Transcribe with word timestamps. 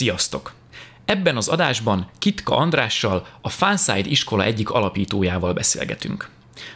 Sziasztok! 0.00 0.52
Ebben 1.04 1.36
az 1.36 1.48
adásban 1.48 2.10
Kitka 2.18 2.56
Andrással, 2.56 3.26
a 3.40 3.48
Fanside 3.48 4.08
iskola 4.08 4.42
egyik 4.42 4.70
alapítójával 4.70 5.52
beszélgetünk. 5.52 6.30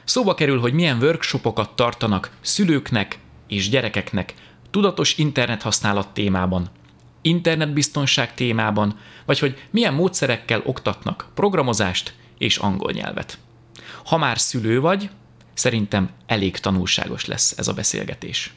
Szóba 0.04 0.34
kerül, 0.34 0.60
hogy 0.60 0.72
milyen 0.72 1.02
workshopokat 1.02 1.76
tartanak 1.76 2.30
szülőknek 2.40 3.18
és 3.48 3.68
gyerekeknek 3.68 4.34
tudatos 4.70 5.18
internethasználat 5.18 6.08
témában, 6.08 6.70
internetbiztonság 7.22 8.34
témában, 8.34 8.98
vagy 9.24 9.38
hogy 9.38 9.62
milyen 9.70 9.94
módszerekkel 9.94 10.62
oktatnak 10.64 11.26
programozást 11.34 12.14
és 12.38 12.56
angol 12.56 12.92
nyelvet. 12.92 13.38
Ha 14.04 14.16
már 14.16 14.38
szülő 14.38 14.80
vagy, 14.80 15.10
szerintem 15.54 16.10
elég 16.26 16.58
tanulságos 16.58 17.24
lesz 17.24 17.58
ez 17.58 17.68
a 17.68 17.72
beszélgetés. 17.72 18.54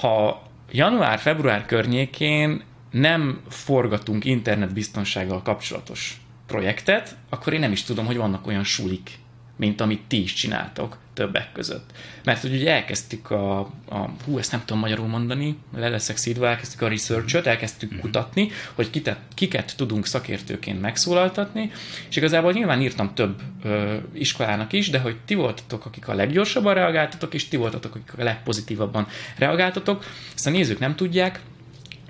Ha 0.00 0.42
január-február 0.70 1.66
környékén 1.66 2.66
nem 2.90 3.40
forgatunk 3.48 4.24
internetbiztonsággal 4.24 5.42
kapcsolatos 5.42 6.20
projektet, 6.46 7.16
akkor 7.28 7.52
én 7.52 7.60
nem 7.60 7.72
is 7.72 7.82
tudom, 7.82 8.06
hogy 8.06 8.16
vannak 8.16 8.46
olyan 8.46 8.64
sulik, 8.64 9.18
mint 9.56 9.80
amit 9.80 10.02
ti 10.06 10.22
is 10.22 10.32
csináltok 10.32 10.98
többek 11.14 11.52
között. 11.52 11.90
Mert 12.24 12.40
hogy 12.40 12.52
ugye 12.52 12.72
elkezdtük 12.72 13.30
a, 13.30 13.58
a 13.88 14.10
hú, 14.24 14.38
ezt 14.38 14.52
nem 14.52 14.60
tudom 14.64 14.78
magyarul 14.78 15.06
mondani, 15.06 15.58
le 15.76 15.88
leszek 15.88 16.16
szídva, 16.16 16.48
elkezdtük 16.48 16.80
a 16.82 16.88
research 16.88 17.46
elkezdtük 17.46 17.92
mm-hmm. 17.92 18.00
kutatni, 18.00 18.50
hogy 18.74 18.90
kitet, 18.90 19.18
kiket 19.34 19.76
tudunk 19.76 20.06
szakértőként 20.06 20.80
megszólaltatni, 20.80 21.70
és 22.08 22.16
igazából 22.16 22.52
nyilván 22.52 22.80
írtam 22.82 23.14
több 23.14 23.40
ö, 23.62 23.96
iskolának 24.12 24.72
is, 24.72 24.90
de 24.90 24.98
hogy 24.98 25.16
ti 25.24 25.34
voltatok, 25.34 25.86
akik 25.86 26.08
a 26.08 26.14
leggyorsabban 26.14 26.74
reagáltatok, 26.74 27.34
és 27.34 27.48
ti 27.48 27.56
voltatok, 27.56 27.94
akik 27.94 28.18
a 28.18 28.24
legpozitívabban 28.24 29.06
reagáltatok. 29.36 30.04
Ezt 30.34 30.46
a 30.46 30.50
nézők 30.50 30.78
nem 30.78 30.96
tudják, 30.96 31.40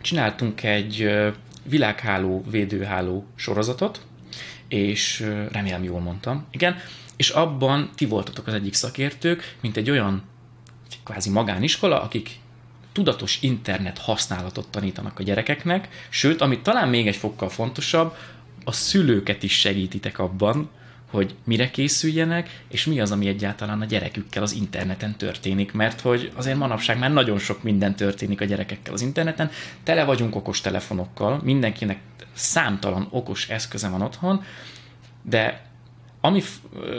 csináltunk 0.08 0.62
egy 0.62 1.10
világháló, 1.64 2.44
védőháló 2.50 3.26
sorozatot, 3.34 4.00
és 4.68 5.20
remélem 5.52 5.82
jól 5.82 6.00
mondtam, 6.00 6.46
igen, 6.50 6.76
és 7.16 7.30
abban 7.30 7.90
ti 7.94 8.06
voltatok 8.06 8.46
az 8.46 8.54
egyik 8.54 8.74
szakértők, 8.74 9.56
mint 9.60 9.76
egy 9.76 9.90
olyan 9.90 10.22
kvázi 11.04 11.30
magániskola, 11.30 12.02
akik 12.02 12.30
tudatos 12.92 13.38
internet 13.42 13.98
használatot 13.98 14.68
tanítanak 14.68 15.18
a 15.18 15.22
gyerekeknek, 15.22 15.88
sőt, 16.08 16.40
amit 16.40 16.62
talán 16.62 16.88
még 16.88 17.06
egy 17.06 17.16
fokkal 17.16 17.48
fontosabb, 17.48 18.16
a 18.64 18.72
szülőket 18.72 19.42
is 19.42 19.58
segítitek 19.58 20.18
abban, 20.18 20.70
hogy 21.10 21.34
mire 21.44 21.70
készüljenek, 21.70 22.64
és 22.68 22.86
mi 22.86 23.00
az, 23.00 23.10
ami 23.10 23.26
egyáltalán 23.26 23.80
a 23.80 23.84
gyerekükkel 23.84 24.42
az 24.42 24.52
interneten 24.52 25.16
történik, 25.16 25.72
mert 25.72 26.00
hogy 26.00 26.32
azért 26.34 26.56
manapság 26.56 26.98
már 26.98 27.12
nagyon 27.12 27.38
sok 27.38 27.62
minden 27.62 27.96
történik 27.96 28.40
a 28.40 28.44
gyerekekkel 28.44 28.92
az 28.92 29.00
interneten, 29.00 29.50
tele 29.82 30.04
vagyunk 30.04 30.36
okos 30.36 30.60
telefonokkal, 30.60 31.40
mindenkinek 31.44 31.98
számtalan 32.32 33.08
okos 33.10 33.48
eszköze 33.48 33.88
van 33.88 34.02
otthon, 34.02 34.42
de 35.22 35.66
ami 36.20 36.42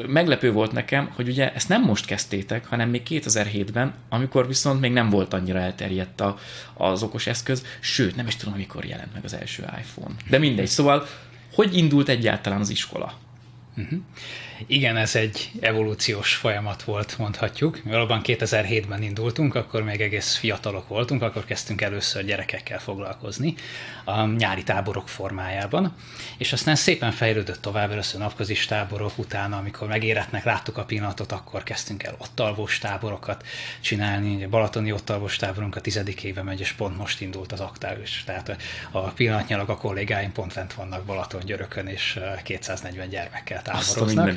meglepő 0.07 0.51
volt 0.51 0.71
nekem, 0.71 1.09
hogy 1.15 1.27
ugye 1.27 1.53
ezt 1.53 1.69
nem 1.69 1.81
most 1.81 2.05
kezdtétek, 2.05 2.65
hanem 2.65 2.89
még 2.89 3.01
2007-ben, 3.09 3.93
amikor 4.09 4.47
viszont 4.47 4.79
még 4.79 4.91
nem 4.91 5.09
volt 5.09 5.33
annyira 5.33 5.59
elterjedt 5.59 6.21
a, 6.21 6.37
az 6.73 7.03
okos 7.03 7.27
eszköz, 7.27 7.65
sőt, 7.79 8.15
nem 8.15 8.27
is 8.27 8.35
tudom, 8.35 8.53
amikor 8.53 8.85
jelent 8.85 9.13
meg 9.13 9.23
az 9.23 9.33
első 9.33 9.63
iPhone. 9.79 10.15
De 10.29 10.37
mindegy, 10.37 10.67
szóval 10.67 11.07
hogy 11.53 11.77
indult 11.77 12.09
egyáltalán 12.09 12.59
az 12.59 12.69
iskola? 12.69 13.13
Uh-huh. 13.77 13.99
Igen, 14.67 14.97
ez 14.97 15.15
egy 15.15 15.51
evolúciós 15.59 16.35
folyamat 16.35 16.83
volt, 16.83 17.17
mondhatjuk. 17.17 17.81
Valóban 17.83 18.21
2007-ben 18.23 19.01
indultunk, 19.01 19.55
akkor 19.55 19.83
még 19.83 20.01
egész 20.01 20.35
fiatalok 20.35 20.87
voltunk, 20.87 21.21
akkor 21.21 21.45
kezdtünk 21.45 21.81
először 21.81 22.25
gyerekekkel 22.25 22.79
foglalkozni 22.79 23.55
a 24.03 24.25
nyári 24.25 24.63
táborok 24.63 25.09
formájában, 25.09 25.95
és 26.37 26.53
aztán 26.53 26.75
szépen 26.75 27.11
fejlődött 27.11 27.61
tovább, 27.61 27.91
először 27.91 28.19
napközis 28.19 28.65
táborok, 28.65 29.17
utána, 29.17 29.57
amikor 29.57 29.87
megéretnek 29.87 30.43
láttuk 30.43 30.77
a 30.77 30.83
pillanatot, 30.83 31.31
akkor 31.31 31.63
kezdtünk 31.63 32.03
el 32.03 32.15
ottalvos 32.17 32.77
táborokat 32.77 33.45
csinálni, 33.79 34.35
ugye 34.35 34.47
Balatoni 34.47 34.91
ottalvos 34.91 35.35
táborunk 35.35 35.75
a 35.75 35.81
tizedik 35.81 36.23
éve 36.23 36.43
megy, 36.43 36.59
és 36.59 36.71
pont 36.71 36.97
most 36.97 37.21
indult 37.21 37.51
az 37.51 37.59
aktális, 37.59 38.23
tehát 38.25 38.57
a 38.91 38.99
pillanatnyilag 38.99 39.69
a 39.69 39.77
kollégáim 39.77 40.31
pont 40.31 40.53
fent 40.53 40.73
vannak 40.73 41.03
Balaton 41.03 41.45
györökön, 41.45 41.87
és 41.87 42.19
240 42.43 43.09
gyermekkel 43.09 43.58
táboroznak. 43.61 44.31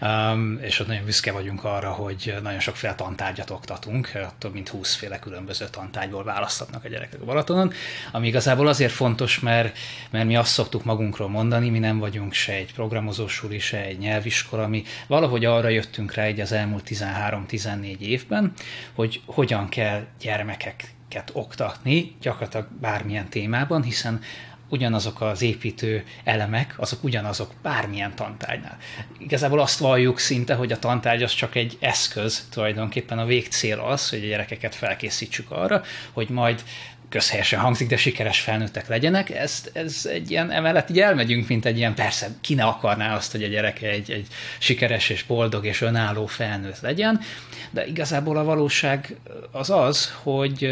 Um, 0.00 0.58
és 0.60 0.80
ott 0.80 0.86
nagyon 0.86 1.04
büszke 1.04 1.32
vagyunk 1.32 1.64
arra, 1.64 1.90
hogy 1.90 2.34
nagyon 2.42 2.60
sokféle 2.60 2.94
tantárgyat 2.94 3.50
oktatunk, 3.50 4.10
több 4.38 4.52
mint 4.52 4.68
20 4.68 4.94
féle 4.94 5.18
különböző 5.18 5.66
tantárgyból 5.70 6.24
választhatnak 6.24 6.84
a 6.84 6.88
gyerekek 6.88 7.20
a 7.20 7.24
Balatonon, 7.24 7.72
ami 8.12 8.26
igazából 8.26 8.66
azért 8.66 8.92
fontos, 8.92 9.40
mert, 9.40 9.78
mert 10.10 10.26
mi 10.26 10.36
azt 10.36 10.52
szoktuk 10.52 10.84
magunkról 10.84 11.28
mondani, 11.28 11.68
mi 11.68 11.78
nem 11.78 11.98
vagyunk 11.98 12.32
se 12.32 12.52
egy 12.52 12.72
programozósuli, 12.72 13.58
se 13.58 13.84
egy 13.84 13.98
nyelviskola, 13.98 14.66
mi 14.68 14.84
valahogy 15.06 15.44
arra 15.44 15.68
jöttünk 15.68 16.14
rá 16.14 16.22
egy 16.22 16.40
az 16.40 16.52
elmúlt 16.52 16.88
13-14 16.88 17.98
évben, 17.98 18.52
hogy 18.94 19.20
hogyan 19.26 19.68
kell 19.68 20.06
gyermekeket 20.20 21.30
oktatni, 21.32 22.16
gyakorlatilag 22.20 22.66
bármilyen 22.80 23.28
témában, 23.28 23.82
hiszen 23.82 24.20
ugyanazok 24.72 25.20
az 25.20 25.42
építő 25.42 26.04
elemek, 26.24 26.74
azok 26.76 27.04
ugyanazok 27.04 27.52
bármilyen 27.62 28.14
tantárgynál. 28.14 28.76
Igazából 29.18 29.60
azt 29.60 29.78
valljuk 29.78 30.18
szinte, 30.18 30.54
hogy 30.54 30.72
a 30.72 30.78
tantárgy 30.78 31.22
az 31.22 31.34
csak 31.34 31.54
egy 31.54 31.76
eszköz, 31.80 32.46
tulajdonképpen 32.50 33.18
a 33.18 33.24
végcél 33.24 33.78
az, 33.78 34.10
hogy 34.10 34.24
a 34.24 34.26
gyerekeket 34.26 34.74
felkészítsük 34.74 35.50
arra, 35.50 35.82
hogy 36.12 36.28
majd 36.28 36.62
közhelyesen 37.12 37.60
hangzik, 37.60 37.88
de 37.88 37.96
sikeres 37.96 38.40
felnőttek 38.40 38.88
legyenek. 38.88 39.30
Ez, 39.30 39.64
ez 39.72 40.06
egy 40.12 40.30
ilyen, 40.30 40.50
emellett 40.50 40.90
így 40.90 41.00
elmegyünk, 41.00 41.48
mint 41.48 41.64
egy 41.64 41.76
ilyen, 41.76 41.94
persze, 41.94 42.28
ki 42.40 42.54
ne 42.54 42.64
akarná 42.64 43.16
azt, 43.16 43.32
hogy 43.32 43.42
a 43.42 43.48
gyereke 43.48 43.88
egy, 43.88 44.10
egy 44.10 44.26
sikeres 44.58 45.08
és 45.08 45.22
boldog 45.22 45.66
és 45.66 45.80
önálló 45.80 46.26
felnőtt 46.26 46.80
legyen, 46.80 47.20
de 47.70 47.86
igazából 47.86 48.36
a 48.36 48.44
valóság 48.44 49.16
az 49.50 49.70
az, 49.70 50.12
hogy, 50.22 50.70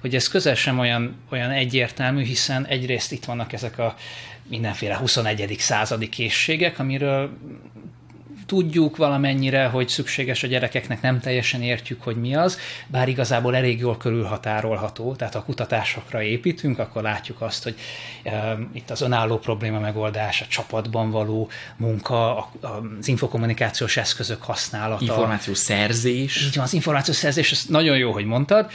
hogy 0.00 0.14
ez 0.14 0.28
közel 0.28 0.54
sem 0.54 0.78
olyan, 0.78 1.16
olyan 1.30 1.50
egyértelmű, 1.50 2.24
hiszen 2.24 2.66
egyrészt 2.66 3.12
itt 3.12 3.24
vannak 3.24 3.52
ezek 3.52 3.78
a 3.78 3.96
mindenféle 4.48 4.96
21. 4.96 5.56
századi 5.58 6.08
készségek, 6.08 6.78
amiről 6.78 7.30
tudjuk 8.46 8.96
valamennyire, 8.96 9.66
hogy 9.66 9.88
szükséges 9.88 10.42
a 10.42 10.46
gyerekeknek, 10.46 11.00
nem 11.00 11.20
teljesen 11.20 11.62
értjük, 11.62 12.02
hogy 12.02 12.16
mi 12.16 12.36
az, 12.36 12.58
bár 12.86 13.08
igazából 13.08 13.56
elég 13.56 13.78
jól 13.78 13.96
körülhatárolható, 13.96 15.14
tehát 15.14 15.34
a 15.34 15.42
kutatásokra 15.42 16.22
építünk, 16.22 16.78
akkor 16.78 17.02
látjuk 17.02 17.40
azt, 17.40 17.62
hogy 17.62 17.74
e, 18.22 18.58
itt 18.72 18.90
az 18.90 19.00
önálló 19.00 19.38
probléma 19.38 19.78
megoldás, 19.78 20.40
a 20.40 20.46
csapatban 20.48 21.10
való 21.10 21.48
munka, 21.76 22.36
a, 22.36 22.50
az 22.98 23.08
infokommunikációs 23.08 23.96
eszközök 23.96 24.42
használata. 24.42 25.04
Információszerzés. 25.04 26.46
Így 26.46 26.54
van, 26.54 26.64
az 26.64 26.72
információszerzés, 26.72 27.52
ez 27.52 27.64
nagyon 27.68 27.96
jó, 27.96 28.12
hogy 28.12 28.24
mondtad, 28.24 28.70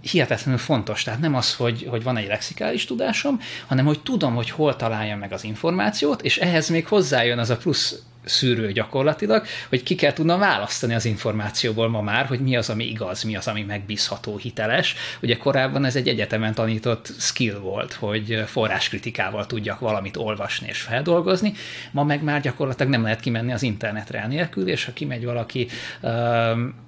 hihetetlenül 0.00 0.60
fontos. 0.60 1.02
Tehát 1.02 1.20
nem 1.20 1.34
az, 1.34 1.54
hogy, 1.54 1.86
hogy 1.90 2.02
van 2.02 2.16
egy 2.16 2.26
lexikális 2.26 2.84
tudásom, 2.84 3.40
hanem 3.66 3.84
hogy 3.84 4.00
tudom, 4.00 4.34
hogy 4.34 4.50
hol 4.50 4.76
találjam 4.76 5.18
meg 5.18 5.32
az 5.32 5.44
információt, 5.44 6.22
és 6.22 6.36
ehhez 6.36 6.68
még 6.68 6.86
hozzájön 6.86 7.38
az 7.38 7.50
a 7.50 7.56
plusz 7.56 8.02
szűrő 8.26 8.72
gyakorlatilag, 8.72 9.46
hogy 9.68 9.82
ki 9.82 9.94
kell 9.94 10.12
tudna 10.12 10.38
választani 10.38 10.94
az 10.94 11.04
információból 11.04 11.88
ma 11.88 12.00
már, 12.00 12.26
hogy 12.26 12.40
mi 12.40 12.56
az, 12.56 12.70
ami 12.70 12.84
igaz, 12.84 13.22
mi 13.22 13.36
az, 13.36 13.46
ami 13.48 13.62
megbízható, 13.62 14.36
hiteles. 14.36 14.94
Ugye 15.22 15.36
korábban 15.36 15.84
ez 15.84 15.96
egy 15.96 16.08
egyetemen 16.08 16.54
tanított 16.54 17.12
skill 17.18 17.58
volt, 17.58 17.92
hogy 17.92 18.42
forráskritikával 18.46 19.46
tudjak 19.46 19.78
valamit 19.78 20.16
olvasni 20.16 20.66
és 20.68 20.80
feldolgozni. 20.80 21.52
Ma 21.90 22.04
meg 22.04 22.22
már 22.22 22.40
gyakorlatilag 22.40 22.92
nem 22.92 23.02
lehet 23.02 23.20
kimenni 23.20 23.52
az 23.52 23.62
internetre 23.62 24.26
nélkül, 24.26 24.68
és 24.68 24.84
ha 24.84 24.92
kimegy 24.92 25.24
valaki 25.24 25.68
um, 26.02 26.85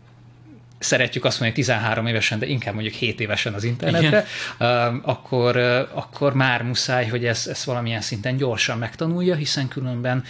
szeretjük 0.78 1.24
azt 1.24 1.40
mondani, 1.40 1.62
hogy 1.62 1.74
13 1.74 2.06
évesen, 2.06 2.38
de 2.38 2.46
inkább 2.46 2.74
mondjuk 2.74 2.94
7 2.94 3.20
évesen 3.20 3.54
az 3.54 3.64
internetre, 3.64 4.26
Igen. 4.56 5.00
akkor, 5.04 5.56
akkor 5.92 6.34
már 6.34 6.62
muszáj, 6.62 7.06
hogy 7.06 7.24
ezt, 7.24 7.48
ezt 7.48 7.64
valamilyen 7.64 8.00
szinten 8.00 8.36
gyorsan 8.36 8.78
megtanulja, 8.78 9.34
hiszen 9.34 9.68
különben 9.68 10.24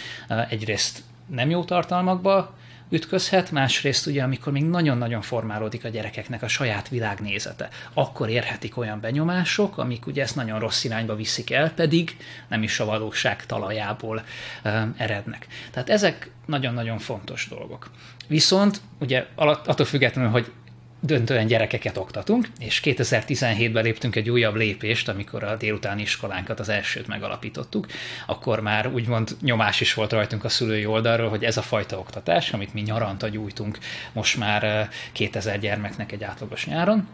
egyrészt 0.49 1.03
nem 1.27 1.49
jó 1.49 1.63
tartalmakba 1.63 2.57
ütközhet, 2.89 3.51
másrészt 3.51 4.07
ugye, 4.07 4.23
amikor 4.23 4.53
még 4.53 4.63
nagyon-nagyon 4.63 5.21
formálódik 5.21 5.85
a 5.85 5.89
gyerekeknek 5.89 6.41
a 6.41 6.47
saját 6.47 6.89
világnézete, 6.89 7.69
akkor 7.93 8.29
érhetik 8.29 8.77
olyan 8.77 8.99
benyomások, 8.99 9.77
amik 9.77 10.05
ugye 10.05 10.21
ezt 10.21 10.35
nagyon 10.35 10.59
rossz 10.59 10.83
irányba 10.83 11.15
viszik 11.15 11.51
el, 11.51 11.71
pedig 11.71 12.17
nem 12.47 12.63
is 12.63 12.79
a 12.79 12.85
valóság 12.85 13.45
talajából 13.45 14.23
um, 14.63 14.93
erednek. 14.97 15.47
Tehát 15.71 15.89
ezek 15.89 16.29
nagyon-nagyon 16.45 16.99
fontos 16.99 17.47
dolgok. 17.49 17.89
Viszont 18.29 18.81
ugye 18.99 19.25
attól 19.35 19.85
függetlenül, 19.85 20.31
hogy 20.31 20.51
döntően 20.99 21.47
gyerekeket 21.47 21.97
oktatunk, 21.97 22.47
és 22.59 22.81
2017-ben 22.83 23.83
léptünk 23.83 24.15
egy 24.15 24.29
újabb 24.29 24.55
lépést, 24.55 25.09
amikor 25.09 25.43
a 25.43 25.55
délutáni 25.55 26.01
iskolánkat 26.01 26.59
az 26.59 26.69
elsőt 26.69 27.07
megalapítottuk, 27.07 27.87
akkor 28.25 28.59
már 28.59 28.87
úgymond 28.87 29.37
nyomás 29.41 29.81
is 29.81 29.93
volt 29.93 30.11
rajtunk 30.11 30.43
a 30.43 30.49
szülői 30.49 30.85
oldalról, 30.85 31.29
hogy 31.29 31.43
ez 31.43 31.57
a 31.57 31.61
fajta 31.61 31.97
oktatás, 31.97 32.53
amit 32.53 32.73
mi 32.73 32.81
nyaranta 32.81 33.27
gyújtunk 33.27 33.77
most 34.13 34.37
már 34.37 34.89
2000 35.11 35.59
gyermeknek 35.59 36.11
egy 36.11 36.23
átlagos 36.23 36.65
nyáron, 36.65 37.07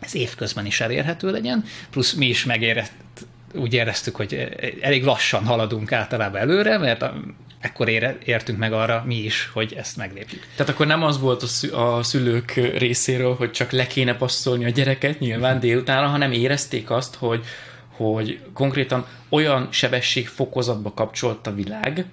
ez 0.00 0.14
évközben 0.14 0.66
is 0.66 0.80
elérhető 0.80 1.30
legyen, 1.30 1.64
plusz 1.90 2.12
mi 2.12 2.26
is 2.26 2.44
megérett, 2.44 2.92
úgy 3.54 3.74
éreztük, 3.74 4.16
hogy 4.16 4.48
elég 4.80 5.04
lassan 5.04 5.44
haladunk 5.44 5.92
általában 5.92 6.40
előre, 6.40 6.78
mert 6.78 7.04
ekkor 7.60 7.88
értünk 8.24 8.58
meg 8.58 8.72
arra 8.72 9.02
mi 9.06 9.14
is, 9.14 9.50
hogy 9.52 9.74
ezt 9.76 9.96
meglépjük. 9.96 10.46
Tehát 10.56 10.72
akkor 10.72 10.86
nem 10.86 11.02
az 11.02 11.20
volt 11.20 11.42
a 11.72 12.02
szülők 12.02 12.52
részéről, 12.54 13.34
hogy 13.34 13.50
csak 13.50 13.70
le 13.70 13.86
kéne 13.86 14.16
passzolni 14.16 14.64
a 14.64 14.68
gyereket 14.68 15.18
nyilván 15.18 15.60
délutánra, 15.60 16.06
hanem 16.06 16.32
érezték 16.32 16.90
azt, 16.90 17.14
hogy, 17.14 17.44
hogy 17.90 18.40
konkrétan 18.52 19.06
olyan 19.28 19.68
sebességfokozatba 19.70 20.92
kapcsolt 20.92 21.46
a 21.46 21.54
világ, 21.54 22.06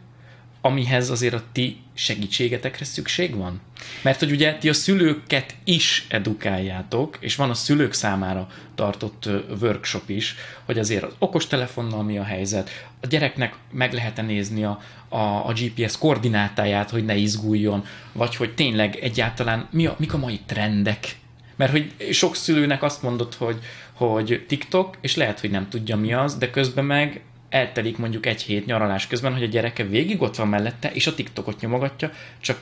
amihez 0.61 1.09
azért 1.09 1.33
a 1.33 1.43
ti 1.51 1.77
segítségetekre 1.93 2.85
szükség 2.85 3.35
van? 3.35 3.61
Mert 4.01 4.19
hogy 4.19 4.31
ugye 4.31 4.57
ti 4.57 4.69
a 4.69 4.73
szülőket 4.73 5.55
is 5.63 6.05
edukáljátok, 6.09 7.17
és 7.19 7.35
van 7.35 7.49
a 7.49 7.53
szülők 7.53 7.93
számára 7.93 8.47
tartott 8.75 9.29
workshop 9.61 10.09
is, 10.09 10.35
hogy 10.65 10.79
azért 10.79 11.03
az 11.03 11.13
okostelefonnal 11.19 12.03
mi 12.03 12.17
a 12.17 12.23
helyzet, 12.23 12.69
a 13.05 13.07
gyereknek 13.07 13.55
meg 13.71 13.93
lehet 13.93 14.21
nézni 14.21 14.63
a, 14.63 14.81
a, 15.09 15.17
a 15.17 15.53
GPS 15.53 15.97
koordinátáját, 15.97 16.89
hogy 16.89 17.05
ne 17.05 17.15
izguljon, 17.15 17.85
vagy 18.11 18.35
hogy 18.35 18.53
tényleg 18.53 18.95
egyáltalán 18.95 19.67
mi 19.71 19.85
a, 19.85 19.95
mik 19.99 20.13
a 20.13 20.17
mai 20.17 20.39
trendek, 20.45 21.15
mert 21.55 21.71
hogy 21.71 21.93
sok 22.11 22.35
szülőnek 22.35 22.83
azt 22.83 23.01
mondott, 23.01 23.35
hogy, 23.35 23.59
hogy 23.93 24.45
TikTok, 24.47 24.97
és 25.01 25.15
lehet, 25.15 25.39
hogy 25.39 25.51
nem 25.51 25.69
tudja 25.69 25.95
mi 25.95 26.13
az, 26.13 26.37
de 26.37 26.49
közben 26.49 26.85
meg 26.85 27.21
eltelik 27.49 27.97
mondjuk 27.97 28.25
egy 28.25 28.41
hét 28.41 28.65
nyaralás 28.65 29.07
közben, 29.07 29.33
hogy 29.33 29.43
a 29.43 29.47
gyereke 29.47 29.83
végig 29.83 30.21
ott 30.21 30.35
van 30.35 30.47
mellette, 30.47 30.91
és 30.91 31.07
a 31.07 31.15
TikTokot 31.15 31.61
nyomogatja, 31.61 32.11
csak 32.39 32.61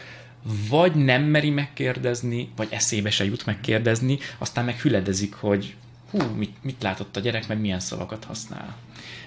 vagy 0.69 0.95
nem 0.95 1.23
meri 1.23 1.49
megkérdezni, 1.49 2.49
vagy 2.55 2.67
eszébe 2.71 3.09
se 3.09 3.23
jut 3.23 3.45
megkérdezni, 3.45 4.17
aztán 4.37 4.65
meg 4.65 4.79
hüledezik, 4.79 5.33
hogy 5.33 5.75
hú, 6.09 6.19
mit, 6.35 6.55
mit 6.61 6.83
látott 6.83 7.17
a 7.17 7.19
gyerek, 7.19 7.47
meg 7.47 7.59
milyen 7.59 7.79
szavakat 7.79 8.23
használ. 8.23 8.75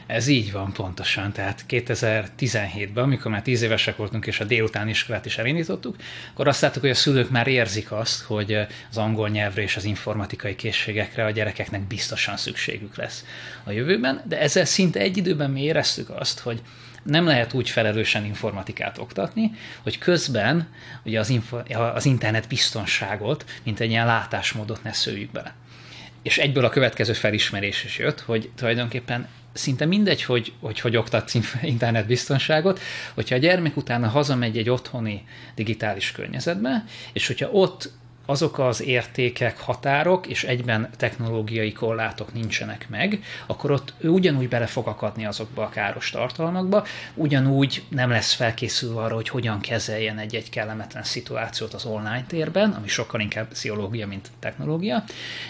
Ez 0.07 0.27
így 0.27 0.53
van 0.53 0.73
pontosan. 0.73 1.33
Tehát 1.33 1.65
2017-ben, 1.69 3.05
amikor 3.05 3.31
már 3.31 3.43
10 3.43 3.63
évesek 3.63 3.97
voltunk, 3.97 4.27
és 4.27 4.41
a 4.41 4.45
délután 4.45 4.89
iskolát 4.89 5.27
is 5.27 5.39
elindítottuk, 5.39 5.97
akkor 6.33 6.49
azt 6.49 6.61
láttuk, 6.61 6.81
hogy 6.81 6.91
a 6.91 6.95
szülők 6.95 7.31
már 7.31 7.47
érzik 7.47 7.93
azt, 7.93 8.23
hogy 8.23 8.53
az 8.91 8.97
angol 8.97 9.29
nyelvre 9.29 9.63
és 9.63 9.77
az 9.77 9.85
informatikai 9.85 10.57
készségekre 10.57 11.25
a 11.25 11.31
gyerekeknek 11.31 11.81
biztosan 11.81 12.37
szükségük 12.37 12.97
lesz 12.97 13.25
a 13.65 13.71
jövőben, 13.71 14.23
de 14.29 14.41
ezzel 14.41 14.65
szinte 14.65 15.01
egy 15.01 15.17
időben 15.17 15.51
mi 15.51 15.63
éreztük 15.63 16.11
azt, 16.11 16.39
hogy 16.39 16.63
nem 17.03 17.27
lehet 17.27 17.53
úgy 17.53 17.71
felelősen 17.71 18.25
informatikát 18.25 18.99
oktatni, 18.99 19.51
hogy 19.83 19.99
közben 19.99 20.69
ugye 21.05 21.19
az, 21.19 21.29
info, 21.29 21.59
az 21.95 22.07
internet 22.07 22.49
biztonságot, 22.49 23.45
mint 23.63 23.81
egy 23.81 23.91
ilyen 23.91 24.07
látásmódot 24.07 24.83
ne 24.83 24.93
szőjük 24.93 25.31
bele. 25.31 25.55
És 26.23 26.39
egyből 26.39 26.65
a 26.65 26.69
következő 26.69 27.13
felismerés 27.13 27.85
is 27.85 27.99
jött, 27.99 28.21
hogy 28.21 28.51
tulajdonképpen 28.55 29.29
szinte 29.57 29.85
mindegy, 29.85 30.23
hogy, 30.23 30.53
hogy 30.61 30.81
hogy 30.81 30.97
oktatsz 30.97 31.35
internetbiztonságot, 31.63 32.81
hogyha 33.15 33.35
a 33.35 33.39
gyermek 33.39 33.77
utána 33.77 34.09
hazamegy 34.09 34.59
egy 34.59 34.71
otthoni 34.71 35.25
digitális 35.55 36.13
környezetbe, 36.13 36.85
és 37.13 37.27
hogyha 37.27 37.51
ott 37.51 37.91
azok 38.27 38.59
az 38.59 38.83
értékek, 38.83 39.59
határok 39.59 40.27
és 40.27 40.45
egyben 40.45 40.91
technológiai 40.97 41.73
korlátok 41.73 42.33
nincsenek 42.33 42.87
meg, 42.89 43.21
akkor 43.47 43.71
ott 43.71 43.95
ő 43.99 44.09
ugyanúgy 44.09 44.49
bele 44.49 44.67
fog 44.67 44.87
akadni 44.87 45.27
azokba 45.27 45.63
a 45.63 45.69
káros 45.69 46.11
tartalmakba, 46.11 46.87
ugyanúgy 47.15 47.83
nem 47.89 48.11
lesz 48.11 48.33
felkészülve 48.33 49.01
arra, 49.01 49.15
hogy 49.15 49.29
hogyan 49.29 49.61
kezeljen 49.61 50.19
egy-egy 50.19 50.51
kellemetlen 50.51 51.03
szituációt 51.03 51.75
az 51.75 51.85
online 51.85 52.25
térben, 52.27 52.71
ami 52.71 52.89
sokkal 52.89 53.21
inkább 53.21 53.49
pszichológia, 53.49 54.07
mint 54.07 54.31
technológia. 54.39 55.05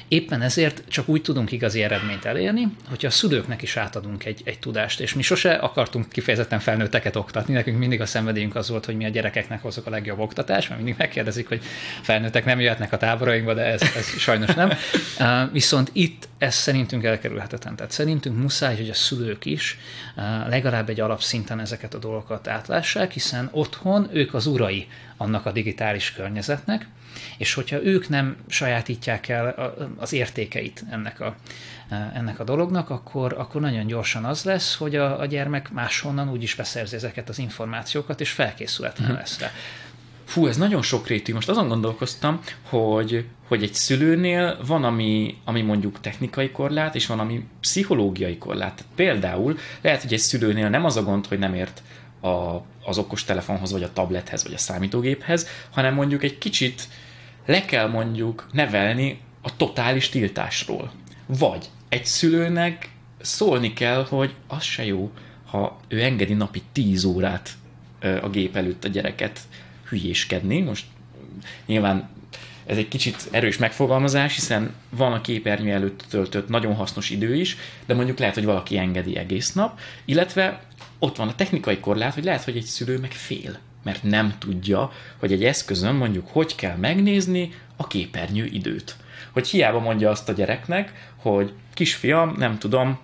Éppen 0.09 0.43
ezért 0.43 0.83
csak 0.89 1.09
úgy 1.09 1.23
tudunk 1.23 1.53
igazi 1.53 1.83
eredményt 1.83 2.25
elérni, 2.25 2.69
hogyha 2.89 3.07
a 3.07 3.11
szülőknek 3.11 3.63
is 3.63 3.77
átadunk 3.77 4.25
egy, 4.25 4.43
egy 4.45 4.59
tudást, 4.59 5.01
és 5.01 5.15
mi 5.15 5.23
sose 5.23 5.55
akartunk 5.55 6.09
kifejezetten 6.09 6.61
felnőtteket 6.61 7.17
oktatni, 7.17 7.55
nekünk 7.55 7.79
mindig 7.79 8.01
a 8.01 8.07
szenvedélyünk 8.07 8.55
az 8.55 8.69
volt, 8.69 8.85
hogy 8.85 8.97
mi 8.97 9.05
a 9.05 9.09
gyerekeknek 9.09 9.63
hozok 9.63 9.87
a 9.87 9.91
legjobb 9.91 10.19
oktatás, 10.19 10.69
mert 10.69 10.81
mindig 10.81 10.99
megkérdezik, 10.99 11.49
hogy 11.49 11.63
felnőttek 12.03 12.45
nem 12.45 12.61
jöhetnek 12.67 12.93
a 12.93 12.97
táborainkba, 12.97 13.55
de 13.55 13.63
ez, 13.63 13.83
ez 13.83 14.07
sajnos 14.19 14.55
nem. 14.55 14.73
Viszont 15.53 15.91
itt 15.93 16.29
ez 16.39 16.55
szerintünk 16.55 17.05
elkerülhetetlen. 17.05 17.77
Tehát 17.77 17.93
szerintünk 17.93 18.39
muszáj, 18.39 18.77
hogy 18.77 18.91
a 18.91 18.95
szülők 18.95 19.45
is 19.45 19.79
legalább 20.49 20.89
egy 20.89 21.01
alapszinten 21.01 21.61
ezeket 21.61 21.95
a 21.95 21.99
dolgokat 21.99 22.49
átlássák, 22.49 23.13
hiszen 23.13 23.49
otthon 23.53 24.09
ők 24.13 24.35
az 24.35 24.47
urai 24.47 24.89
annak 25.17 25.47
a 25.47 25.53
digitális 25.53 26.13
környezetnek, 26.13 26.87
és 27.39 27.55
hogyha 27.55 27.83
ők 27.83 28.09
nem 28.09 28.37
sajátítják 28.49 29.29
el 29.29 29.75
az 29.97 30.13
értékeit 30.13 30.85
ennek 30.91 31.21
a, 31.21 31.37
ennek 32.15 32.41
a 32.41 32.45
dolognak, 32.45 32.91
akkor, 32.91 33.35
akkor 33.39 33.61
nagyon 33.61 33.87
gyorsan 33.87 34.25
az 34.25 34.45
lesz, 34.45 34.75
hogy 34.75 34.97
a, 34.97 35.21
a 35.21 35.27
gyermek 35.27 35.71
máshonnan 35.71 36.31
úgy 36.31 36.43
is 36.43 36.55
beszerzi 36.55 36.97
ezeket 36.97 37.29
az 37.29 37.39
információkat, 37.39 38.21
és 38.21 38.31
felkészületlen 38.31 39.07
uh-huh. 39.09 39.23
lesz 39.23 39.41
rá. 39.41 39.51
Fú, 40.27 40.47
ez 40.47 40.57
nagyon 40.57 40.83
sokrétű. 40.83 41.33
Most 41.33 41.49
azon 41.49 41.69
gondolkoztam, 41.69 42.41
hogy, 42.63 43.25
hogy 43.49 43.63
egy 43.63 43.75
szülőnél 43.75 44.59
van, 44.67 44.85
ami, 44.85 45.37
ami 45.45 45.63
mondjuk 45.63 46.01
technikai 46.01 46.51
korlát, 46.51 46.95
és 46.95 47.07
van, 47.07 47.19
ami 47.19 47.47
pszichológiai 47.61 48.39
korlát. 48.39 48.75
Tehát 48.75 48.93
például 48.95 49.59
lehet, 49.81 50.03
hogy 50.03 50.13
egy 50.13 50.19
szülőnél 50.19 50.69
nem 50.69 50.85
az 50.85 50.97
a 50.97 51.03
gond, 51.03 51.27
hogy 51.27 51.39
nem 51.39 51.55
ért 51.55 51.83
a, 52.21 52.63
az 52.85 52.99
okostelefonhoz, 52.99 53.73
vagy 53.73 53.83
a 53.83 53.93
tablethez, 53.93 54.43
vagy 54.43 54.55
a 54.55 54.59
számítógéphez, 54.59 55.47
hanem 55.71 55.95
mondjuk 55.95 56.23
egy 56.23 56.39
kicsit 56.39 56.89
le 57.47 57.65
kell 57.65 57.89
mondjuk 57.89 58.47
nevelni 58.53 59.21
a 59.43 59.57
totális 59.57 60.09
tiltásról. 60.09 60.91
Vagy 61.27 61.67
egy 61.89 62.05
szülőnek 62.05 62.91
szólni 63.21 63.73
kell, 63.73 64.07
hogy 64.09 64.35
az 64.47 64.63
se 64.63 64.85
jó, 64.85 65.11
ha 65.47 65.81
ő 65.89 66.03
engedi 66.03 66.35
napi 66.35 66.63
10 66.73 67.05
órát 67.05 67.51
a 68.23 68.29
gép 68.29 68.57
előtt 68.57 68.85
a 68.85 68.89
gyereket 68.89 69.41
hülyéskedni. 69.89 70.61
Most 70.61 70.85
nyilván 71.67 72.09
ez 72.67 72.77
egy 72.77 72.89
kicsit 72.89 73.29
erős 73.31 73.57
megfogalmazás, 73.57 74.35
hiszen 74.35 74.75
van 74.91 75.13
a 75.13 75.21
képernyő 75.21 75.73
előtt 75.73 76.05
töltött 76.09 76.49
nagyon 76.49 76.75
hasznos 76.75 77.11
idő 77.11 77.35
is, 77.35 77.57
de 77.87 77.95
mondjuk 77.95 78.19
lehet, 78.19 78.35
hogy 78.35 78.45
valaki 78.45 78.79
engedi 78.79 79.17
egész 79.17 79.53
nap, 79.53 79.79
illetve 80.05 80.61
ott 80.99 81.17
van 81.17 81.29
a 81.29 81.35
technikai 81.35 81.79
korlát, 81.79 82.15
hogy 82.15 82.25
lehet, 82.25 82.45
hogy 82.45 82.57
egy 82.57 82.65
szülő 82.65 82.99
meg 82.99 83.13
fél, 83.13 83.59
mert 83.83 84.03
nem 84.03 84.35
tudja, 84.39 84.93
hogy 85.17 85.33
egy 85.33 85.45
eszközön 85.45 85.95
mondjuk 85.95 86.29
hogy 86.29 86.55
kell 86.55 86.77
megnézni 86.77 87.53
a 87.77 87.87
képernyő 87.87 88.45
időt. 88.45 88.97
Hogy 89.31 89.49
hiába 89.49 89.79
mondja 89.79 90.11
azt 90.11 90.29
a 90.29 90.33
gyereknek, 90.33 91.11
hogy 91.17 91.53
kisfiam, 91.75 92.35
nem 92.37 92.59
tudom, 92.59 92.99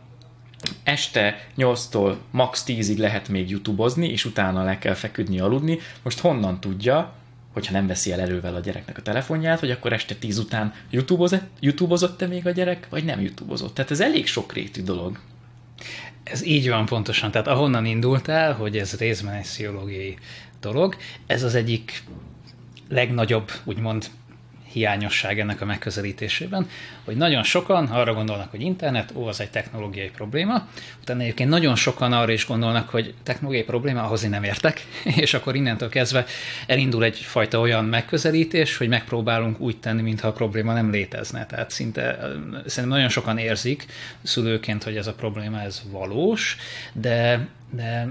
este 0.83 1.47
8-tól 1.57 2.15
max 2.31 2.65
10-ig 2.67 2.99
lehet 2.99 3.29
még 3.29 3.51
youtubozni, 3.51 4.09
és 4.09 4.25
utána 4.25 4.65
le 4.65 4.79
kell 4.79 4.95
feküdni, 4.95 5.41
aludni. 5.41 5.79
Most 6.03 6.21
honnan 6.21 6.61
tudja, 6.61 7.13
hogyha 7.53 7.73
nem 7.73 7.87
veszi 7.87 8.13
el 8.13 8.21
erővel 8.21 8.55
a 8.55 8.61
gyereknek 8.61 8.99
a 8.99 9.03
telefonját, 9.03 9.61
hogy 9.61 9.71
akkor 9.71 9.93
este 9.93 10.15
10 10.15 10.39
után 10.39 10.75
youtubozott-e 11.61 12.27
még 12.27 12.47
a 12.47 12.51
gyerek, 12.51 12.87
vagy 12.91 13.05
nem 13.05 13.21
youtubozott. 13.21 13.75
Tehát 13.75 13.91
ez 13.91 14.01
elég 14.01 14.27
sokrétű 14.27 14.83
dolog. 14.83 15.19
Ez 16.25 16.45
így 16.45 16.69
van 16.69 16.87
pontosan. 16.87 17.31
Tehát 17.31 17.47
ahonnan 17.47 17.85
indultál, 17.85 18.53
hogy 18.53 18.79
ez 18.79 18.99
részben 18.99 19.35
egy 19.35 19.43
pszichológiai 19.43 20.19
dolog, 20.61 20.97
ez 21.27 21.43
az 21.43 21.55
egyik 21.55 22.03
legnagyobb, 22.89 23.51
úgymond 23.65 24.11
hiányosság 24.73 25.41
ennek 25.41 25.61
a 25.61 25.65
megközelítésében, 25.65 26.69
hogy 27.05 27.17
nagyon 27.17 27.43
sokan 27.43 27.87
arra 27.87 28.15
gondolnak, 28.15 28.51
hogy 28.51 28.61
internet, 28.61 29.13
ó, 29.15 29.27
az 29.27 29.41
egy 29.41 29.51
technológiai 29.51 30.11
probléma, 30.11 30.69
utána 31.01 31.21
egyébként 31.21 31.49
nagyon 31.49 31.77
sokan 31.77 32.13
arra 32.13 32.33
is 32.33 32.47
gondolnak, 32.47 32.89
hogy 32.89 33.15
technológiai 33.23 33.65
probléma, 33.65 34.03
ahhoz 34.03 34.25
én 34.25 34.31
nem 34.31 34.45
értek, 34.45 34.87
és 35.25 35.35
akkor 35.35 35.55
innentől 35.55 35.89
kezdve 35.89 36.25
elindul 36.67 37.05
egyfajta 37.05 37.61
olyan 37.61 37.85
megközelítés, 37.85 38.77
hogy 38.77 38.89
megpróbálunk 38.89 39.61
úgy 39.61 39.77
tenni, 39.77 40.03
mintha 40.03 40.29
a 40.29 40.33
probléma 40.33 40.73
nem 40.73 40.91
létezne. 40.91 41.47
Tehát 41.47 41.71
szinte 41.71 42.19
szerintem 42.67 42.89
nagyon 42.89 43.09
sokan 43.09 43.39
érzik 43.39 43.87
szülőként, 44.23 44.83
hogy 44.83 44.97
ez 44.97 45.07
a 45.07 45.15
probléma 45.15 45.61
ez 45.61 45.83
valós, 45.91 46.57
de, 46.93 47.49
de 47.73 48.09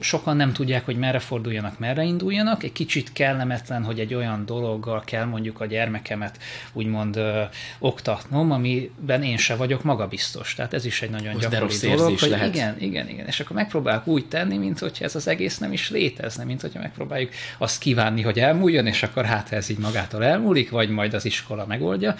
sokan 0.00 0.36
nem 0.36 0.52
tudják, 0.52 0.84
hogy 0.84 0.96
merre 0.96 1.18
forduljanak, 1.18 1.78
merre 1.78 2.02
induljanak. 2.02 2.62
Egy 2.62 2.72
kicsit 2.72 3.12
kellemetlen, 3.12 3.84
hogy 3.84 4.00
egy 4.00 4.14
olyan 4.14 4.46
dologgal 4.46 5.02
kell 5.04 5.24
mondjuk 5.24 5.60
a 5.60 5.66
gyermekemet 5.66 6.38
úgymond 6.72 7.16
ö, 7.16 7.42
oktatnom, 7.78 8.50
amiben 8.50 9.22
én 9.22 9.36
se 9.36 9.56
vagyok 9.56 9.82
magabiztos. 9.82 10.54
Tehát 10.54 10.74
ez 10.74 10.84
is 10.84 11.02
egy 11.02 11.10
nagyon 11.10 11.32
Most 11.32 11.48
gyakori 11.48 11.76
dolog, 11.96 12.18
hogy 12.18 12.28
lehet. 12.28 12.54
igen, 12.54 12.76
igen, 12.78 13.08
igen. 13.08 13.26
És 13.26 13.40
akkor 13.40 13.56
megpróbáljuk 13.56 14.06
úgy 14.06 14.26
tenni, 14.26 14.56
mint 14.56 14.78
hogyha 14.78 15.04
ez 15.04 15.14
az 15.14 15.28
egész 15.28 15.58
nem 15.58 15.72
is 15.72 15.90
létezne, 15.90 16.44
mint 16.44 16.60
hogyha 16.60 16.80
megpróbáljuk 16.80 17.30
azt 17.58 17.78
kívánni, 17.78 18.22
hogy 18.22 18.38
elmúljon, 18.38 18.86
és 18.86 19.02
akkor 19.02 19.24
hát 19.24 19.52
ez 19.52 19.68
így 19.68 19.78
magától 19.78 20.24
elmúlik, 20.24 20.70
vagy 20.70 20.88
majd 20.88 21.14
az 21.14 21.24
iskola 21.24 21.66
megoldja 21.66 22.14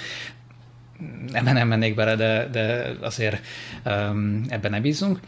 nem, 1.32 1.44
nem 1.44 1.68
mennék 1.68 1.94
bele, 1.94 2.16
de, 2.16 2.48
de 2.52 2.94
azért 3.00 3.46
um, 3.84 4.44
ebben 4.48 4.70
ne 4.70 4.80
bízunk. 4.80 5.20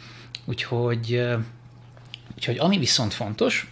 Úgyhogy 0.44 1.24
Úgyhogy 2.36 2.58
ami 2.58 2.78
viszont 2.78 3.12
fontos, 3.14 3.66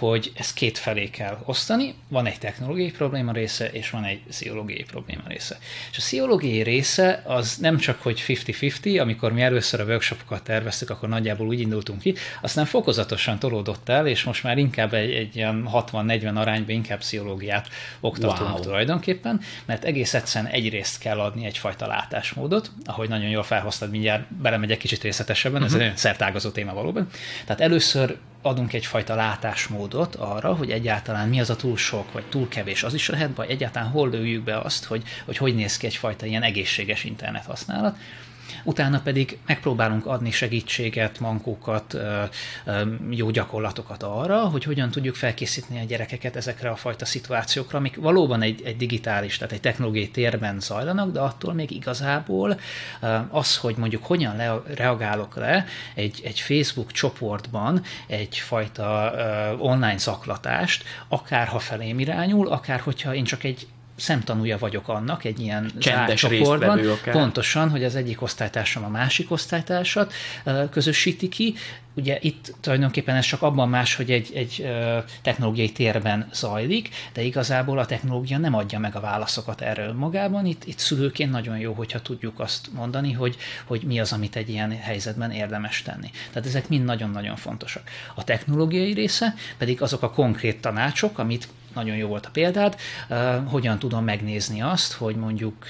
hogy 0.00 0.32
ezt 0.34 0.54
két 0.54 0.78
felé 0.78 1.10
kell 1.10 1.38
osztani. 1.44 1.94
Van 2.08 2.26
egy 2.26 2.38
technológiai 2.38 2.90
probléma 2.90 3.32
része, 3.32 3.70
és 3.70 3.90
van 3.90 4.04
egy 4.04 4.20
pszichológiai 4.28 4.82
probléma 4.82 5.22
része. 5.26 5.58
És 5.90 5.96
a 5.96 6.00
pszichológiai 6.00 6.62
része 6.62 7.22
az 7.26 7.56
nem 7.56 7.78
csak, 7.78 8.02
hogy 8.02 8.24
50-50, 8.26 9.00
amikor 9.00 9.32
mi 9.32 9.42
először 9.42 9.80
a 9.80 9.84
workshopokat 9.84 10.42
terveztük, 10.42 10.90
akkor 10.90 11.08
nagyjából 11.08 11.46
úgy 11.46 11.60
indultunk 11.60 12.00
ki, 12.00 12.14
aztán 12.42 12.64
fokozatosan 12.64 13.38
tolódott 13.38 13.88
el, 13.88 14.06
és 14.06 14.24
most 14.24 14.42
már 14.42 14.58
inkább 14.58 14.94
egy, 14.94 15.12
egy 15.12 15.36
ilyen 15.36 15.68
60-40 15.72 16.34
arányban 16.34 16.74
inkább 16.74 16.98
pszichológiát 16.98 17.68
oktatunk 18.00 18.50
wow. 18.50 18.60
tulajdonképpen, 18.60 19.40
mert 19.64 19.84
egész 19.84 20.14
egyszerűen 20.14 20.52
egyrészt 20.52 20.98
kell 20.98 21.20
adni 21.20 21.46
egyfajta 21.46 21.86
látásmódot, 21.86 22.70
ahogy 22.84 23.08
nagyon 23.08 23.28
jól 23.28 23.42
felhoztad, 23.42 23.90
mindjárt 23.90 24.34
belemegyek 24.34 24.78
kicsit 24.78 25.02
részletesebben, 25.02 25.62
uh-huh. 25.62 25.74
ez 25.74 25.80
egy 25.80 25.86
nagyon 25.86 25.96
szertágazó 25.96 26.50
téma 26.50 26.74
valóban. 26.74 27.08
Tehát 27.44 27.60
először 27.60 28.16
adunk 28.42 28.72
egyfajta 28.72 29.14
látásmódot 29.14 30.14
arra, 30.14 30.54
hogy 30.54 30.70
egyáltalán 30.70 31.28
mi 31.28 31.40
az 31.40 31.50
a 31.50 31.56
túl 31.56 31.76
sok, 31.76 32.12
vagy 32.12 32.24
túl 32.24 32.48
kevés, 32.48 32.82
az 32.82 32.94
is 32.94 33.08
lehet, 33.08 33.36
vagy 33.36 33.50
egyáltalán 33.50 33.88
hol 33.88 34.10
lőjük 34.10 34.44
be 34.44 34.58
azt, 34.58 34.84
hogy, 34.84 35.02
hogy 35.24 35.36
hogy 35.36 35.54
néz 35.54 35.76
ki 35.76 35.86
egyfajta 35.86 36.26
ilyen 36.26 36.42
egészséges 36.42 37.04
internet 37.04 37.44
használat 37.44 37.96
utána 38.64 39.00
pedig 39.00 39.38
megpróbálunk 39.46 40.06
adni 40.06 40.30
segítséget, 40.30 41.20
mankókat, 41.20 41.96
jó 43.10 43.30
gyakorlatokat 43.30 44.02
arra, 44.02 44.38
hogy 44.38 44.64
hogyan 44.64 44.90
tudjuk 44.90 45.14
felkészíteni 45.14 45.80
a 45.80 45.84
gyerekeket 45.84 46.36
ezekre 46.36 46.70
a 46.70 46.76
fajta 46.76 47.04
szituációkra, 47.04 47.78
amik 47.78 47.96
valóban 47.96 48.42
egy, 48.42 48.62
egy 48.64 48.76
digitális, 48.76 49.36
tehát 49.36 49.52
egy 49.52 49.60
technológiai 49.60 50.10
térben 50.10 50.60
zajlanak, 50.60 51.12
de 51.12 51.20
attól 51.20 51.54
még 51.54 51.70
igazából 51.70 52.60
az, 53.28 53.56
hogy 53.56 53.76
mondjuk 53.76 54.04
hogyan 54.04 54.36
le, 54.36 54.62
reagálok 54.74 55.36
le 55.36 55.66
egy, 55.94 56.20
egy 56.24 56.40
Facebook 56.40 56.92
csoportban 56.92 57.82
egyfajta 58.06 59.12
online 59.58 59.98
zaklatást, 59.98 60.84
akár 61.08 61.46
ha 61.46 61.58
felém 61.58 61.98
irányul, 61.98 62.48
akár 62.48 62.80
hogyha 62.80 63.14
én 63.14 63.24
csak 63.24 63.44
egy 63.44 63.66
szemtanúja 64.00 64.58
vagyok 64.58 64.88
annak 64.88 65.24
egy 65.24 65.40
ilyen 65.40 65.70
Csendes 65.78 66.20
csoportban. 66.20 66.80
Pontosan, 67.04 67.70
hogy 67.70 67.84
az 67.84 67.94
egyik 67.94 68.22
osztálytársam 68.22 68.84
a 68.84 68.88
másik 68.88 69.30
osztálytársat 69.30 70.12
közösíti 70.70 71.28
ki. 71.28 71.54
Ugye 71.94 72.18
itt 72.20 72.54
tulajdonképpen 72.60 73.16
ez 73.16 73.24
csak 73.24 73.42
abban 73.42 73.68
más, 73.68 73.94
hogy 73.94 74.10
egy, 74.10 74.30
egy 74.34 74.68
technológiai 75.22 75.72
térben 75.72 76.28
zajlik, 76.32 76.88
de 77.12 77.22
igazából 77.22 77.78
a 77.78 77.86
technológia 77.86 78.38
nem 78.38 78.54
adja 78.54 78.78
meg 78.78 78.96
a 78.96 79.00
válaszokat 79.00 79.60
erről 79.60 79.92
magában. 79.92 80.46
Itt, 80.46 80.64
itt 80.64 80.78
szülőként 80.78 81.30
nagyon 81.30 81.58
jó, 81.58 81.72
hogyha 81.72 82.02
tudjuk 82.02 82.40
azt 82.40 82.68
mondani, 82.72 83.12
hogy, 83.12 83.36
hogy 83.64 83.82
mi 83.82 84.00
az, 84.00 84.12
amit 84.12 84.36
egy 84.36 84.48
ilyen 84.48 84.78
helyzetben 84.78 85.30
érdemes 85.30 85.82
tenni. 85.82 86.10
Tehát 86.32 86.48
ezek 86.48 86.68
mind 86.68 86.84
nagyon-nagyon 86.84 87.36
fontosak. 87.36 87.82
A 88.14 88.24
technológiai 88.24 88.92
része 88.92 89.34
pedig 89.58 89.82
azok 89.82 90.02
a 90.02 90.10
konkrét 90.10 90.60
tanácsok, 90.60 91.18
amit 91.18 91.48
nagyon 91.74 91.96
jó 91.96 92.08
volt 92.08 92.26
a 92.26 92.30
példád, 92.30 92.76
hogyan 93.44 93.78
tudom 93.78 94.04
megnézni 94.04 94.62
azt, 94.62 94.92
hogy 94.92 95.16
mondjuk 95.16 95.68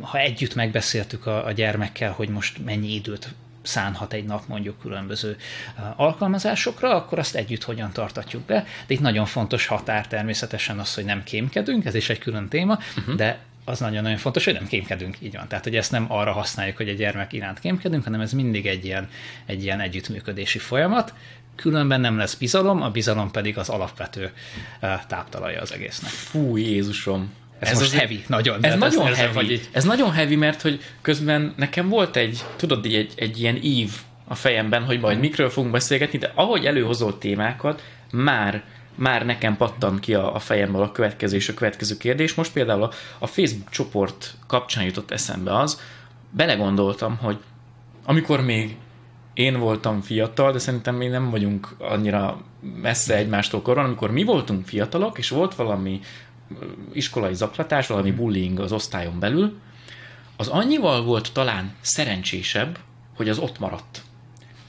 ha 0.00 0.18
együtt 0.18 0.54
megbeszéltük 0.54 1.26
a, 1.26 1.46
a 1.46 1.52
gyermekkel, 1.52 2.12
hogy 2.12 2.28
most 2.28 2.64
mennyi 2.64 2.94
időt 2.94 3.34
szánhat 3.62 4.12
egy 4.12 4.24
nap 4.24 4.46
mondjuk 4.46 4.80
különböző 4.80 5.36
alkalmazásokra, 5.96 6.94
akkor 6.94 7.18
azt 7.18 7.34
együtt 7.34 7.62
hogyan 7.62 7.92
tartatjuk 7.92 8.42
be. 8.42 8.64
De 8.86 8.94
itt 8.94 9.00
nagyon 9.00 9.26
fontos 9.26 9.66
határ 9.66 10.06
természetesen 10.06 10.78
az, 10.78 10.94
hogy 10.94 11.04
nem 11.04 11.22
kémkedünk, 11.22 11.84
ez 11.84 11.94
is 11.94 12.08
egy 12.08 12.18
külön 12.18 12.48
téma, 12.48 12.78
uh-huh. 12.96 13.14
de 13.14 13.38
az 13.64 13.78
nagyon-nagyon 13.78 14.18
fontos, 14.18 14.44
hogy 14.44 14.54
nem 14.54 14.66
kémkedünk, 14.66 15.16
így 15.20 15.36
van. 15.36 15.48
Tehát, 15.48 15.64
hogy 15.64 15.76
ezt 15.76 15.90
nem 15.90 16.06
arra 16.08 16.32
használjuk, 16.32 16.76
hogy 16.76 16.88
a 16.88 16.92
gyermek 16.92 17.32
iránt 17.32 17.60
kémkedünk, 17.60 18.04
hanem 18.04 18.20
ez 18.20 18.32
mindig 18.32 18.66
egy 18.66 18.84
ilyen, 18.84 19.08
egy 19.46 19.62
ilyen 19.62 19.80
együttműködési 19.80 20.58
folyamat, 20.58 21.14
különben 21.62 22.00
nem 22.00 22.16
lesz 22.16 22.34
bizalom, 22.34 22.82
a 22.82 22.90
bizalom 22.90 23.30
pedig 23.30 23.58
az 23.58 23.68
alapvető 23.68 24.32
táptalaja 25.06 25.60
az 25.60 25.72
egésznek. 25.72 26.10
Fú, 26.10 26.56
Jézusom! 26.56 27.32
Ez, 27.58 27.68
ez 27.68 27.78
most 27.78 27.92
az 27.92 27.98
heavy, 27.98 28.24
nagyon. 28.26 28.64
Ez 28.64 28.78
nagyon 28.78 29.06
ez, 29.06 29.16
heavy. 29.16 29.32
Vagy 29.32 29.68
Ez 29.72 29.84
nagyon 29.84 30.12
heavy, 30.12 30.36
mert 30.36 30.62
hogy 30.62 30.80
közben 31.02 31.54
nekem 31.56 31.88
volt 31.88 32.16
egy, 32.16 32.44
tudod, 32.56 32.84
egy, 32.84 33.12
egy 33.16 33.40
ilyen 33.40 33.56
ív 33.62 33.90
a 34.28 34.34
fejemben, 34.34 34.84
hogy 34.84 35.00
majd 35.00 35.18
mikről 35.18 35.50
fogunk 35.50 35.72
beszélgetni, 35.72 36.18
de 36.18 36.32
ahogy 36.34 36.64
előhozott 36.64 37.20
témákat, 37.20 37.82
már 38.12 38.62
már 38.94 39.24
nekem 39.26 39.56
pattan 39.56 39.98
ki 39.98 40.14
a, 40.14 40.34
a 40.34 40.38
fejemből 40.38 40.82
a 40.82 40.92
következő 40.92 41.36
és 41.36 41.48
a 41.48 41.54
következő 41.54 41.96
kérdés. 41.96 42.34
Most 42.34 42.52
például 42.52 42.82
a, 42.82 42.90
a 43.18 43.26
Facebook 43.26 43.70
csoport 43.70 44.34
kapcsán 44.46 44.84
jutott 44.84 45.10
eszembe 45.10 45.58
az, 45.58 45.80
belegondoltam, 46.30 47.16
hogy 47.16 47.38
amikor 48.04 48.40
még 48.40 48.76
én 49.34 49.58
voltam 49.58 50.00
fiatal, 50.00 50.52
de 50.52 50.58
szerintem 50.58 50.94
még 50.94 51.10
nem 51.10 51.30
vagyunk 51.30 51.74
annyira 51.78 52.40
messze 52.60 53.16
egymástól 53.16 53.62
koron, 53.62 53.84
amikor 53.84 54.10
mi 54.10 54.24
voltunk 54.24 54.66
fiatalok, 54.66 55.18
és 55.18 55.28
volt 55.28 55.54
valami 55.54 56.00
iskolai 56.92 57.34
zaklatás, 57.34 57.86
valami 57.86 58.10
bullying 58.10 58.60
az 58.60 58.72
osztályon 58.72 59.18
belül, 59.18 59.58
az 60.36 60.48
annyival 60.48 61.04
volt 61.04 61.32
talán 61.32 61.74
szerencsésebb, 61.80 62.78
hogy 63.16 63.28
az 63.28 63.38
ott 63.38 63.58
maradt. 63.58 64.02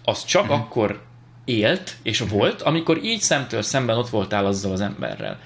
Az 0.04 0.26
csak 0.26 0.44
uh-huh. 0.44 0.60
akkor 0.60 1.04
élt, 1.46 1.96
és 2.02 2.22
uh-huh. 2.22 2.38
volt, 2.38 2.62
amikor 2.62 3.04
így 3.04 3.20
szemtől 3.20 3.62
szemben 3.62 3.98
ott 3.98 4.10
voltál 4.10 4.46
azzal 4.46 4.72
az 4.72 4.82
emberrel. 4.82 5.40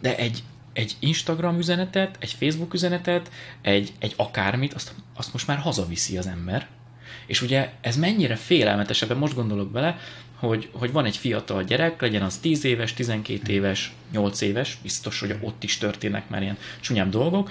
De 0.00 0.16
egy, 0.16 0.42
egy 0.72 0.96
Instagram 0.98 1.58
üzenetet, 1.58 2.16
egy 2.18 2.32
Facebook 2.32 2.74
üzenetet, 2.74 3.30
egy, 3.62 3.92
egy 3.98 4.14
akármit, 4.16 4.74
azt, 4.74 4.94
azt 5.16 5.32
most 5.32 5.46
már 5.46 5.58
hazaviszi 5.58 6.18
az 6.18 6.26
ember, 6.26 6.68
és 7.26 7.42
ugye 7.42 7.70
ez 7.80 7.96
mennyire 7.96 8.36
félelmetes, 8.36 9.02
ebben 9.02 9.16
most 9.16 9.34
gondolok 9.34 9.70
bele, 9.70 9.98
hogy, 10.38 10.68
hogy 10.72 10.92
van 10.92 11.04
egy 11.04 11.16
fiatal 11.16 11.62
gyerek, 11.62 12.00
legyen 12.00 12.22
az 12.22 12.38
10 12.38 12.64
éves, 12.64 12.94
12 12.94 13.52
éves, 13.52 13.92
8 14.12 14.40
éves, 14.40 14.78
biztos, 14.82 15.20
hogy 15.20 15.36
ott 15.40 15.62
is 15.62 15.78
történnek 15.78 16.28
már 16.28 16.42
ilyen 16.42 16.58
csúnyább 16.80 17.10
dolgok, 17.10 17.50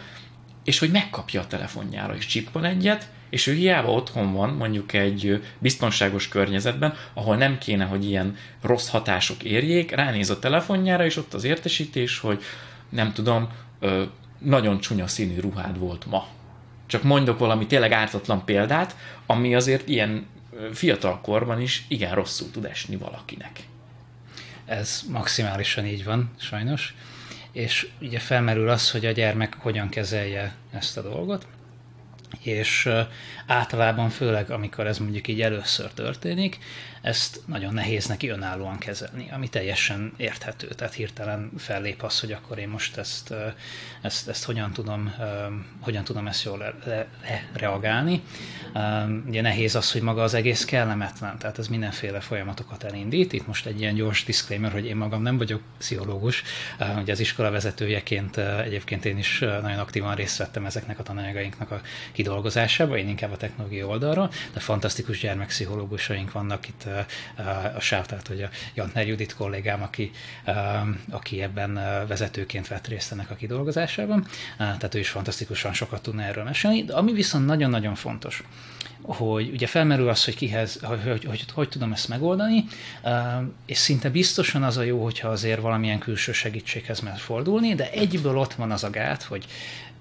és 0.64 0.80
hogy 0.80 0.92
megkapja 0.92 1.42
a 1.42 1.48
telefonjára, 1.48 2.16
és 2.16 2.26
csippan 2.26 2.64
egyet, 2.64 3.10
és 3.30 3.48
ő 3.48 3.54
hiába 3.54 3.92
otthon 3.92 4.34
van, 4.34 4.50
mondjuk 4.50 4.94
egy 4.94 5.44
biztonságos 5.60 6.28
környezetben, 6.28 6.94
ahol 7.14 7.36
nem 7.36 7.58
kéne, 7.58 7.86
hogy 7.86 8.06
ilyen 8.06 8.36
rossz 8.62 8.88
hatások 8.88 9.44
érjék, 9.44 9.92
ránéz 9.92 10.30
a 10.30 10.40
telefonjára, 10.40 11.06
és 11.06 11.18
ott 11.18 11.34
az 11.34 11.44
értesítés, 11.44 12.20
hogy 12.20 12.44
nem 12.90 13.14
tudom, 13.14 13.50
nagyon 14.40 14.80
csúnya 14.80 15.08
színű 15.08 15.40
ruhád 15.40 15.80
volt 15.80 16.06
ma. 16.06 16.28
Csak 16.86 17.04
mondok 17.04 17.40
valami 17.40 17.66
tényleg 17.66 17.92
ártatlan 17.92 18.46
példát, 18.46 18.96
ami 19.26 19.56
azért 19.56 19.88
ilyen 19.88 20.28
fiatal 20.74 21.22
korban 21.22 21.62
is 21.62 21.86
igen 21.88 22.16
rosszul 22.16 22.52
tud 22.52 22.66
esni 22.66 22.96
valakinek. 22.96 23.60
Ez 24.66 25.02
maximálisan 25.10 25.86
így 25.86 26.04
van, 26.04 26.32
sajnos. 26.40 26.96
És 27.52 27.88
ugye 28.02 28.20
felmerül 28.20 28.70
az, 28.70 28.92
hogy 28.92 29.06
a 29.06 29.12
gyermek 29.12 29.56
hogyan 29.60 29.90
kezelje 29.90 30.56
ezt 30.72 30.98
a 30.98 31.02
dolgot 31.02 31.48
és 32.42 32.90
általában 33.48 34.10
főleg, 34.10 34.52
amikor 34.52 34.88
ez 34.88 34.98
mondjuk 34.98 35.28
így 35.28 35.42
először 35.42 35.92
történik, 35.94 36.60
ezt 37.06 37.42
nagyon 37.46 37.74
nehéz 37.74 38.06
neki 38.06 38.28
önállóan 38.28 38.78
kezelni, 38.78 39.30
ami 39.32 39.50
teljesen 39.50 40.14
érthető. 40.18 40.68
Tehát 40.68 40.94
hirtelen 40.94 41.52
fellép 41.58 42.04
az, 42.04 42.20
hogy 42.20 42.32
akkor 42.32 42.58
én 42.58 42.68
most 42.68 42.98
ezt, 42.98 43.34
ezt, 44.02 44.28
ezt 44.28 44.44
hogyan, 44.44 44.72
tudom, 44.72 45.14
hogyan 45.80 46.04
tudom 46.04 46.28
ezt 46.28 46.44
jól 46.44 46.58
le, 46.58 46.74
le, 46.86 47.08
reagálni. 47.54 48.22
Ugye 49.28 49.42
nehéz 49.42 49.76
az, 49.76 49.92
hogy 49.92 50.02
maga 50.02 50.24
az 50.24 50.34
egész 50.34 50.66
kellemetlen, 50.66 51.38
tehát 51.38 51.58
ez 51.58 51.68
mindenféle 51.68 52.20
folyamatokat 52.20 52.84
elindít. 52.84 53.34
Itt 53.34 53.48
most 53.48 53.66
egy 53.66 53.80
ilyen 53.80 53.96
gyors 53.96 54.24
disclaimer, 54.24 54.72
hogy 54.72 54.86
én 54.86 54.96
magam 54.96 55.22
nem 55.22 55.38
vagyok 55.38 55.62
pszichológus, 55.78 56.44
ugye 57.02 57.12
az 57.12 57.20
iskola 57.20 57.52
vezetőjeként 57.52 58.38
egyébként 58.38 59.06
én 59.06 59.18
is 59.18 59.40
nagyon 59.40 59.80
aktívan 59.80 60.16
részt 60.16 60.38
vettem 60.38 60.66
ezeknek 60.66 61.00
a 61.00 61.04
tananyagainknak 61.04 61.72
a 61.72 61.82
kidolgozásába, 62.12 62.98
én 62.98 63.08
inkább 63.08 63.32
a 63.32 63.38
technológiai 63.38 63.84
oldalról, 63.84 64.32
de 64.54 64.60
fantasztikus 64.60 65.20
gyermekpszichológusaink 65.20 66.32
vannak 66.32 66.68
itt 66.68 66.84
a 67.76 67.80
sávtát, 67.80 68.28
hogy 68.28 68.42
a 68.42 68.50
Jantner 68.74 69.08
Judit 69.08 69.36
kollégám, 69.36 69.82
aki, 69.82 70.12
aki 71.10 71.42
ebben 71.42 71.74
vezetőként 72.08 72.68
vett 72.68 72.88
részt 72.88 73.12
ennek 73.12 73.30
a 73.30 73.36
kidolgozásában, 73.36 74.28
tehát 74.58 74.96
ő 74.96 75.00
is 75.00 75.10
fantasztikusan 75.10 75.74
sokat 75.74 76.02
tudna 76.02 76.22
erről 76.22 76.44
mesélni, 76.44 76.84
de 76.84 76.94
ami 76.94 77.14
viszont 77.14 77.46
nagyon-nagyon 77.46 77.96
fontos, 77.96 78.44
hogy 79.02 79.50
ugye 79.50 79.68
felmerül 79.68 80.10
az, 80.10 80.26
hogy 80.26 80.36
kihez, 80.36 80.80
hogy, 80.84 81.02
hogy, 81.04 81.26
hogy, 81.26 81.46
hogy 81.54 81.70
tudom 81.70 81.92
ezt 81.92 82.08
megoldani, 82.08 82.66
és 83.66 83.78
szinte 83.78 84.10
biztosan 84.10 84.64
az 84.64 84.78
a 84.78 84.82
jó, 84.82 85.04
hogyha 85.04 85.28
azért 85.28 85.62
valamilyen 85.62 86.00
külső 86.00 86.32
segítséghez 86.32 87.00
mer 87.00 87.18
fordulni, 87.18 87.76
de 87.76 87.92
egyből 87.92 88.38
ott 88.38 88.54
van 88.54 88.72
az 88.72 88.84
a 88.84 88.90
gát, 88.90 89.24
hogy 89.24 89.46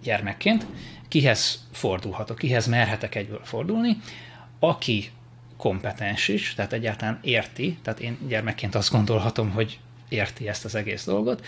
gyermekként 0.02 0.66
kihez 1.08 1.64
fordulhatok, 1.72 2.38
kihez 2.38 2.66
merhetek 2.66 3.14
egyből 3.14 3.40
fordulni, 3.44 3.96
aki 4.58 5.10
kompetens 5.64 6.28
is, 6.28 6.54
tehát 6.54 6.72
egyáltalán 6.72 7.18
érti, 7.22 7.78
tehát 7.82 8.00
én 8.00 8.18
gyermekként 8.28 8.74
azt 8.74 8.90
gondolhatom, 8.90 9.50
hogy 9.50 9.78
érti 10.08 10.48
ezt 10.48 10.64
az 10.64 10.74
egész 10.74 11.04
dolgot, 11.04 11.46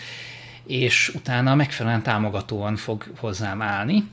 és 0.65 1.11
utána 1.15 1.55
megfelelően 1.55 2.03
támogatóan 2.03 2.75
fog 2.75 3.03
hozzám 3.17 3.61
állni. 3.61 4.03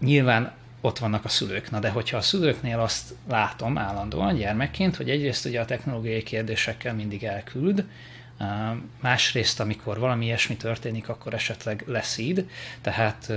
Nyilván 0.00 0.52
ott 0.80 0.98
vannak 0.98 1.24
a 1.24 1.28
szülők. 1.28 1.70
Na 1.70 1.78
de 1.78 1.88
hogyha 1.88 2.16
a 2.16 2.20
szülőknél 2.20 2.80
azt 2.80 3.14
látom 3.28 3.78
állandóan 3.78 4.34
gyermekként, 4.34 4.96
hogy 4.96 5.10
egyrészt 5.10 5.44
ugye 5.44 5.60
a 5.60 5.64
technológiai 5.64 6.22
kérdésekkel 6.22 6.94
mindig 6.94 7.24
elküld, 7.24 7.84
Másrészt, 9.00 9.60
amikor 9.60 9.98
valami 9.98 10.24
ilyesmi 10.24 10.56
történik, 10.56 11.08
akkor 11.08 11.34
esetleg 11.34 11.84
leszíd, 11.86 12.48
tehát 12.80 13.32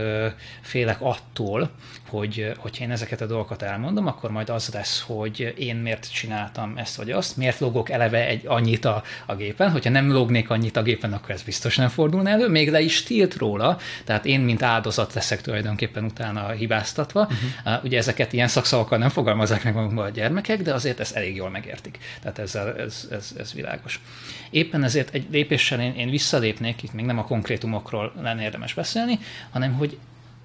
félek 0.62 1.02
attól, 1.02 1.70
hogy 2.10 2.52
hogyha 2.58 2.84
én 2.84 2.92
ezeket 2.92 3.22
a 3.22 3.26
dolgokat 3.26 3.62
elmondom, 3.62 4.08
akkor 4.08 4.32
majd 4.32 4.50
az 4.50 4.70
lesz, 4.74 5.04
hogy 5.08 5.54
én 5.58 5.76
miért 5.76 6.12
csináltam 6.14 6.78
ezt 6.78 6.96
vagy 6.96 7.12
azt, 7.12 7.38
miért 7.38 7.60
logok 7.60 7.90
eleve 7.90 8.28
egy 8.28 8.48
annyit 8.48 8.86
a, 8.86 9.04
a 9.26 9.36
gépen, 9.36 9.72
hogyha 9.72 9.90
nem 9.90 10.12
lognék 10.12 10.50
annyit 10.50 10.78
a 10.78 10.82
gépen, 10.82 11.14
akkor 11.14 11.30
ez 11.30 11.42
biztos 11.42 11.76
nem 11.76 11.90
fordulna 11.90 12.30
elő, 12.30 12.50
még 12.50 12.70
le 12.70 12.82
is 12.82 13.04
tilt 13.04 13.36
róla, 13.36 13.78
tehát 14.04 14.26
én, 14.26 14.40
mint 14.40 14.64
áldozat 14.64 15.14
leszek 15.14 15.42
tulajdonképpen 15.42 16.04
utána 16.04 16.50
hibáztatva. 16.50 17.22
Uh-huh. 17.22 17.84
Ugye 17.84 17.98
ezeket 17.98 18.34
ilyen 18.34 18.48
szakszavakkal 18.48 18.98
nem 18.98 19.10
fogalmazzák 19.10 19.64
meg 19.64 19.74
magunkba 19.74 20.04
a 20.04 20.10
gyermekek, 20.10 20.62
de 20.62 20.74
azért 20.74 21.00
ezt 21.00 21.16
elég 21.16 21.36
jól 21.36 21.50
megértik. 21.50 21.98
Tehát 22.22 22.40
ezzel, 22.40 22.76
ez, 22.76 23.08
ez, 23.12 23.32
ez 23.38 23.54
világos. 23.54 24.02
Éppen 24.50 24.84
ezért 24.88 25.14
egy 25.14 25.28
lépéssel 25.32 25.82
én, 25.82 25.94
én 25.94 26.10
visszalépnék, 26.10 26.84
itt 26.84 26.94
még 26.94 27.06
nem 27.06 27.18
a 27.18 27.24
konkrétumokról 27.24 28.14
lenne 28.22 28.42
érdemes 28.42 28.74
beszélni, 28.74 29.20
hanem 29.52 29.74
hogy 29.74 29.98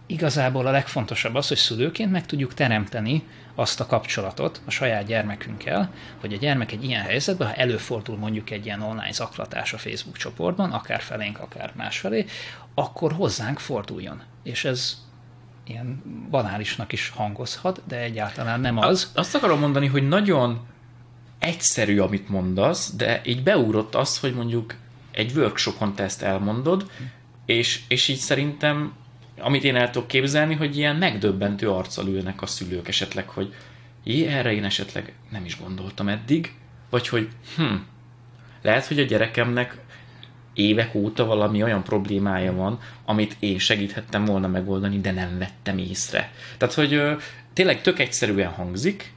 igazából 0.07 0.67
a 0.67 0.71
legfontosabb 0.71 1.35
az, 1.35 1.49
hogy 1.49 1.57
szülőként 1.57 2.11
meg 2.11 2.27
tudjuk 2.27 2.55
teremteni 2.55 3.23
azt 3.55 3.81
a 3.81 3.87
kapcsolatot 3.87 4.61
a 4.65 4.71
saját 4.71 5.07
gyermekünkkel, 5.07 5.93
hogy 6.21 6.33
a 6.33 6.37
gyermek 6.37 6.73
egy 6.73 6.85
ilyen 6.85 7.03
helyzetben, 7.03 7.49
ha 7.49 7.55
előfordul 7.55 8.17
mondjuk 8.17 8.51
egy 8.51 8.65
ilyen 8.65 8.83
online 8.83 9.13
zaklatás 9.13 9.73
a 9.73 9.79
Facebook 9.79 10.17
csoportban, 10.17 10.73
akár 10.73 11.01
felénk, 11.01 11.39
akár 11.39 11.73
másfelé, 11.77 12.25
akkor 12.75 13.13
hozzánk 13.13 13.59
forduljon. 13.59 14.23
És 14.43 14.65
ez 14.65 14.97
ilyen 15.65 16.03
banálisnak 16.31 16.93
is 16.93 17.09
hangozhat, 17.09 17.83
de 17.87 17.97
egyáltalán 17.97 18.61
nem 18.61 18.79
az. 18.79 19.11
Azt 19.15 19.35
akarom 19.35 19.59
mondani, 19.59 19.87
hogy 19.87 20.09
nagyon 20.09 20.67
egyszerű, 21.43 21.99
amit 21.99 22.29
mondasz, 22.29 22.93
de 22.97 23.21
így 23.25 23.43
beúrott 23.43 23.95
az, 23.95 24.19
hogy 24.19 24.35
mondjuk 24.35 24.75
egy 25.11 25.33
workshopon 25.37 25.95
te 25.95 26.03
ezt 26.03 26.23
elmondod, 26.23 26.91
és, 27.47 27.81
és 27.89 28.09
így 28.09 28.17
szerintem, 28.17 28.93
amit 29.39 29.65
én 29.65 29.77
el 29.77 29.91
tudok 29.91 30.09
képzelni, 30.09 30.55
hogy 30.55 30.77
ilyen 30.77 30.97
megdöbbentő 30.97 31.71
arccal 31.71 32.07
ülnek 32.07 32.43
a 32.43 32.47
szülők 32.47 32.89
esetleg, 32.89 33.29
hogy 33.29 33.55
jé, 34.05 34.27
erre 34.27 34.53
én 34.53 34.65
esetleg 34.65 35.13
nem 35.31 35.45
is 35.45 35.61
gondoltam 35.61 36.09
eddig, 36.09 36.55
vagy 36.91 37.09
hogy 37.09 37.29
hm, 37.57 37.75
lehet, 38.63 38.87
hogy 38.87 38.99
a 38.99 39.05
gyerekemnek 39.05 39.79
évek 40.55 40.95
óta 40.95 41.25
valami 41.25 41.63
olyan 41.63 41.83
problémája 41.83 42.53
van, 42.55 42.79
amit 43.05 43.37
én 43.39 43.59
segíthettem 43.59 44.25
volna 44.25 44.49
megoldani, 44.49 45.01
de 45.01 45.11
nem 45.11 45.39
vettem 45.39 45.79
észre. 45.79 46.33
Tehát, 46.57 46.75
hogy 46.75 47.03
tényleg 47.53 47.81
tök 47.81 47.99
egyszerűen 47.99 48.51
hangzik, 48.51 49.13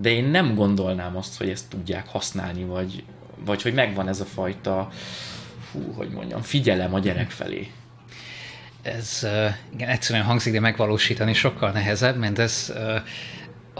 de 0.00 0.10
én 0.10 0.24
nem 0.24 0.54
gondolnám 0.54 1.16
azt, 1.16 1.38
hogy 1.38 1.48
ezt 1.48 1.68
tudják 1.68 2.08
használni, 2.08 2.64
vagy, 2.64 3.04
vagy 3.44 3.62
hogy 3.62 3.74
megvan 3.74 4.08
ez 4.08 4.20
a 4.20 4.24
fajta, 4.24 4.90
hú, 5.72 5.92
hogy 5.92 6.08
mondjam, 6.08 6.40
figyelem 6.40 6.94
a 6.94 6.98
gyerek 6.98 7.30
felé. 7.30 7.70
Ez 8.82 9.26
igen, 9.72 9.88
egyszerűen 9.88 10.24
hangzik, 10.24 10.52
de 10.52 10.60
megvalósítani 10.60 11.32
sokkal 11.32 11.70
nehezebb, 11.70 12.16
mert 12.16 12.38
ez 12.38 12.72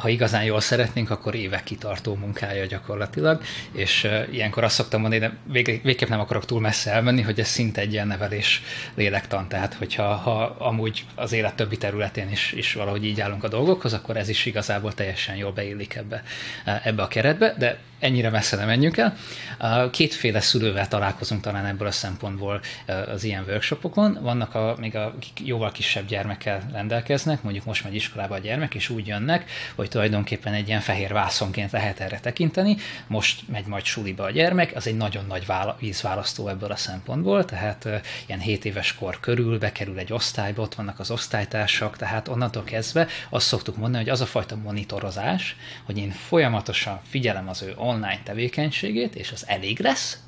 ha 0.00 0.08
igazán 0.08 0.44
jól 0.44 0.60
szeretnénk, 0.60 1.10
akkor 1.10 1.34
évek 1.34 1.62
kitartó 1.62 2.14
munkája 2.14 2.66
gyakorlatilag, 2.66 3.42
és 3.72 4.08
ilyenkor 4.30 4.64
azt 4.64 4.74
szoktam 4.74 5.00
mondani, 5.00 5.20
de 5.20 5.36
vég, 5.44 5.80
végképp 5.82 6.08
nem 6.08 6.20
akarok 6.20 6.44
túl 6.44 6.60
messze 6.60 6.92
elmenni, 6.92 7.22
hogy 7.22 7.40
ez 7.40 7.48
szinte 7.48 7.80
egy 7.80 7.92
ilyen 7.92 8.06
nevelés 8.06 8.62
lélektan, 8.94 9.48
tehát 9.48 9.74
hogyha 9.74 10.14
ha 10.14 10.56
amúgy 10.58 11.04
az 11.14 11.32
élet 11.32 11.54
többi 11.54 11.76
területén 11.76 12.30
is, 12.30 12.52
is 12.52 12.72
valahogy 12.72 13.04
így 13.04 13.20
állunk 13.20 13.44
a 13.44 13.48
dolgokhoz, 13.48 13.92
akkor 13.92 14.16
ez 14.16 14.28
is 14.28 14.46
igazából 14.46 14.92
teljesen 14.92 15.36
jól 15.36 15.52
beillik 15.52 15.94
ebbe, 15.94 16.22
ebbe 16.82 17.02
a 17.02 17.08
keretbe, 17.08 17.54
de 17.58 17.78
ennyire 18.00 18.30
messze 18.30 18.56
nem 18.56 18.66
menjünk 18.66 18.96
el. 18.96 19.16
Kétféle 19.90 20.40
szülővel 20.40 20.88
találkozunk 20.88 21.40
talán 21.40 21.66
ebből 21.66 21.86
a 21.86 21.90
szempontból 21.90 22.60
az 22.86 23.24
ilyen 23.24 23.44
workshopokon. 23.48 24.18
Vannak 24.22 24.54
a, 24.54 24.76
még 24.78 24.96
a 24.96 25.14
jóval 25.44 25.72
kisebb 25.72 26.06
gyermekkel 26.06 26.62
rendelkeznek, 26.72 27.42
mondjuk 27.42 27.64
most 27.64 27.84
megy 27.84 27.94
iskolába 27.94 28.34
a 28.34 28.38
gyermek, 28.38 28.74
és 28.74 28.88
úgy 28.88 29.06
jönnek, 29.06 29.50
hogy 29.74 29.88
tulajdonképpen 29.88 30.52
egy 30.52 30.68
ilyen 30.68 30.80
fehér 30.80 31.12
vászonként 31.12 31.70
lehet 31.70 32.00
erre 32.00 32.20
tekinteni. 32.20 32.76
Most 33.06 33.48
megy 33.48 33.66
majd 33.66 33.84
suliba 33.84 34.24
a 34.24 34.30
gyermek, 34.30 34.76
az 34.76 34.86
egy 34.86 34.96
nagyon 34.96 35.24
nagy 35.28 35.46
vízválasztó 35.78 36.48
ebből 36.48 36.70
a 36.70 36.76
szempontból, 36.76 37.44
tehát 37.44 37.88
ilyen 38.26 38.40
7 38.40 38.64
éves 38.64 38.94
kor 38.94 39.20
körül 39.20 39.58
bekerül 39.58 39.98
egy 39.98 40.12
osztályba, 40.12 40.62
ott 40.62 40.74
vannak 40.74 40.98
az 40.98 41.10
osztálytársak, 41.10 41.96
tehát 41.96 42.28
onnantól 42.28 42.64
kezdve 42.64 43.06
azt 43.30 43.46
szoktuk 43.46 43.76
mondani, 43.76 44.02
hogy 44.02 44.12
az 44.12 44.20
a 44.20 44.26
fajta 44.26 44.56
monitorozás, 44.56 45.56
hogy 45.84 45.98
én 45.98 46.10
folyamatosan 46.10 47.00
figyelem 47.08 47.48
az 47.48 47.62
ő 47.62 47.74
online 47.90 48.20
tevékenységét, 48.24 49.14
és 49.14 49.32
az 49.32 49.44
elég 49.46 49.80
lesz, 49.80 50.18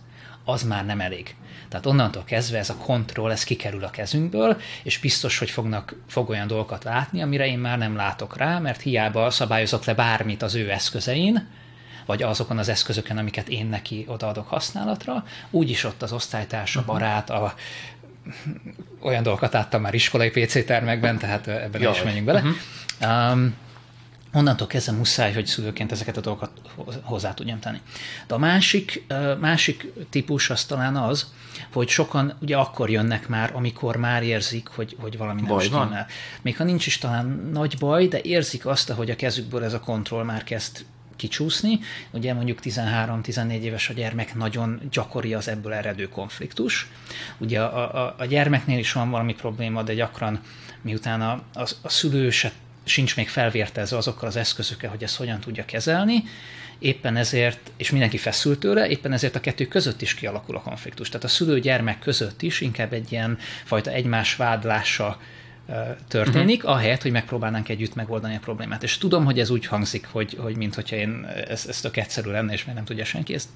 az 0.45 0.63
már 0.63 0.87
nem 0.87 1.01
elég. 1.01 1.35
Tehát 1.69 1.87
onnantól 1.87 2.25
kezdve 2.25 2.59
ez 2.59 2.71
a 2.71 2.77
kontroll, 2.77 3.31
ez 3.31 3.45
kikerül 3.45 3.85
a 3.85 3.91
kezünkből, 3.91 4.61
és 4.83 4.99
biztos, 4.99 5.39
hogy 5.39 5.51
fognak, 5.51 5.97
fog 6.09 6.29
olyan 6.29 6.47
dolgokat 6.47 6.85
látni, 6.85 7.23
amire 7.23 7.47
én 7.47 7.59
már 7.59 7.79
nem 7.79 7.97
látok 7.97 8.37
rá, 8.37 8.59
mert 8.59 8.81
hiába 8.81 9.31
szabályozok 9.31 9.85
le 9.85 9.95
bármit 9.95 10.43
az 10.43 10.55
ő 10.55 10.71
eszközein, 10.71 11.49
vagy 12.07 12.23
azokon 12.23 12.59
az 12.59 12.69
eszközöken, 12.69 13.19
amiket 13.19 13.49
én 13.49 13.67
neki 13.67 14.05
odaadok 14.09 14.49
használatra, 14.49 15.25
úgyis 15.51 15.85
ott 15.85 16.03
az 16.03 16.13
osztálytársa, 16.13 16.81
uh-huh. 16.81 16.95
barát, 16.95 17.31
a, 17.31 17.55
olyan 19.01 19.23
dolgokat 19.23 19.53
láttam 19.53 19.81
már 19.81 19.95
iskolai 19.95 20.31
PC 20.31 20.65
termekben, 20.67 21.19
tehát 21.19 21.47
ebben 21.47 21.81
Jaj. 21.81 21.93
is 21.93 22.03
menjünk 22.03 22.27
bele. 22.27 22.43
Uh-huh. 22.43 23.33
Um, 23.33 23.55
onnantól 24.33 24.67
kezdve 24.67 24.93
muszáj, 24.93 25.33
hogy 25.33 25.47
szülőként 25.47 25.93
ezeket 25.93 26.17
a 26.17 26.21
dolgokat 26.21 26.51
hozzá 27.03 27.35
tudjam 27.35 27.59
tenni. 27.59 27.81
De 28.27 28.35
a 28.35 28.39
másik, 28.39 29.05
másik 29.41 29.93
típus 30.11 30.51
az 30.51 30.65
talán 30.65 30.97
az, 30.97 31.33
hogy 31.73 31.89
sokan 31.89 32.37
ugye 32.41 32.57
akkor 32.57 32.91
jönnek 32.91 33.29
már, 33.29 33.51
amikor 33.55 33.97
már 33.97 34.23
érzik, 34.23 34.69
hogy, 34.69 34.97
hogy 35.01 35.17
valami 35.17 35.41
nem 35.41 35.51
baj 35.51 35.65
stimmel. 35.65 35.89
Van. 35.89 36.07
Még 36.43 36.57
ha 36.57 36.65
nincs 36.65 36.87
is 36.87 36.99
talán 36.99 37.51
nagy 37.53 37.79
baj, 37.79 38.07
de 38.07 38.21
érzik 38.23 38.67
azt, 38.67 38.91
hogy 38.91 39.11
a 39.11 39.17
kezükből 39.17 39.65
ez 39.65 39.73
a 39.73 39.81
kontroll 39.81 40.25
már 40.25 40.45
kezd 40.45 40.85
kicsúszni. 41.17 41.81
Ugye 42.11 42.35
mondjuk 42.35 42.59
13-14 42.63 43.51
éves 43.51 43.89
a 43.89 43.93
gyermek, 43.93 44.35
nagyon 44.35 44.81
gyakori 44.91 45.35
az 45.35 45.49
ebből 45.49 45.73
eredő 45.73 46.09
konfliktus. 46.09 46.91
Ugye 47.39 47.61
a, 47.61 48.07
a, 48.07 48.15
a 48.19 48.25
gyermeknél 48.25 48.79
is 48.79 48.93
van 48.93 49.11
valami 49.11 49.35
probléma, 49.35 49.83
de 49.83 49.95
gyakran 49.95 50.41
miután 50.81 51.21
a, 51.23 51.43
a, 51.55 51.69
a 51.83 51.89
szülő 51.89 52.31
se 52.31 52.53
sincs 52.85 53.17
még 53.17 53.29
felvértezve 53.29 53.97
azokkal 53.97 54.29
az 54.29 54.37
eszközökkel, 54.37 54.91
hogy 54.91 55.03
ezt 55.03 55.17
hogyan 55.17 55.41
tudja 55.41 55.65
kezelni, 55.65 56.23
éppen 56.79 57.17
ezért, 57.17 57.71
és 57.77 57.91
mindenki 57.91 58.17
feszült 58.17 58.59
tőle, 58.59 58.89
éppen 58.89 59.13
ezért 59.13 59.37
a 59.37 59.41
kettő 59.41 59.67
között 59.67 60.03
is 60.03 60.15
kialakul 60.15 60.57
a 60.57 60.61
konfliktus. 60.61 61.09
Tehát 61.09 61.25
a 61.25 61.29
szülő-gyermek 61.29 61.99
között 61.99 62.43
is 62.43 62.61
inkább 62.61 62.93
egy 62.93 63.13
ilyen 63.13 63.39
fajta 63.65 63.91
egymás 63.91 64.37
vádlása 64.37 65.21
történik, 66.09 66.57
uh-huh. 66.57 66.77
ahelyett, 66.77 67.03
hogy 67.03 67.11
megpróbálnánk 67.11 67.69
együtt 67.69 67.95
megoldani 67.95 68.37
a 68.37 68.39
problémát. 68.39 68.83
És 68.83 68.99
tudom, 68.99 69.25
hogy 69.25 69.41
ez 69.41 69.51
úgy 69.51 69.67
hangzik, 69.67 70.07
hogy, 70.11 70.37
hogy 70.41 70.57
mintha 70.57 70.97
én 70.97 71.27
ez, 71.49 71.67
ez 71.69 71.81
tök 71.81 71.97
egyszerű 71.97 72.31
lenne, 72.31 72.53
és 72.53 72.65
még 72.65 72.75
nem 72.75 72.85
tudja 72.85 73.05
senki, 73.05 73.35
ezt 73.35 73.49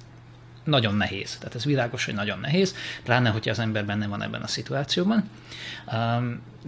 nagyon 0.67 0.95
nehéz. 0.95 1.37
Tehát 1.37 1.55
ez 1.55 1.65
világos, 1.65 2.05
hogy 2.05 2.13
nagyon 2.13 2.39
nehéz, 2.39 2.75
pláne, 3.03 3.29
hogyha 3.29 3.51
az 3.51 3.59
ember 3.59 3.85
benne 3.85 4.07
van 4.07 4.23
ebben 4.23 4.41
a 4.41 4.47
szituációban. 4.47 5.29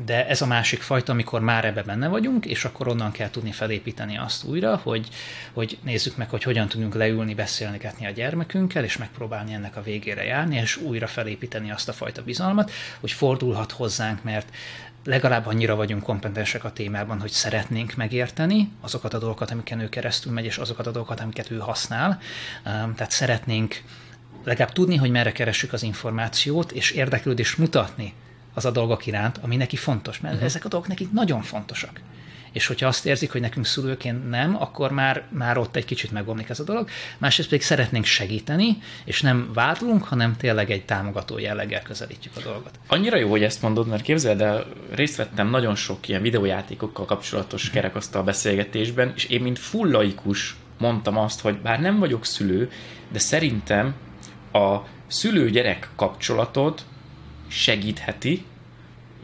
De 0.05 0.27
ez 0.27 0.41
a 0.41 0.45
másik 0.45 0.81
fajta, 0.81 1.11
amikor 1.11 1.41
már 1.41 1.65
ebbe 1.65 1.83
benne 1.83 2.07
vagyunk, 2.07 2.45
és 2.45 2.65
akkor 2.65 2.87
onnan 2.87 3.11
kell 3.11 3.29
tudni 3.29 3.51
felépíteni 3.51 4.17
azt 4.17 4.43
újra, 4.43 4.75
hogy, 4.83 5.07
hogy 5.53 5.77
nézzük 5.81 6.17
meg, 6.17 6.29
hogy 6.29 6.43
hogyan 6.43 6.67
tudunk 6.67 6.93
leülni, 6.93 7.33
beszélniketni 7.33 8.05
a 8.05 8.11
gyermekünkkel, 8.11 8.83
és 8.83 8.97
megpróbálni 8.97 9.53
ennek 9.53 9.75
a 9.75 9.81
végére 9.81 10.23
járni, 10.23 10.55
és 10.55 10.77
újra 10.77 11.07
felépíteni 11.07 11.71
azt 11.71 11.89
a 11.89 11.93
fajta 11.93 12.23
bizalmat, 12.23 12.71
hogy 12.99 13.11
fordulhat 13.11 13.71
hozzánk, 13.71 14.23
mert 14.23 14.49
legalább 15.03 15.45
annyira 15.45 15.75
vagyunk 15.75 16.03
kompetensek 16.03 16.63
a 16.63 16.71
témában, 16.71 17.19
hogy 17.19 17.31
szeretnénk 17.31 17.95
megérteni 17.95 18.71
azokat 18.81 19.13
a 19.13 19.17
dolgokat, 19.17 19.51
amiken 19.51 19.79
ő 19.79 19.89
keresztül 19.89 20.31
megy, 20.31 20.45
és 20.45 20.57
azokat 20.57 20.87
a 20.87 20.91
dolgokat, 20.91 21.19
amiket 21.19 21.51
ő 21.51 21.57
használ. 21.57 22.19
Tehát 22.63 23.11
szeretnénk 23.11 23.83
legalább 24.43 24.71
tudni, 24.71 24.95
hogy 24.95 25.11
merre 25.11 25.31
keressük 25.31 25.73
az 25.73 25.83
információt, 25.83 26.71
és 26.71 26.91
érdeklődést 26.91 27.57
mutatni 27.57 28.13
az 28.53 28.65
a 28.65 28.71
dolgok 28.71 29.05
iránt, 29.05 29.37
ami 29.37 29.55
neki 29.55 29.75
fontos, 29.75 30.19
mert 30.19 30.33
uh-huh. 30.33 30.49
ezek 30.49 30.65
a 30.65 30.67
dolgok 30.67 30.89
nekik 30.89 31.11
nagyon 31.11 31.41
fontosak 31.41 32.01
és 32.51 32.67
hogyha 32.67 32.87
azt 32.87 33.05
érzik, 33.05 33.31
hogy 33.31 33.41
nekünk 33.41 33.65
szülőként 33.65 34.29
nem, 34.29 34.61
akkor 34.61 34.91
már, 34.91 35.23
már 35.29 35.57
ott 35.57 35.75
egy 35.75 35.85
kicsit 35.85 36.11
megbomlik 36.11 36.49
ez 36.49 36.59
a 36.59 36.63
dolog. 36.63 36.89
Másrészt 37.17 37.49
pedig 37.49 37.63
szeretnénk 37.63 38.05
segíteni, 38.05 38.77
és 39.05 39.21
nem 39.21 39.49
vádlunk, 39.53 40.03
hanem 40.03 40.37
tényleg 40.37 40.71
egy 40.71 40.85
támogató 40.85 41.37
jelleggel 41.37 41.81
közelítjük 41.81 42.37
a 42.37 42.41
dolgot. 42.41 42.79
Annyira 42.87 43.17
jó, 43.17 43.29
hogy 43.29 43.43
ezt 43.43 43.61
mondod, 43.61 43.87
mert 43.87 44.01
képzeld 44.01 44.41
el, 44.41 44.65
részt 44.91 45.15
vettem 45.15 45.49
nagyon 45.49 45.75
sok 45.75 46.07
ilyen 46.07 46.21
videójátékokkal 46.21 47.05
kapcsolatos 47.05 47.63
mhm. 47.63 47.73
kerekasztal 47.73 48.23
beszélgetésben, 48.23 49.13
és 49.15 49.25
én 49.25 49.41
mint 49.41 49.59
full 49.59 49.91
laikus 49.91 50.55
mondtam 50.77 51.17
azt, 51.17 51.41
hogy 51.41 51.57
bár 51.57 51.79
nem 51.79 51.99
vagyok 51.99 52.25
szülő, 52.25 52.71
de 53.11 53.19
szerintem 53.19 53.93
a 54.51 54.77
szülő-gyerek 55.07 55.89
kapcsolatot 55.95 56.85
segítheti, 57.47 58.45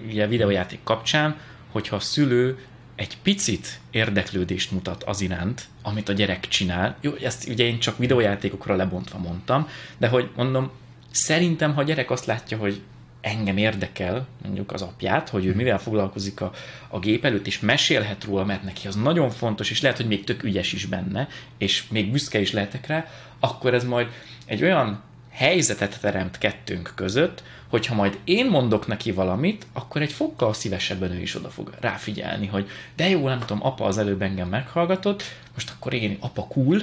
ugye 0.08 0.28
videójáték 0.28 0.80
kapcsán, 0.84 1.36
hogyha 1.72 1.96
a 1.96 2.00
szülő 2.00 2.58
egy 2.96 3.18
picit 3.24 3.80
érdeklődést 3.92 4.72
mutat 4.72 5.04
az 5.04 5.22
iránt, 5.22 5.68
amit 5.82 6.10
a 6.10 6.14
gyerek 6.14 6.48
csinál. 6.48 6.98
Jó, 7.02 7.14
ezt 7.14 7.48
ugye 7.48 7.64
én 7.64 7.80
csak 7.80 7.98
videójátékokra 7.98 8.76
lebontva 8.76 9.18
mondtam, 9.18 9.68
de 9.98 10.08
hogy 10.08 10.30
mondom, 10.36 10.72
szerintem, 11.12 11.74
ha 11.74 11.82
a 11.82 11.84
gyerek 11.84 12.12
azt 12.12 12.26
látja, 12.26 12.58
hogy 12.58 12.82
engem 13.22 13.58
érdekel, 13.58 14.28
mondjuk 14.44 14.72
az 14.72 14.82
apját, 14.82 15.30
hogy 15.30 15.46
ő 15.46 15.50
mhm. 15.50 15.58
mivel 15.58 15.80
foglalkozik 15.80 16.42
a, 16.42 16.52
a 16.90 17.00
gép 17.00 17.26
előtt, 17.26 17.48
és 17.48 17.60
mesélhet 17.60 18.24
róla, 18.24 18.46
mert 18.46 18.64
neki 18.64 18.88
az 18.88 18.96
nagyon 18.96 19.30
fontos, 19.30 19.72
és 19.72 19.82
lehet, 19.82 19.98
hogy 19.98 20.08
még 20.08 20.24
tök 20.24 20.44
ügyes 20.44 20.74
is 20.74 20.86
benne, 20.86 21.28
és 21.58 21.88
még 21.88 22.12
büszke 22.12 22.40
is 22.40 22.52
lehetek 22.52 22.88
rá, 22.88 23.08
akkor 23.40 23.74
ez 23.74 23.84
majd 23.84 24.08
egy 24.46 24.64
olyan 24.64 25.02
helyzetet 25.36 26.00
teremt 26.02 26.38
kettőnk 26.38 26.92
között, 26.96 27.44
hogyha 27.68 27.96
majd 27.96 28.20
én 28.24 28.46
mondok 28.46 28.88
neki 28.88 29.12
valamit, 29.12 29.66
akkor 29.74 30.02
egy 30.02 30.12
fokkal 30.12 30.54
szívesebben 30.54 31.12
ő 31.12 31.22
is 31.22 31.36
oda 31.36 31.50
fog 31.50 31.74
ráfigyelni, 31.80 32.48
hogy 32.48 32.70
de 32.96 33.10
jó, 33.10 33.28
nem 33.28 33.40
tudom, 33.40 33.66
apa 33.66 33.86
az 33.86 33.98
előbb 33.98 34.22
engem 34.22 34.50
meghallgatott, 34.50 35.24
most 35.54 35.72
akkor 35.76 35.94
én, 35.94 36.18
apa 36.20 36.48
cool, 36.48 36.82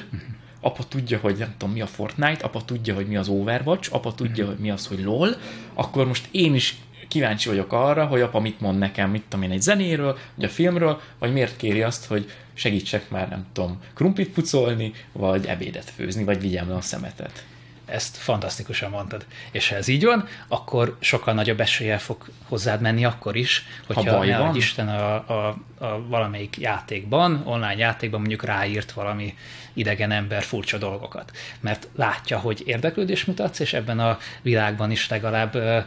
apa 0.61 0.85
tudja, 0.89 1.19
hogy 1.19 1.37
nem 1.37 1.55
tudom 1.59 1.75
mi 1.75 1.81
a 1.81 1.87
Fortnite, 1.87 2.45
apa 2.45 2.65
tudja, 2.65 2.95
hogy 2.95 3.07
mi 3.07 3.17
az 3.17 3.29
Overwatch, 3.29 3.95
apa 3.95 4.15
tudja, 4.15 4.47
hogy 4.47 4.59
mi 4.59 4.71
az, 4.71 4.87
hogy 4.87 5.03
LOL, 5.03 5.37
akkor 5.75 6.07
most 6.07 6.29
én 6.31 6.55
is 6.55 6.77
kíváncsi 7.09 7.49
vagyok 7.49 7.73
arra, 7.73 8.07
hogy 8.07 8.21
apa 8.21 8.41
mit 8.41 8.61
mond 8.61 8.79
nekem, 8.79 9.11
mit 9.11 9.23
tudom 9.29 9.45
én, 9.45 9.51
egy 9.51 9.63
zenéről, 9.63 10.19
vagy 10.35 10.45
a 10.45 10.49
filmről, 10.49 11.01
vagy 11.19 11.33
miért 11.33 11.57
kéri 11.57 11.83
azt, 11.83 12.05
hogy 12.05 12.31
segítsek 12.55 13.11
már, 13.11 13.29
nem 13.29 13.47
tudom, 13.53 13.81
krumplit 13.95 14.29
pucolni, 14.29 14.93
vagy 15.13 15.47
ebédet 15.47 15.91
főzni, 15.91 16.25
vagy 16.25 16.41
vigyem 16.41 16.69
le 16.69 16.75
a 16.75 16.81
szemetet. 16.81 17.45
Ezt 17.93 18.17
fantasztikusan 18.17 18.91
mondtad. 18.91 19.27
És 19.51 19.69
ha 19.69 19.77
ez 19.77 19.89
így 19.89 20.05
van, 20.05 20.29
akkor 20.49 20.97
sokkal 21.01 21.35
nagyobb 21.35 21.61
eséllyel 21.61 21.99
fog 21.99 22.25
hozzád 22.49 22.81
menni 22.81 23.05
akkor 23.05 23.37
is, 23.37 23.67
hogyha 23.87 24.17
ha 24.17 24.25
ne 24.25 24.39
van. 24.39 24.57
Isten 24.57 24.89
a, 24.89 25.15
a, 25.15 25.57
a 25.79 26.07
valamelyik 26.09 26.59
játékban, 26.59 27.43
online 27.45 27.77
játékban 27.77 28.21
mondjuk 28.21 28.45
ráírt 28.45 28.93
valami 28.93 29.35
idegen 29.73 30.11
ember 30.11 30.43
furcsa 30.43 30.79
dolgokat. 30.79 31.31
Mert 31.61 31.89
látja, 31.97 32.39
hogy 32.39 32.63
érdeklődés 32.67 33.25
mutatsz, 33.25 33.59
és 33.59 33.73
ebben 33.73 33.99
a 33.99 34.19
világban 34.43 34.91
is 34.91 35.09
legalább 35.09 35.55
uh, 35.55 35.85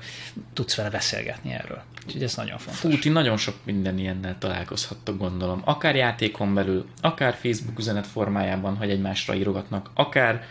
tudsz 0.53 0.75
vele 0.75 0.89
beszélgetni 0.89 1.53
erről. 1.53 1.83
Úgyhogy 2.05 2.23
ez 2.23 2.35
nagyon 2.35 2.57
fontos. 2.57 2.79
Fú, 2.79 2.99
ti 2.99 3.09
nagyon 3.09 3.37
sok 3.37 3.55
minden 3.63 3.97
ilyennel 3.97 4.35
találkozhattok, 4.39 5.17
gondolom. 5.17 5.61
Akár 5.63 5.95
játékon 5.95 6.53
belül, 6.53 6.85
akár 7.01 7.33
Facebook 7.33 7.79
üzenet 7.79 8.07
formájában, 8.07 8.75
hogy 8.75 8.89
egymásra 8.89 9.35
írogatnak, 9.35 9.89
akár 9.93 10.43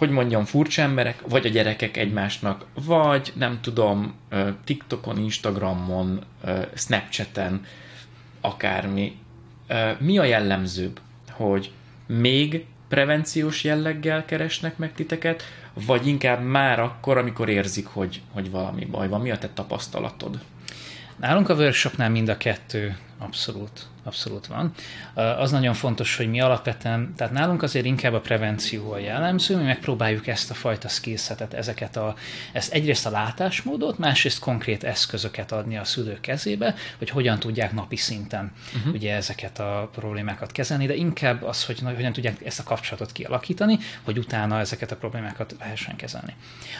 hogy 0.00 0.10
mondjam, 0.10 0.44
furcsa 0.44 0.82
emberek, 0.82 1.22
vagy 1.28 1.46
a 1.46 1.48
gyerekek 1.48 1.96
egymásnak, 1.96 2.64
vagy 2.84 3.32
nem 3.34 3.58
tudom, 3.60 4.14
TikTokon, 4.64 5.18
Instagramon, 5.18 6.24
Snapchaten, 6.74 7.64
akármi. 8.40 9.16
Mi 9.98 10.18
a 10.18 10.24
jellemzőbb, 10.24 11.00
hogy 11.30 11.72
még 12.06 12.64
prevenciós 12.88 13.64
jelleggel 13.64 14.24
keresnek 14.24 14.76
meg 14.76 14.92
titeket, 14.92 15.42
vagy 15.86 16.06
inkább 16.06 16.42
már 16.42 16.80
akkor, 16.80 17.18
amikor 17.18 17.48
érzik, 17.48 17.86
hogy, 17.86 18.20
hogy 18.32 18.50
valami 18.50 18.84
baj 18.84 19.08
van? 19.08 19.20
Mi 19.20 19.30
a 19.30 19.38
te 19.38 19.48
tapasztalatod? 19.54 20.38
Nálunk 21.16 21.48
a 21.48 21.54
workshopnál 21.54 22.10
mind 22.10 22.28
a 22.28 22.36
kettő 22.36 22.96
abszolút 23.20 23.88
abszolút 24.02 24.46
van. 24.46 24.72
Az 25.14 25.50
nagyon 25.50 25.74
fontos, 25.74 26.16
hogy 26.16 26.30
mi 26.30 26.40
alapvetően, 26.40 27.14
tehát 27.16 27.32
nálunk 27.32 27.62
azért 27.62 27.84
inkább 27.84 28.12
a 28.12 28.20
prevenció 28.20 28.92
a 28.92 28.98
jellemző, 28.98 29.56
mi 29.56 29.62
megpróbáljuk 29.62 30.26
ezt 30.26 30.50
a 30.50 30.54
fajta 30.54 30.88
skillsetet, 30.88 31.54
ezeket 31.54 31.96
a, 31.96 32.14
ezt 32.52 32.72
egyrészt 32.72 33.06
a 33.06 33.10
látásmódot, 33.10 33.98
másrészt 33.98 34.38
konkrét 34.38 34.84
eszközöket 34.84 35.52
adni 35.52 35.76
a 35.76 35.84
szülők 35.84 36.20
kezébe, 36.20 36.74
hogy 36.98 37.10
hogyan 37.10 37.38
tudják 37.38 37.72
napi 37.72 37.96
szinten 37.96 38.52
uh-huh. 38.76 38.94
ugye 38.94 39.14
ezeket 39.14 39.58
a 39.58 39.90
problémákat 39.94 40.52
kezelni, 40.52 40.86
de 40.86 40.94
inkább 40.94 41.42
az, 41.42 41.64
hogy 41.64 41.80
hogyan 41.80 42.12
tudják 42.12 42.44
ezt 42.44 42.60
a 42.60 42.62
kapcsolatot 42.62 43.12
kialakítani, 43.12 43.78
hogy 44.02 44.18
utána 44.18 44.58
ezeket 44.58 44.92
a 44.92 44.96
problémákat 44.96 45.56
lehessen 45.58 45.96
kezelni. 45.96 46.34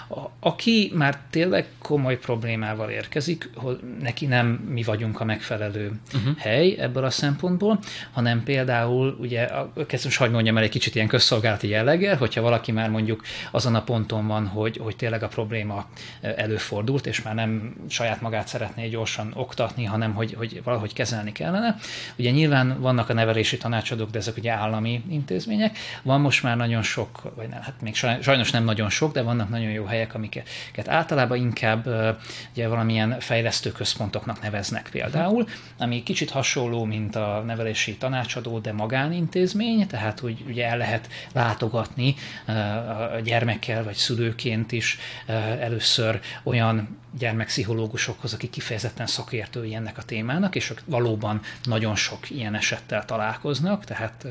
A, 0.09 0.21
aki 0.41 0.93
már 0.95 1.19
tényleg 1.31 1.67
komoly 1.79 2.19
problémával 2.19 2.91
érkezik, 2.91 3.51
hogy 3.55 3.81
neki 4.01 4.27
nem 4.27 4.47
mi 4.47 4.83
vagyunk 4.83 5.21
a 5.21 5.25
megfelelő 5.25 6.01
uh-huh. 6.15 6.30
Hely 6.39 6.77
ebből 6.79 7.05
a 7.05 7.11
szempontból, 7.11 7.79
hanem 8.13 8.43
például, 8.43 9.17
ugye, 9.21 9.49
kezdem 9.87 10.13
hogy 10.17 10.31
mondjam 10.31 10.57
el 10.57 10.63
egy 10.63 10.71
kicsit 10.71 10.95
ilyen 10.95 11.07
közszolgálati 11.07 11.69
jelleggel, 11.69 12.17
hogyha 12.17 12.41
valaki 12.41 12.73
már 12.73 12.91
mondjuk 12.91 13.23
azon 13.51 13.75
a 13.75 13.83
ponton 13.83 14.27
van, 14.27 14.47
hogy, 14.47 14.77
hogy 14.83 14.97
tényleg 14.97 15.23
a 15.23 15.29
probléma 15.29 15.87
előfordult, 16.21 17.07
és 17.07 17.23
már 17.23 17.35
nem 17.35 17.75
saját 17.89 18.21
magát 18.21 18.49
szeretné 18.49 18.89
gyorsan 18.89 19.33
oktatni, 19.35 19.85
hanem 19.85 20.13
hogy, 20.13 20.35
hogy 20.35 20.61
valahogy 20.65 20.93
kezelni 20.93 21.33
kellene. 21.33 21.77
Ugye 22.17 22.31
nyilván 22.31 22.81
vannak 22.81 23.09
a 23.09 23.13
nevelési 23.13 23.57
tanácsadók, 23.57 24.11
de 24.11 24.19
ezek 24.19 24.37
ugye 24.37 24.53
állami 24.53 25.03
intézmények. 25.11 25.79
Van 26.03 26.21
most 26.21 26.43
már 26.43 26.57
nagyon 26.57 26.83
sok, 26.83 27.33
vagy 27.37 27.49
nem, 27.49 27.61
hát 27.61 27.81
még 27.81 27.95
sajnos 27.95 28.51
nem 28.51 28.65
nagyon 28.65 28.91
sok, 28.91 29.13
de 29.13 29.23
vannak 29.23 29.49
nagyon 29.49 29.71
jó 29.71 29.85
helyek, 29.85 30.15
amiket 30.15 30.49
általában 30.89 31.39
inkább 31.39 31.87
ugye 32.53 32.69
valamilyen 32.69 33.17
fejlesztő 33.21 33.73
központoknak 33.73 34.43
neveznek 34.43 34.89
például, 34.91 35.47
ami 35.79 36.03
kicsit 36.03 36.20
hasonló, 36.29 36.85
mint 36.85 37.17
a 37.17 37.43
nevelési 37.47 37.97
tanácsadó, 37.97 38.59
de 38.59 38.73
magánintézmény, 38.73 39.87
tehát 39.87 40.21
hogy 40.21 40.45
ugye 40.47 40.67
el 40.67 40.77
lehet 40.77 41.09
látogatni 41.33 42.15
a 43.15 43.21
gyermekkel 43.25 43.85
vagy 43.85 43.95
szülőként 43.95 44.73
is 44.73 44.99
először 45.61 46.21
olyan 46.43 46.99
gyermekpszichológusokhoz, 47.19 48.35
akik 48.35 48.51
kifejezetten 48.51 49.07
szakértői 49.07 49.75
ennek 49.75 49.99
a 49.99 50.03
témának, 50.03 50.55
és 50.55 50.71
ők 50.71 50.81
valóban 50.85 51.41
nagyon 51.65 51.97
sok 51.97 52.31
ilyen 52.31 52.55
esettel 52.55 53.05
találkoznak, 53.05 53.85
tehát 53.85 54.27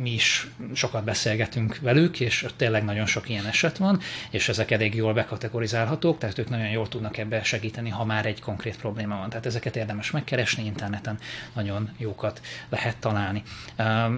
mi 0.00 0.12
is 0.12 0.46
sokat 0.74 1.04
beszélgetünk 1.04 1.78
velük, 1.80 2.20
és 2.20 2.46
tényleg 2.56 2.84
nagyon 2.84 3.06
sok 3.06 3.28
ilyen 3.28 3.46
eset 3.46 3.76
van, 3.76 4.00
és 4.30 4.48
ezek 4.48 4.70
elég 4.70 4.94
jól 4.94 5.12
bekategorizálhatók, 5.12 6.18
tehát 6.18 6.38
ők 6.38 6.48
nagyon 6.48 6.68
jól 6.68 6.88
tudnak 6.88 7.18
ebbe 7.18 7.42
segíteni, 7.42 7.88
ha 7.88 8.04
már 8.04 8.26
egy 8.26 8.40
konkrét 8.40 8.76
probléma 8.76 9.16
van. 9.16 9.28
Tehát 9.28 9.46
ezeket 9.46 9.76
érdemes 9.76 10.10
megkeresni, 10.20 10.64
interneten 10.64 11.18
nagyon 11.52 11.90
jókat 11.98 12.40
lehet 12.68 12.96
találni. 12.96 13.42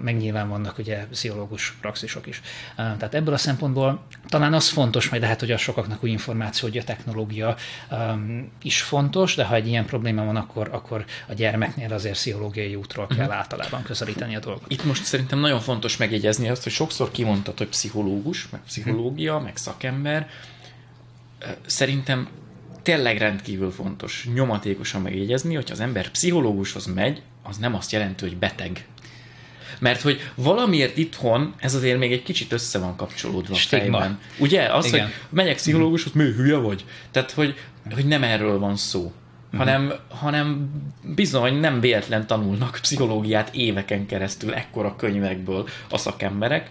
Meg 0.02 0.16
nyilván 0.16 0.48
vannak 0.48 0.78
ugye 0.78 1.06
pszichológus 1.06 1.76
praxisok 1.80 2.26
is. 2.26 2.40
Tehát 2.76 3.14
ebből 3.14 3.34
a 3.34 3.36
szempontból 3.36 4.06
talán 4.28 4.54
az 4.54 4.68
fontos, 4.68 5.08
majd 5.08 5.22
lehet, 5.22 5.40
hogy 5.40 5.50
a 5.50 5.56
sokaknak 5.56 6.02
új 6.04 6.10
információ, 6.10 6.68
hogy 6.68 6.78
a 6.78 6.84
technológia 6.84 7.56
is 8.62 8.82
fontos, 8.82 9.34
de 9.34 9.44
ha 9.44 9.54
egy 9.54 9.66
ilyen 9.66 9.86
probléma 9.86 10.24
van, 10.24 10.36
akkor, 10.36 10.68
akkor 10.72 11.04
a 11.28 11.32
gyermeknél 11.34 11.92
azért 11.92 12.14
pszichológiai 12.14 12.74
útról 12.74 13.06
kell 13.06 13.18
uh-huh. 13.18 13.34
általában 13.34 13.82
közelíteni 13.82 14.36
a 14.36 14.40
dolgot. 14.40 14.64
Itt 14.68 14.84
most 14.84 15.04
szerintem 15.04 15.38
nagyon 15.38 15.60
fontos 15.60 15.96
megjegyezni 15.96 16.48
azt, 16.48 16.62
hogy 16.62 16.72
sokszor 16.72 17.10
kimondtad, 17.10 17.58
hogy 17.58 17.68
pszichológus, 17.68 18.48
meg 18.48 18.60
pszichológia, 18.60 19.32
uh-huh. 19.32 19.46
meg 19.46 19.56
szakember. 19.56 20.28
Szerintem 21.66 22.28
tényleg 22.82 23.18
rendkívül 23.18 23.70
fontos 23.70 24.28
nyomatékosan 24.34 25.02
megjegyezni, 25.02 25.54
hogy 25.54 25.70
az 25.70 25.80
ember 25.80 26.10
pszichológushoz 26.10 26.86
megy, 26.86 27.22
az 27.42 27.56
nem 27.56 27.74
azt 27.74 27.92
jelenti, 27.92 28.24
hogy 28.24 28.36
beteg. 28.36 28.86
Mert 29.78 30.00
hogy 30.00 30.20
valamiért 30.34 30.96
itthon 30.96 31.54
ez 31.58 31.74
azért 31.74 31.98
még 31.98 32.12
egy 32.12 32.22
kicsit 32.22 32.52
össze 32.52 32.78
van 32.78 32.96
kapcsolódva 32.96 33.54
Stigma. 33.54 33.96
a 33.96 34.00
fejben. 34.00 34.20
Ugye? 34.38 34.62
Az, 34.62 34.86
Igen. 34.86 35.04
hogy 35.04 35.12
megyek 35.30 35.56
pszichológushoz, 35.56 36.12
mi 36.12 36.24
hülye 36.24 36.56
vagy? 36.56 36.84
Tehát, 37.10 37.30
hogy, 37.30 37.54
hogy 37.94 38.06
nem 38.06 38.22
erről 38.22 38.58
van 38.58 38.76
szó. 38.76 39.12
Mhm. 39.52 39.60
hanem, 39.60 39.92
hanem 40.08 40.70
bizony 41.02 41.54
nem 41.54 41.80
véletlen 41.80 42.26
tanulnak 42.26 42.78
pszichológiát 42.82 43.54
éveken 43.54 44.06
keresztül 44.06 44.54
ekkora 44.54 44.96
könyvekből 44.96 45.68
a 45.90 45.98
szakemberek, 45.98 46.70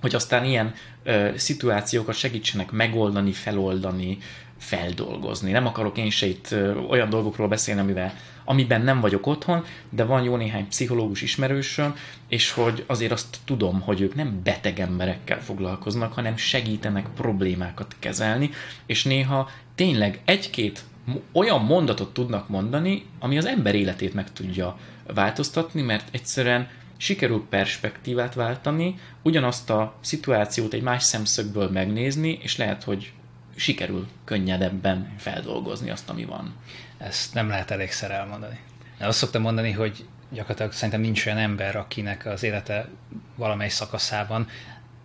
hogy 0.00 0.14
aztán 0.14 0.44
ilyen 0.44 0.74
ö, 1.02 1.28
szituációkat 1.36 2.14
segítsenek 2.14 2.70
megoldani, 2.70 3.32
feloldani, 3.32 4.18
feldolgozni. 4.58 5.50
Nem 5.50 5.66
akarok 5.66 5.98
én 5.98 6.10
se 6.10 6.26
itt 6.26 6.50
ö, 6.50 6.74
olyan 6.76 7.10
dolgokról 7.10 7.48
beszélni, 7.48 7.80
amivel 7.80 8.14
amiben 8.48 8.80
nem 8.80 9.00
vagyok 9.00 9.26
otthon, 9.26 9.64
de 9.90 10.04
van 10.04 10.22
jó 10.22 10.36
néhány 10.36 10.68
pszichológus 10.68 11.22
ismerősöm, 11.22 11.94
és 12.28 12.50
hogy 12.50 12.84
azért 12.86 13.12
azt 13.12 13.36
tudom, 13.44 13.80
hogy 13.80 14.00
ők 14.00 14.14
nem 14.14 14.40
beteg 14.44 14.80
emberekkel 14.80 15.40
foglalkoznak, 15.40 16.12
hanem 16.12 16.36
segítenek 16.36 17.06
problémákat 17.16 17.96
kezelni, 17.98 18.50
és 18.86 19.04
néha 19.04 19.50
tényleg 19.74 20.20
egy-két 20.24 20.84
olyan 21.32 21.64
mondatot 21.64 22.12
tudnak 22.12 22.48
mondani, 22.48 23.04
ami 23.18 23.38
az 23.38 23.46
ember 23.46 23.74
életét 23.74 24.14
meg 24.14 24.32
tudja 24.32 24.78
változtatni, 25.14 25.82
mert 25.82 26.08
egyszerűen 26.10 26.68
sikerül 26.98 27.46
perspektívát 27.48 28.34
váltani, 28.34 28.98
ugyanazt 29.22 29.70
a 29.70 29.94
szituációt 30.00 30.72
egy 30.72 30.82
más 30.82 31.02
szemszögből 31.02 31.70
megnézni, 31.70 32.38
és 32.42 32.56
lehet, 32.56 32.82
hogy 32.82 33.12
sikerül 33.56 34.08
könnyedebben 34.24 35.14
feldolgozni 35.18 35.90
azt, 35.90 36.08
ami 36.08 36.24
van. 36.24 36.54
Ezt 36.98 37.34
nem 37.34 37.48
lehet 37.48 37.70
elégszer 37.70 38.10
elmondani. 38.10 38.58
De 38.98 39.06
azt 39.06 39.18
szoktam 39.18 39.42
mondani, 39.42 39.70
hogy 39.70 40.04
gyakorlatilag 40.30 40.72
szerintem 40.72 41.00
nincs 41.00 41.26
olyan 41.26 41.38
ember, 41.38 41.76
akinek 41.76 42.26
az 42.26 42.42
élete 42.42 42.88
valamely 43.36 43.68
szakaszában 43.68 44.48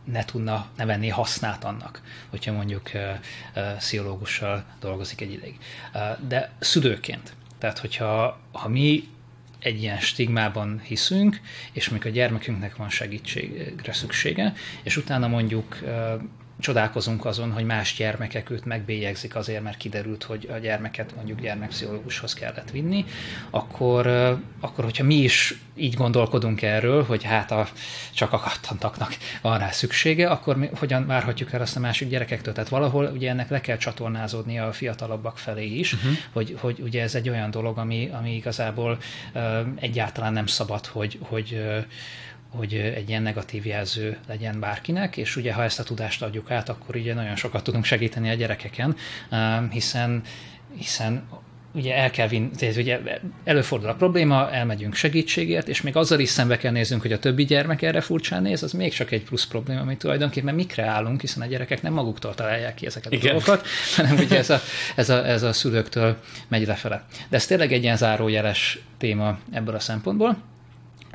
ne 0.03 0.25
tudna, 0.25 0.67
ne 0.77 0.85
venni 0.85 1.09
hasznát 1.09 1.63
annak, 1.63 2.01
hogyha 2.29 2.51
mondjuk 2.51 2.91
uh, 2.93 3.81
uh, 4.41 4.59
dolgozik 4.79 5.21
egy 5.21 5.31
ideig. 5.31 5.57
Uh, 5.93 6.27
de 6.27 6.51
szülőként, 6.59 7.33
tehát 7.57 7.79
hogyha 7.79 8.39
ha 8.51 8.67
mi 8.67 9.09
egy 9.63 9.81
ilyen 9.81 9.99
stigmában 9.99 10.81
hiszünk, 10.83 11.39
és 11.71 11.89
mikor 11.89 12.11
a 12.11 12.13
gyermekünknek 12.13 12.75
van 12.75 12.89
segítségre 12.89 13.93
szüksége, 13.93 14.53
és 14.83 14.97
utána 14.97 15.27
mondjuk 15.27 15.79
csodálkozunk 16.59 17.25
azon, 17.25 17.51
hogy 17.51 17.65
más 17.65 17.95
gyermekek 17.95 18.49
őt 18.49 18.65
megbélyegzik 18.65 19.35
azért, 19.35 19.63
mert 19.63 19.77
kiderült, 19.77 20.23
hogy 20.23 20.49
a 20.53 20.57
gyermeket 20.57 21.15
mondjuk 21.15 21.41
gyermekpszichológushoz 21.41 22.33
kellett 22.33 22.71
vinni, 22.71 23.05
akkor, 23.49 24.07
akkor 24.59 24.83
hogyha 24.83 25.03
mi 25.03 25.15
is 25.15 25.55
így 25.75 25.93
gondolkodunk 25.93 26.61
erről, 26.61 27.03
hogy 27.03 27.23
hát 27.23 27.51
a 27.51 27.67
csak 28.13 28.33
akadtantaknak 28.33 29.15
van 29.41 29.57
rá 29.57 29.71
szüksége, 29.71 30.29
akkor 30.29 30.57
mi, 30.57 30.69
hogyan 30.79 31.07
várhatjuk 31.07 31.53
el 31.53 31.61
azt 31.61 31.75
a 31.75 31.79
másik 31.79 32.09
gyerekektől? 32.09 32.53
Tehát 32.53 32.69
valahol 32.69 33.11
ugye 33.13 33.29
ennek 33.29 33.49
le 33.49 33.61
kell 33.61 33.77
csatornázódni 33.77 34.59
a 34.59 34.73
fiatalabbak 34.73 35.37
felé 35.37 35.65
is, 35.65 35.93
uh-huh. 35.93 36.11
hogy, 36.31 36.57
hogy 36.59 36.79
ugye 36.79 37.01
ez 37.01 37.15
egy 37.15 37.29
olyan 37.29 37.51
dolog, 37.51 37.77
ami, 37.77 38.09
ami 38.13 38.35
igazából 38.35 38.97
uh, 39.33 39.41
egyáltalán 39.75 40.33
nem 40.33 40.47
szabad, 40.47 40.85
hogy, 40.85 41.19
hogy 41.21 41.51
uh, 41.53 41.85
hogy 42.55 42.73
egy 42.73 43.09
ilyen 43.09 43.21
negatív 43.21 43.65
jelző 43.65 44.17
legyen 44.27 44.59
bárkinek, 44.59 45.17
és 45.17 45.35
ugye 45.35 45.53
ha 45.53 45.63
ezt 45.63 45.79
a 45.79 45.83
tudást 45.83 46.21
adjuk 46.21 46.51
át, 46.51 46.69
akkor 46.69 46.95
ugye 46.95 47.13
nagyon 47.13 47.35
sokat 47.35 47.63
tudunk 47.63 47.85
segíteni 47.85 48.29
a 48.29 48.33
gyerekeken, 48.33 48.95
hiszen 49.69 50.21
hiszen 50.77 51.23
ugye 51.75 51.95
el 51.95 52.11
kell 52.11 52.27
vinni, 52.27 52.49
tehát 52.57 52.75
ugye 52.75 52.99
előfordul 53.43 53.89
a 53.89 53.93
probléma, 53.93 54.51
elmegyünk 54.51 54.95
segítségért, 54.95 55.67
és 55.67 55.81
még 55.81 55.95
azzal 55.95 56.19
is 56.19 56.29
szembe 56.29 56.57
kell 56.57 56.71
néznünk, 56.71 57.01
hogy 57.01 57.11
a 57.11 57.19
többi 57.19 57.45
gyermek 57.45 57.81
erre 57.81 58.01
furcsán 58.01 58.41
néz, 58.41 58.63
az 58.63 58.71
még 58.71 58.93
csak 58.93 59.11
egy 59.11 59.23
plusz 59.23 59.45
probléma, 59.45 59.81
amit 59.81 59.97
tulajdonképpen 59.97 60.55
mi 60.55 60.65
kreálunk, 60.65 61.21
hiszen 61.21 61.41
a 61.41 61.45
gyerekek 61.45 61.81
nem 61.81 61.93
maguktól 61.93 62.33
találják 62.33 62.75
ki 62.75 62.85
ezeket 62.85 63.11
a 63.11 63.15
Igen. 63.15 63.31
dolgokat, 63.31 63.67
hanem 63.95 64.17
ugye 64.17 64.37
ez 64.37 64.49
a, 64.49 64.59
ez, 64.95 65.09
a, 65.09 65.27
ez 65.27 65.43
a 65.43 65.53
szülőktől 65.53 66.17
megy 66.47 66.67
lefele. 66.67 67.05
De 67.29 67.35
ez 67.35 67.45
tényleg 67.45 67.73
egy 67.73 67.83
ilyen 67.83 67.97
zárójeles 67.97 68.79
téma 68.97 69.37
ebből 69.51 69.75
a 69.75 69.79
szempontból 69.79 70.37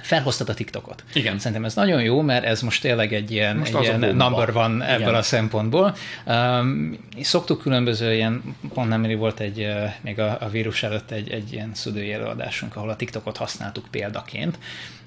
felhoztad 0.09 0.49
a 0.49 0.55
TikTokot. 0.55 1.05
Igen. 1.13 1.39
Szerintem 1.39 1.65
ez 1.65 1.75
nagyon 1.75 2.03
jó, 2.03 2.21
mert 2.21 2.45
ez 2.45 2.61
most 2.61 2.83
tényleg 2.83 3.13
egy 3.13 3.31
ilyen, 3.31 3.57
most 3.57 3.75
egy 3.75 3.83
ilyen 3.83 4.17
number 4.17 4.53
van 4.53 4.83
ebből 4.83 5.01
Igen. 5.01 5.15
a 5.15 5.23
szempontból. 5.23 5.97
Um, 6.27 6.99
szoktuk 7.21 7.61
különböző 7.61 8.15
ilyen, 8.15 8.57
pont 8.75 8.89
nem 8.89 9.17
volt 9.17 9.41
egy, 9.41 9.69
még 10.01 10.19
a, 10.19 10.37
a 10.41 10.49
vírus 10.49 10.83
előtt 10.83 11.11
egy, 11.11 11.31
egy 11.31 11.53
ilyen 11.53 11.71
szülői 11.75 12.13
előadásunk, 12.13 12.77
ahol 12.77 12.91
a 12.91 12.97
TikTokot 12.97 13.37
használtuk 13.37 13.87
példaként. 13.91 14.59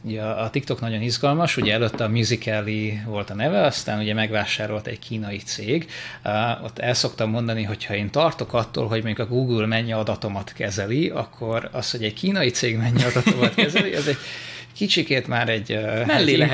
Ugye 0.01 0.21
a, 0.21 0.49
TikTok 0.49 0.81
nagyon 0.81 1.01
izgalmas, 1.01 1.57
ugye 1.57 1.73
előtte 1.73 2.03
a 2.03 2.09
Musical.ly 2.09 3.01
volt 3.05 3.29
a 3.29 3.33
neve, 3.33 3.61
aztán 3.61 3.99
ugye 3.99 4.13
megvásárolt 4.13 4.87
egy 4.87 4.99
kínai 4.99 5.37
cég. 5.37 5.89
Uh, 6.25 6.63
ott 6.63 6.79
el 6.79 6.93
szoktam 6.93 7.29
mondani, 7.29 7.63
hogy 7.63 7.85
ha 7.85 7.95
én 7.95 8.09
tartok 8.09 8.53
attól, 8.53 8.87
hogy 8.87 9.03
még 9.03 9.19
a 9.19 9.25
Google 9.25 9.65
mennyi 9.65 9.93
adatomat 9.93 10.53
kezeli, 10.53 11.09
akkor 11.09 11.69
az, 11.71 11.91
hogy 11.91 12.03
egy 12.03 12.13
kínai 12.13 12.49
cég 12.49 12.77
mennyi 12.77 13.03
adatomat 13.03 13.55
kezeli, 13.55 13.93
az 13.93 14.07
egy 14.07 14.17
kicsikét 14.73 15.27
már 15.27 15.49
egy 15.49 15.79
Mellé 16.05 16.47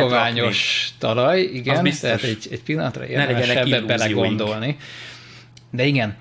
talaj, 0.97 1.41
igen, 1.41 1.83
tehát 2.01 2.23
egy, 2.23 2.47
egy 2.51 2.61
pillanatra 2.61 3.07
érdemes 3.07 3.49
ebbe 3.49 3.81
belegondolni. 3.81 4.77
De 5.71 5.85
igen, 5.85 6.17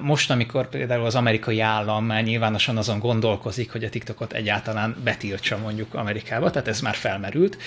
most, 0.00 0.30
amikor 0.30 0.68
például 0.68 1.04
az 1.04 1.14
amerikai 1.14 1.60
állam 1.60 2.04
már 2.04 2.22
nyilvánosan 2.22 2.76
azon 2.76 2.98
gondolkozik, 2.98 3.72
hogy 3.72 3.84
a 3.84 3.88
TikTokot 3.88 4.32
egyáltalán 4.32 4.96
betiltsa 5.04 5.58
mondjuk 5.58 5.94
Amerikába, 5.94 6.50
tehát 6.50 6.68
ez 6.68 6.80
már 6.80 6.94
felmerült. 6.94 7.58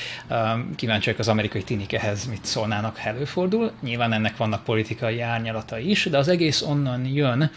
Kíváncsi 0.76 1.06
vagyok 1.06 1.20
az 1.20 1.28
amerikai 1.28 1.64
tinik 1.64 1.94
ehhez 1.94 2.26
mit 2.26 2.46
szólnának, 2.46 2.98
ha 2.98 3.10
előfordul. 3.10 3.72
Nyilván 3.82 4.14
ennek 4.14 4.38
vannak 4.38 4.64
politikai 4.64 5.22
árnyalata 5.22 5.80
is, 5.80 6.04
de 6.04 6.18
az 6.18 6.28
egész 6.28 6.62
onnan 6.62 7.06
jön, 7.06 7.52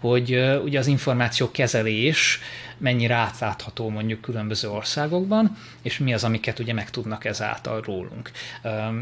hogy 0.00 0.58
ugye 0.64 0.78
az 0.78 0.86
információ 0.86 1.50
kezelés 1.50 2.40
mennyire 2.78 3.14
átlátható 3.14 3.88
mondjuk 3.88 4.20
különböző 4.20 4.68
országokban, 4.68 5.56
és 5.82 5.98
mi 5.98 6.14
az, 6.14 6.24
amiket 6.24 6.58
ugye 6.58 6.72
megtudnak 6.72 7.24
ezáltal 7.24 7.80
rólunk. 7.80 8.30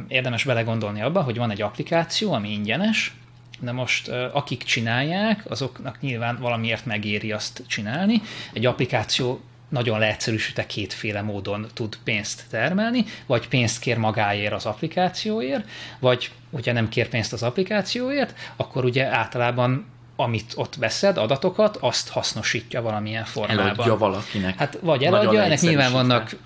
Érdemes 0.09 0.45
belegondolni 0.45 1.03
abba, 1.03 1.23
hogy 1.23 1.37
van 1.37 1.51
egy 1.51 1.63
applikáció, 1.63 2.33
ami 2.33 2.53
ingyenes, 2.53 3.15
de 3.61 3.73
most 3.73 4.09
akik 4.09 4.63
csinálják, 4.63 5.51
azoknak 5.51 6.01
nyilván 6.01 6.39
valamiért 6.41 6.87
megéri 6.87 7.33
azt 7.33 7.63
csinálni. 7.67 8.23
Egy 8.53 8.67
applikáció 8.67 9.41
nagyon 9.69 9.99
leegyszerűsítve 9.99 10.67
kétféle 10.67 11.23
módon 11.23 11.67
tud 11.75 11.99
pénzt 12.05 12.45
termelni, 12.51 13.05
vagy 13.27 13.49
pénzt 13.49 13.79
kér 13.79 13.97
magáért 13.99 14.53
az 14.53 14.67
applikációért, 14.67 15.69
vagy 15.99 16.31
hogyha 16.53 16.73
nem 16.73 16.89
kér 16.89 17.09
pénzt 17.09 17.33
az 17.33 17.43
applikációért, 17.43 18.35
akkor 18.57 18.85
ugye 18.85 19.07
általában 19.07 19.87
amit 20.17 20.53
ott 20.57 20.75
veszed, 20.75 21.17
adatokat, 21.17 21.77
azt 21.77 22.09
hasznosítja 22.09 22.83
valamilyen 22.83 23.25
formában. 23.25 23.67
Eladja 23.67 23.97
valakinek. 23.97 24.59
Hát 24.59 24.79
vagy 24.83 25.05
eladja, 25.05 25.43
ennek 25.43 25.61
nyilván 25.61 25.93
vannak 25.93 26.37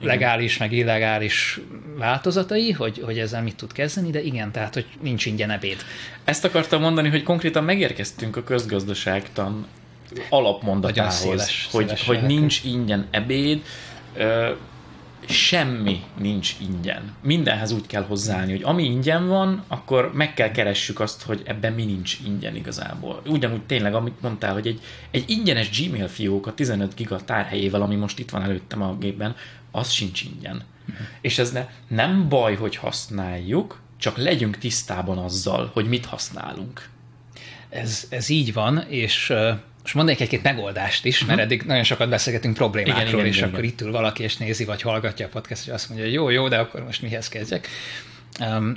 legális, 0.00 0.56
meg 0.56 0.72
illegális 0.72 1.60
változatai, 1.98 2.70
hogy, 2.70 3.02
hogy 3.04 3.18
ezzel 3.18 3.42
mit 3.42 3.56
tud 3.56 3.72
kezdeni, 3.72 4.10
de 4.10 4.22
igen, 4.22 4.52
tehát, 4.52 4.74
hogy 4.74 4.86
nincs 5.00 5.26
ingyen 5.26 5.50
ebéd. 5.50 5.76
Ezt 6.24 6.44
akartam 6.44 6.80
mondani, 6.80 7.08
hogy 7.08 7.22
konkrétan 7.22 7.64
megérkeztünk 7.64 8.36
a 8.36 8.44
közgazdaságtan 8.44 9.66
alapmondatához, 10.28 11.14
széles, 11.14 11.68
hogy, 11.72 11.84
széles 11.84 12.06
hogy 12.06 12.22
nincs 12.22 12.64
ingyen 12.64 13.06
ebéd, 13.10 13.62
semmi 15.28 16.02
nincs 16.18 16.56
ingyen. 16.60 17.14
Mindenhez 17.22 17.72
úgy 17.72 17.86
kell 17.86 18.02
hozzáállni, 18.02 18.50
hogy 18.50 18.62
ami 18.62 18.84
ingyen 18.84 19.28
van, 19.28 19.64
akkor 19.68 20.10
meg 20.14 20.34
kell 20.34 20.50
keressük 20.50 21.00
azt, 21.00 21.22
hogy 21.22 21.42
ebben 21.44 21.72
mi 21.72 21.84
nincs 21.84 22.18
ingyen 22.26 22.56
igazából. 22.56 23.22
Ugyanúgy 23.26 23.62
tényleg, 23.62 23.94
amit 23.94 24.20
mondtál, 24.20 24.52
hogy 24.52 24.66
egy, 24.66 24.80
egy 25.10 25.24
ingyenes 25.26 25.86
Gmail 25.86 26.08
fiók 26.08 26.46
a 26.46 26.54
15 26.54 26.94
giga 26.94 27.20
tárhelyével, 27.24 27.82
ami 27.82 27.94
most 27.94 28.18
itt 28.18 28.30
van 28.30 28.42
előttem 28.42 28.82
a 28.82 28.96
gépben, 28.96 29.34
az 29.74 29.90
sincs 29.90 30.22
ingyen. 30.22 30.62
Uh-huh. 30.88 31.06
És 31.20 31.38
ez 31.38 31.52
ne, 31.52 31.68
nem 31.88 32.28
baj, 32.28 32.56
hogy 32.56 32.76
használjuk, 32.76 33.80
csak 33.98 34.16
legyünk 34.16 34.58
tisztában 34.58 35.18
azzal, 35.18 35.70
hogy 35.72 35.88
mit 35.88 36.06
használunk. 36.06 36.88
Ez, 37.68 38.06
ez 38.08 38.28
így 38.28 38.52
van, 38.52 38.84
és 38.88 39.32
most 39.82 39.94
mondanék 39.94 40.20
egy-két 40.20 40.42
megoldást 40.42 41.04
is, 41.04 41.18
mert 41.18 41.30
uh-huh. 41.30 41.44
eddig 41.44 41.62
nagyon 41.62 41.84
sokat 41.84 42.08
beszélgetünk 42.08 42.54
problémákról, 42.54 43.02
igen, 43.02 43.14
igen, 43.14 43.26
és 43.26 43.36
igen, 43.36 43.48
akkor 43.48 43.64
igen. 43.64 43.72
itt 43.72 43.80
ül 43.80 43.90
valaki, 43.90 44.22
és 44.22 44.36
nézi, 44.36 44.64
vagy 44.64 44.82
hallgatja 44.82 45.26
a 45.26 45.28
podcast, 45.28 45.66
és 45.66 45.72
azt 45.72 45.88
mondja, 45.88 46.06
hogy 46.06 46.14
jó, 46.14 46.30
jó, 46.30 46.48
de 46.48 46.58
akkor 46.58 46.84
most 46.84 47.02
mihez 47.02 47.28
kezdjek. 47.28 47.68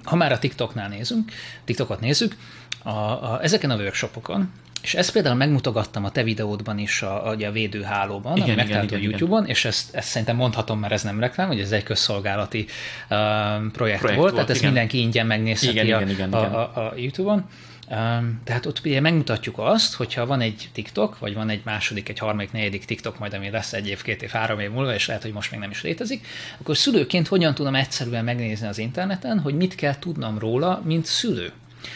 Ha 0.04 0.16
már 0.16 0.32
a 0.32 0.40
TikToknál 0.40 0.90
nézünk, 0.90 1.32
TikTokot 1.66 2.00
nézzük, 2.00 2.36
a, 2.84 2.90
a, 2.90 3.40
ezeken 3.42 3.70
a 3.70 3.76
workshopokon, 3.76 4.52
és 4.84 4.94
ezt 4.94 5.12
például 5.12 5.36
megmutogattam 5.36 6.06
a 6.06 6.12
te 6.12 6.24
videódban 6.24 6.78
is 6.78 7.02
a, 7.02 7.28
a, 7.28 7.36
a 7.46 7.52
védőhálóban, 7.52 8.36
igen, 8.38 8.50
ami 8.50 8.58
megtalált 8.58 8.92
a 8.92 8.98
YouTube-on, 8.98 9.46
és 9.46 9.66
ezt, 9.66 9.96
ezt 9.96 10.08
szerintem 10.08 10.36
mondhatom, 10.36 10.80
mert 10.80 10.94
ez 10.94 11.04
nem 11.04 11.20
reklám, 11.20 11.48
hogy 11.48 11.60
ez 11.60 11.72
egy 11.72 11.84
közszolgálati 11.84 12.58
um, 12.58 12.68
projekt, 13.08 13.72
projekt 13.74 14.02
volt, 14.02 14.16
volt, 14.16 14.34
tehát 14.34 14.50
ezt 14.50 14.60
igen. 14.60 14.72
mindenki 14.72 15.00
ingyen 15.00 15.26
megnézheti 15.26 15.74
igen, 15.74 15.98
a, 15.98 16.02
igen, 16.02 16.10
igen, 16.10 16.34
a, 16.34 16.62
a, 16.62 16.86
a 16.86 16.94
YouTube-on. 16.96 17.46
Tehát 18.44 18.66
ott 18.66 18.82
ugye 18.86 19.00
megmutatjuk 19.00 19.56
azt, 19.60 19.94
hogyha 19.94 20.26
van 20.26 20.42
egy 20.42 20.70
TikTok, 20.74 21.20
vagy 21.20 21.34
van 21.34 21.50
egy 21.50 21.62
második, 21.64 22.10
egy 22.10 22.20
harmadik, 22.20 22.52
negyedik 22.52 22.86
TikTok, 22.86 23.20
majd 23.20 23.34
ami 23.34 23.50
lesz 23.50 23.74
egy 23.74 23.88
év, 23.88 24.02
két 24.02 24.22
év, 24.22 24.30
három 24.30 24.60
év 24.60 24.72
múlva, 24.72 24.94
és 24.94 25.08
lehet, 25.08 25.22
hogy 25.22 25.32
most 25.32 25.52
még 25.52 25.60
nem 25.60 25.70
is 25.70 25.82
létezik, 25.82 26.26
akkor 26.62 26.78
szülőként 26.78 27.28
hogyan 27.28 27.54
tudom 27.54 27.76
egyszerűen 27.76 28.24
megnézni 28.24 28.68
az 28.68 28.78
interneten, 28.78 29.40
hogy 29.40 29.56
mit 29.56 29.76
kell 29.76 30.00
tudnom 30.00 30.40
róla, 30.40 30.82
mint 30.86 31.06
szülő. 31.06 31.52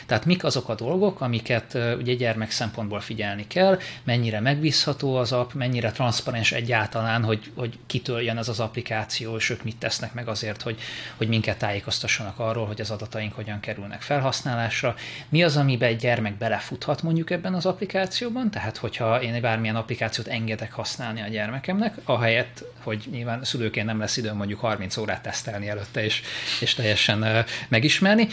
Tehát 0.06 0.26
mik 0.26 0.44
azok 0.44 0.70
a 0.70 0.76
dolgok, 0.76 1.22
amiket 1.22 1.78
ugye 2.00 2.14
gyermek 2.14 2.52
szempontból 2.52 3.00
figyelni 3.00 3.48
kell, 3.48 3.80
mennyire 4.04 4.40
megbízható 4.40 5.16
az 5.16 5.32
app, 5.32 5.54
mennyire 5.54 5.92
transzparens 5.92 6.52
egyáltalán, 6.52 7.24
hogy, 7.24 7.52
hogy 7.56 7.78
kitől 7.86 8.22
jön 8.22 8.38
ez 8.38 8.48
az 8.48 8.60
applikáció, 8.60 9.36
és 9.36 9.50
ők 9.50 9.64
mit 9.64 9.78
tesznek 9.78 10.14
meg 10.14 10.28
azért, 10.28 10.62
hogy, 10.62 10.80
hogy 11.18 11.28
minket 11.28 11.58
tájékoztassanak 11.58 12.40
arról, 12.40 12.66
hogy 12.66 12.82
az 12.82 12.92
adataink 12.92 13.34
hogyan 13.34 13.60
kerülnek 13.60 14.02
felhasználásra. 14.02 14.96
Mi 15.30 15.44
az, 15.44 15.58
amiben 15.58 15.90
egy 15.90 15.98
gyermek 15.98 16.38
belefuthat 16.38 17.02
mondjuk 17.02 17.30
ebben 17.30 17.54
az 17.54 17.66
applikációban, 17.66 18.52
tehát 18.52 18.78
hogyha 18.78 19.22
én 19.22 19.42
bármilyen 19.42 19.76
applikációt 19.76 20.28
engedek 20.28 20.72
használni 20.72 21.22
a 21.22 21.28
gyermekemnek, 21.28 21.96
ahelyett, 22.04 22.64
hogy 22.84 23.08
nyilván 23.12 23.44
szülőként 23.44 23.86
nem 23.86 24.00
lesz 24.00 24.18
időm 24.18 24.36
mondjuk 24.36 24.60
30 24.60 24.98
órát 24.98 25.22
tesztelni 25.22 25.68
előtte, 25.70 26.04
és, 26.04 26.22
és 26.60 26.74
teljesen 26.74 27.46
megismerni, 27.68 28.28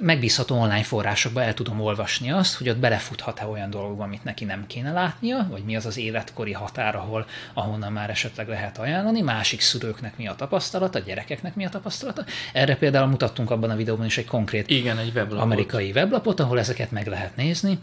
megbízható 0.00 0.60
online 0.60 0.81
online 0.82 1.02
forrásokba 1.02 1.42
el 1.42 1.54
tudom 1.54 1.80
olvasni 1.80 2.30
azt, 2.30 2.56
hogy 2.56 2.68
ott 2.68 2.76
belefuthat-e 2.76 3.46
olyan 3.46 3.70
dolgokba, 3.70 4.04
amit 4.04 4.24
neki 4.24 4.44
nem 4.44 4.66
kéne 4.66 4.92
látnia, 4.92 5.46
vagy 5.50 5.64
mi 5.64 5.76
az 5.76 5.86
az 5.86 5.96
életkori 5.96 6.52
határ, 6.52 6.96
ahol, 6.96 7.26
ahonnan 7.54 7.92
már 7.92 8.10
esetleg 8.10 8.48
lehet 8.48 8.78
ajánlani, 8.78 9.20
másik 9.20 9.60
szülőknek 9.60 10.16
mi 10.16 10.28
a 10.28 10.34
tapasztalata, 10.34 10.98
gyerekeknek 10.98 11.54
mi 11.54 11.64
a 11.64 11.68
tapasztalata. 11.68 12.24
Erre 12.52 12.76
például 12.76 13.06
mutattunk 13.06 13.50
abban 13.50 13.70
a 13.70 13.76
videóban 13.76 14.06
is 14.06 14.18
egy 14.18 14.26
konkrét 14.26 14.70
Igen, 14.70 14.98
egy 14.98 15.12
weblapot. 15.14 15.42
amerikai 15.42 15.90
weblapot, 15.90 16.40
ahol 16.40 16.58
ezeket 16.58 16.90
meg 16.90 17.06
lehet 17.06 17.36
nézni. 17.36 17.78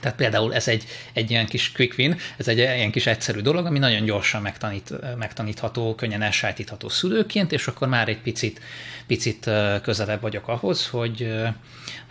Tehát 0.00 0.16
például 0.16 0.54
ez 0.54 0.68
egy, 0.68 0.84
egy 1.12 1.30
ilyen 1.30 1.46
kis 1.46 1.72
quick 1.72 1.98
win, 1.98 2.16
ez 2.36 2.48
egy 2.48 2.58
ilyen 2.58 2.90
kis 2.90 3.06
egyszerű 3.06 3.40
dolog, 3.40 3.66
ami 3.66 3.78
nagyon 3.78 4.04
gyorsan 4.04 4.42
megtanít, 4.42 4.94
megtanítható, 5.16 5.94
könnyen 5.94 6.22
elsajátítható 6.22 6.88
szülőként, 6.88 7.52
és 7.52 7.66
akkor 7.66 7.88
már 7.88 8.08
egy 8.08 8.20
picit, 8.20 8.60
picit 9.06 9.50
közelebb 9.82 10.20
vagyok 10.20 10.48
ahhoz, 10.48 10.86
hogy, 10.86 11.32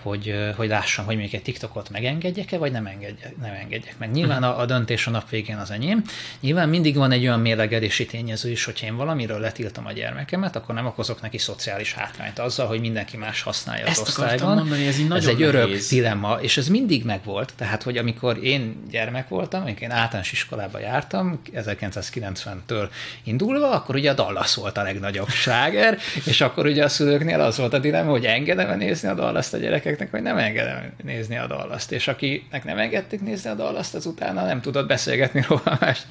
hogy, 0.08 0.54
hogy 0.56 0.68
lássam, 0.68 1.06
hogy 1.06 1.18
még 1.18 1.34
egy 1.34 1.42
TikTokot 1.42 1.90
megengedjek-e, 1.90 2.58
vagy 2.58 2.72
nem, 2.72 2.86
engedjek, 2.86 3.38
nem 3.42 3.54
engedjek 3.54 3.98
meg. 3.98 4.12
Nyilván 4.12 4.44
a, 4.44 4.60
a 4.60 4.66
döntés 4.66 5.08
a 5.08 5.12
nap 5.12 5.30
végén 5.30 5.58
az 5.58 5.72
enyém. 5.72 6.04
Nyilván 6.40 6.70
mindig 6.70 6.96
van 6.96 7.12
egy 7.12 7.22
olyan 7.22 7.40
mérlegelési 7.40 8.06
tényező 8.06 8.50
is, 8.50 8.66
hogyha 8.66 8.86
én 8.86 8.96
valamiről 8.96 9.40
letiltom 9.40 9.86
a 9.86 9.92
gyermekemet, 9.92 10.56
akkor 10.56 10.76
nem 10.76 10.86
okozok 10.86 11.22
neki 11.22 11.38
szociális 11.38 11.94
hátrányt 11.94 12.40
azzal, 12.40 12.68
hogy 12.68 12.80
mindenki 12.80 13.18
más 13.18 13.42
használja 13.42 13.86
Ezt 13.86 14.02
az 14.02 14.08
osztályban. 14.08 14.56
mondani, 14.56 14.88
ez, 14.88 15.00
így 15.00 15.12
ez 15.12 15.26
egy 15.28 15.42
örök 15.42 15.68
nehéz. 15.68 15.88
dilemma, 15.88 16.38
és 16.42 16.58
ez 16.58 16.68
mindig 16.68 17.06
megvolt. 17.06 17.54
Tehát, 17.56 17.84
hogy 17.84 17.98
amikor 17.98 18.44
én 18.44 18.84
gyermek 18.90 19.28
voltam, 19.28 19.62
amikor 19.62 19.82
én 19.82 19.92
általános 19.92 20.32
iskolába 20.32 20.80
jártam, 20.80 21.42
1990-től 21.56 22.90
indulva, 23.24 23.72
akkor 23.72 23.96
ugye 23.96 24.12
a 24.12 24.14
Dallas 24.14 24.56
volt 24.56 24.78
a 24.78 24.82
legnagyobb 24.82 25.30
sláger, 25.30 25.98
és 26.26 26.42
akkor 26.42 26.66
ugye 26.66 26.84
a 26.84 26.90
szülőknél 26.90 27.40
az 27.42 27.58
volt 27.58 27.74
a 27.74 27.80
dilemma, 27.80 28.12
hogy 28.12 28.26
engedem 28.26 28.78
nézni 28.78 29.08
a 29.08 29.14
Dallas 29.14 29.54
a 29.54 29.58
gyerekeknek, 29.98 30.12
vagy 30.12 30.22
nem 30.22 30.38
engedem 30.38 30.92
nézni 31.04 31.38
a 31.38 31.48
dallas 31.48 31.86
És 31.90 32.08
akinek 32.08 32.64
nem 32.64 32.78
engedték 32.78 33.22
nézni 33.22 33.50
a 33.50 33.54
dallas 33.54 33.94
az 33.94 34.06
utána 34.06 34.46
nem 34.46 34.62
tudott 34.62 34.88
beszélgetni 34.88 35.46
róla 35.48 35.78
más. 35.80 36.02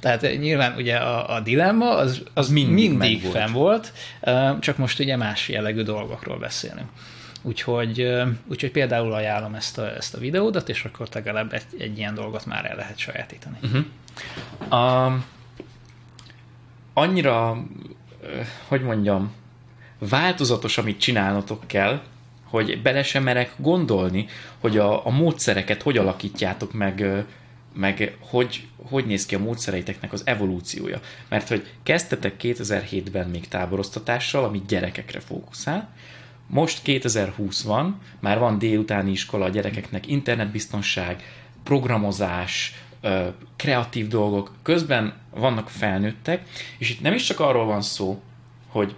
Tehát 0.00 0.22
nyilván 0.38 0.74
ugye 0.76 0.96
a, 0.96 1.34
a 1.34 1.40
dilemma 1.40 1.96
az, 1.96 2.22
az, 2.34 2.48
mindig, 2.48 2.88
mindig 2.88 3.22
fenn 3.22 3.52
volt, 3.52 3.92
csak 4.60 4.76
most 4.76 4.98
ugye 4.98 5.16
más 5.16 5.48
jellegű 5.48 5.82
dolgokról 5.82 6.38
beszélünk. 6.38 6.88
Úgyhogy, 7.42 8.12
úgyhogy 8.46 8.70
például 8.70 9.12
ajánlom 9.12 9.54
ezt 9.54 9.78
a, 9.78 9.96
ezt 9.96 10.14
a 10.14 10.18
videódat, 10.18 10.68
és 10.68 10.84
akkor 10.84 11.08
legalább 11.12 11.52
egy, 11.52 11.64
egy 11.78 11.98
ilyen 11.98 12.14
dolgot 12.14 12.46
már 12.46 12.64
el 12.64 12.76
lehet 12.76 12.98
sajátítani. 12.98 13.56
Uh-huh. 13.62 13.84
Um, 15.06 15.24
annyira, 16.94 17.64
hogy 18.68 18.82
mondjam, 18.82 19.32
változatos, 19.98 20.78
amit 20.78 21.00
csinálnotok 21.00 21.66
kell, 21.66 22.00
hogy 22.50 22.82
bele 22.82 23.02
sem 23.02 23.22
merek 23.22 23.52
gondolni, 23.56 24.26
hogy 24.58 24.78
a, 24.78 25.06
a 25.06 25.10
módszereket 25.10 25.82
hogy 25.82 25.96
alakítjátok 25.96 26.72
meg, 26.72 27.24
meg 27.74 28.16
hogy, 28.20 28.66
hogy 28.82 29.06
néz 29.06 29.26
ki 29.26 29.34
a 29.34 29.38
módszereiteknek 29.38 30.12
az 30.12 30.22
evolúciója. 30.24 31.00
Mert 31.28 31.48
hogy 31.48 31.66
kezdtetek 31.82 32.34
2007-ben 32.42 33.28
még 33.28 33.48
táboroztatással, 33.48 34.44
amit 34.44 34.66
gyerekekre 34.66 35.20
fókuszál, 35.20 35.88
most 36.46 36.82
2020 36.82 37.62
van, 37.62 38.00
már 38.20 38.38
van 38.38 38.58
délutáni 38.58 39.10
iskola 39.10 39.44
a 39.44 39.48
gyerekeknek, 39.48 40.06
internetbiztonság, 40.06 41.22
programozás, 41.62 42.74
kreatív 43.56 44.08
dolgok, 44.08 44.52
közben 44.62 45.14
vannak 45.30 45.68
felnőttek, 45.68 46.48
és 46.78 46.90
itt 46.90 47.00
nem 47.00 47.14
is 47.14 47.24
csak 47.24 47.40
arról 47.40 47.64
van 47.64 47.82
szó, 47.82 48.22
hogy 48.68 48.94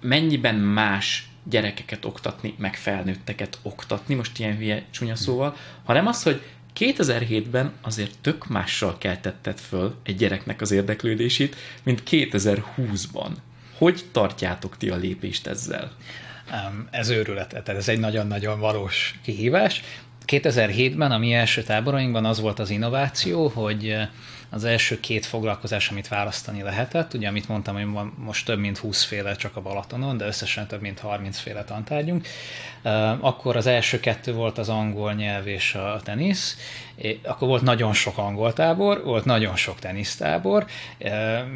mennyiben 0.00 0.54
más 0.54 1.28
gyerekeket 1.42 2.04
oktatni, 2.04 2.54
meg 2.58 2.74
felnőtteket 2.74 3.58
oktatni, 3.62 4.14
most 4.14 4.38
ilyen 4.38 4.56
hülye 4.56 4.84
csúnya 4.90 5.16
szóval, 5.16 5.56
hanem 5.84 6.06
az, 6.06 6.22
hogy 6.22 6.42
2007-ben 6.78 7.72
azért 7.80 8.18
tök 8.20 8.46
mással 8.46 8.98
keltetted 8.98 9.58
föl 9.58 9.94
egy 10.04 10.16
gyereknek 10.16 10.60
az 10.60 10.70
érdeklődését, 10.70 11.56
mint 11.82 12.02
2020-ban. 12.10 13.30
Hogy 13.78 14.04
tartjátok 14.12 14.76
ti 14.76 14.88
a 14.88 14.96
lépést 14.96 15.46
ezzel? 15.46 15.92
Ez 16.90 17.08
őrület, 17.08 17.48
tehát 17.48 17.68
ez 17.68 17.88
egy 17.88 17.98
nagyon-nagyon 17.98 18.60
valós 18.60 19.18
kihívás. 19.22 19.82
2007-ben 20.26 21.12
a 21.12 21.18
mi 21.18 21.32
első 21.32 21.62
táborainkban 21.62 22.24
az 22.24 22.40
volt 22.40 22.58
az 22.58 22.70
innováció, 22.70 23.48
hogy 23.48 23.96
az 24.50 24.64
első 24.64 25.00
két 25.00 25.26
foglalkozás, 25.26 25.90
amit 25.90 26.08
választani 26.08 26.62
lehetett, 26.62 27.14
ugye 27.14 27.28
amit 27.28 27.48
mondtam, 27.48 27.74
hogy 27.74 27.86
van 27.86 28.14
most 28.18 28.46
több 28.46 28.58
mint 28.58 28.78
20 28.78 29.04
féle 29.04 29.36
csak 29.36 29.56
a 29.56 29.60
Balatonon, 29.60 30.16
de 30.16 30.26
összesen 30.26 30.66
több 30.66 30.80
mint 30.80 30.98
30 30.98 31.38
féle 31.38 31.64
tantárgyunk, 31.64 32.26
akkor 33.20 33.56
az 33.56 33.66
első 33.66 34.00
kettő 34.00 34.32
volt 34.32 34.58
az 34.58 34.68
angol 34.68 35.12
nyelv 35.12 35.46
és 35.46 35.74
a 35.74 36.00
tenisz, 36.04 36.56
akkor 37.22 37.48
volt 37.48 37.62
nagyon 37.62 37.92
sok 37.92 38.18
angol 38.18 38.52
tábor, 38.52 39.02
volt 39.04 39.24
nagyon 39.24 39.56
sok 39.56 39.78
tenisztábor, 39.78 40.66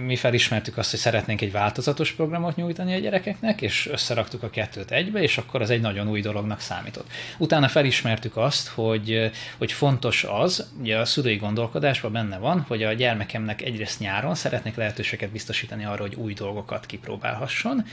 mi 0.05 0.17
felismertük 0.17 0.79
azt, 0.79 0.91
hogy 0.91 0.99
szeretnénk 0.99 1.41
egy 1.41 1.53
változatos 1.53 2.13
programot 2.13 2.57
nyújtani 2.57 2.95
a 2.95 2.99
gyerekeknek, 2.99 3.63
és 3.63 3.89
összeraktuk 3.93 4.43
a 4.43 4.51
kettőt 4.51 4.91
egybe, 4.91 5.23
és 5.23 5.39
akkor 5.39 5.63
az 5.63 5.71
egy 5.71 5.81
nagyon 5.81 6.09
új 6.09 6.21
dolognak 6.21 6.61
számított. 6.61 7.07
Utána 7.39 7.69
felismertük 7.69 8.37
azt, 8.37 8.69
hogy, 8.69 9.31
hogy 9.59 9.73
fontos 9.73 10.25
az, 10.25 10.71
ugye 10.81 10.99
a 10.99 11.05
szülői 11.05 11.37
gondolkodásban 11.37 12.13
benne 12.13 12.39
van, 12.39 12.65
hogy 12.69 12.82
a 12.89 12.93
gyermekemnek 12.93 13.63
egyrészt 13.63 14.01
nyáron 14.01 14.35
szeretnék 14.35 14.75
lehetőséget 14.75 15.31
biztosítani 15.31 15.85
arra, 15.85 16.03
hogy 16.03 16.15
új 16.15 16.35
dolgokat 16.35 16.87
kipróbálhasson, 16.87 17.85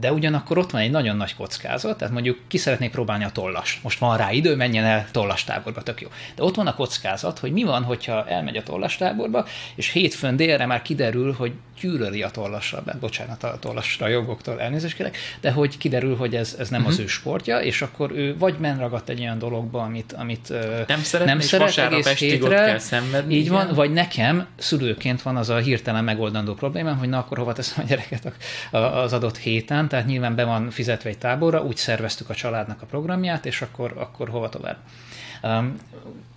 de 0.00 0.12
ugyanakkor 0.12 0.58
ott 0.58 0.70
van 0.70 0.80
egy 0.80 0.90
nagyon 0.90 1.16
nagy 1.16 1.34
kockázat, 1.34 1.98
tehát 1.98 2.14
mondjuk 2.14 2.38
ki 2.48 2.58
szeretné 2.58 2.88
próbálni 2.88 3.24
a 3.24 3.30
tollas. 3.30 3.80
Most 3.82 3.98
van 3.98 4.16
rá 4.16 4.32
idő, 4.32 4.56
menjen 4.56 4.84
el 4.84 5.08
tollastáborba, 5.10 5.82
tök 5.82 6.00
jó. 6.00 6.08
De 6.34 6.42
ott 6.42 6.54
van 6.54 6.66
a 6.66 6.74
kockázat, 6.74 7.38
hogy 7.38 7.52
mi 7.52 7.62
van, 7.62 7.82
hogyha 7.82 8.28
elmegy 8.28 8.56
a 8.56 8.62
tollastáborba, 8.62 9.46
és 9.74 9.88
hétfőn 9.88 10.36
délre 10.36 10.66
már 10.66 10.82
kiderül, 10.82 11.32
hogy 11.32 11.52
gyűlöli 11.80 12.22
a 12.22 12.30
tollasra, 12.30 12.82
bocsánat 13.00 13.42
a 13.42 13.58
tollasra 13.60 14.08
jogoktól 14.08 14.60
elnézést 14.60 14.96
kérek, 14.96 15.16
de 15.40 15.50
hogy 15.50 15.78
kiderül, 15.78 16.16
hogy 16.16 16.36
ez, 16.36 16.56
ez 16.58 16.68
nem 16.68 16.80
uh-huh. 16.80 16.96
az 16.96 17.02
ő 17.02 17.06
sportja, 17.06 17.60
és 17.60 17.82
akkor 17.82 18.10
ő 18.12 18.36
vagy 18.38 18.54
men 18.58 18.78
ragadt 18.78 19.08
egy 19.08 19.20
olyan 19.20 19.38
dologba, 19.38 19.82
amit, 19.82 20.12
amit 20.12 20.52
nem 20.86 21.02
szeret, 21.02 21.26
nem 21.26 21.40
szeret 21.40 21.78
egész 21.78 22.08
hétre, 22.08 22.64
kell 22.64 22.78
szenvedni. 22.78 23.34
Így 23.34 23.40
igen. 23.40 23.52
van, 23.52 23.74
vagy 23.74 23.92
nekem 23.92 24.46
szülőként 24.56 25.22
van 25.22 25.36
az 25.36 25.48
a 25.48 25.56
hirtelen 25.56 26.04
megoldandó 26.04 26.54
problémám, 26.54 26.98
hogy 26.98 27.08
na 27.08 27.18
akkor 27.18 27.38
hova 27.38 27.52
teszem 27.52 27.84
a 27.84 27.88
gyereket 27.88 28.32
az 28.70 29.12
adott 29.12 29.36
héten, 29.36 29.83
tehát 29.88 30.06
nyilván 30.06 30.34
be 30.34 30.44
van 30.44 30.70
fizetve 30.70 31.08
egy 31.08 31.18
táborra, 31.18 31.62
úgy 31.62 31.76
szerveztük 31.76 32.30
a 32.30 32.34
családnak 32.34 32.82
a 32.82 32.86
programját, 32.86 33.46
és 33.46 33.62
akkor, 33.62 33.92
akkor 33.96 34.28
hova 34.28 34.48
tovább. 34.48 34.76
Um, 35.42 35.76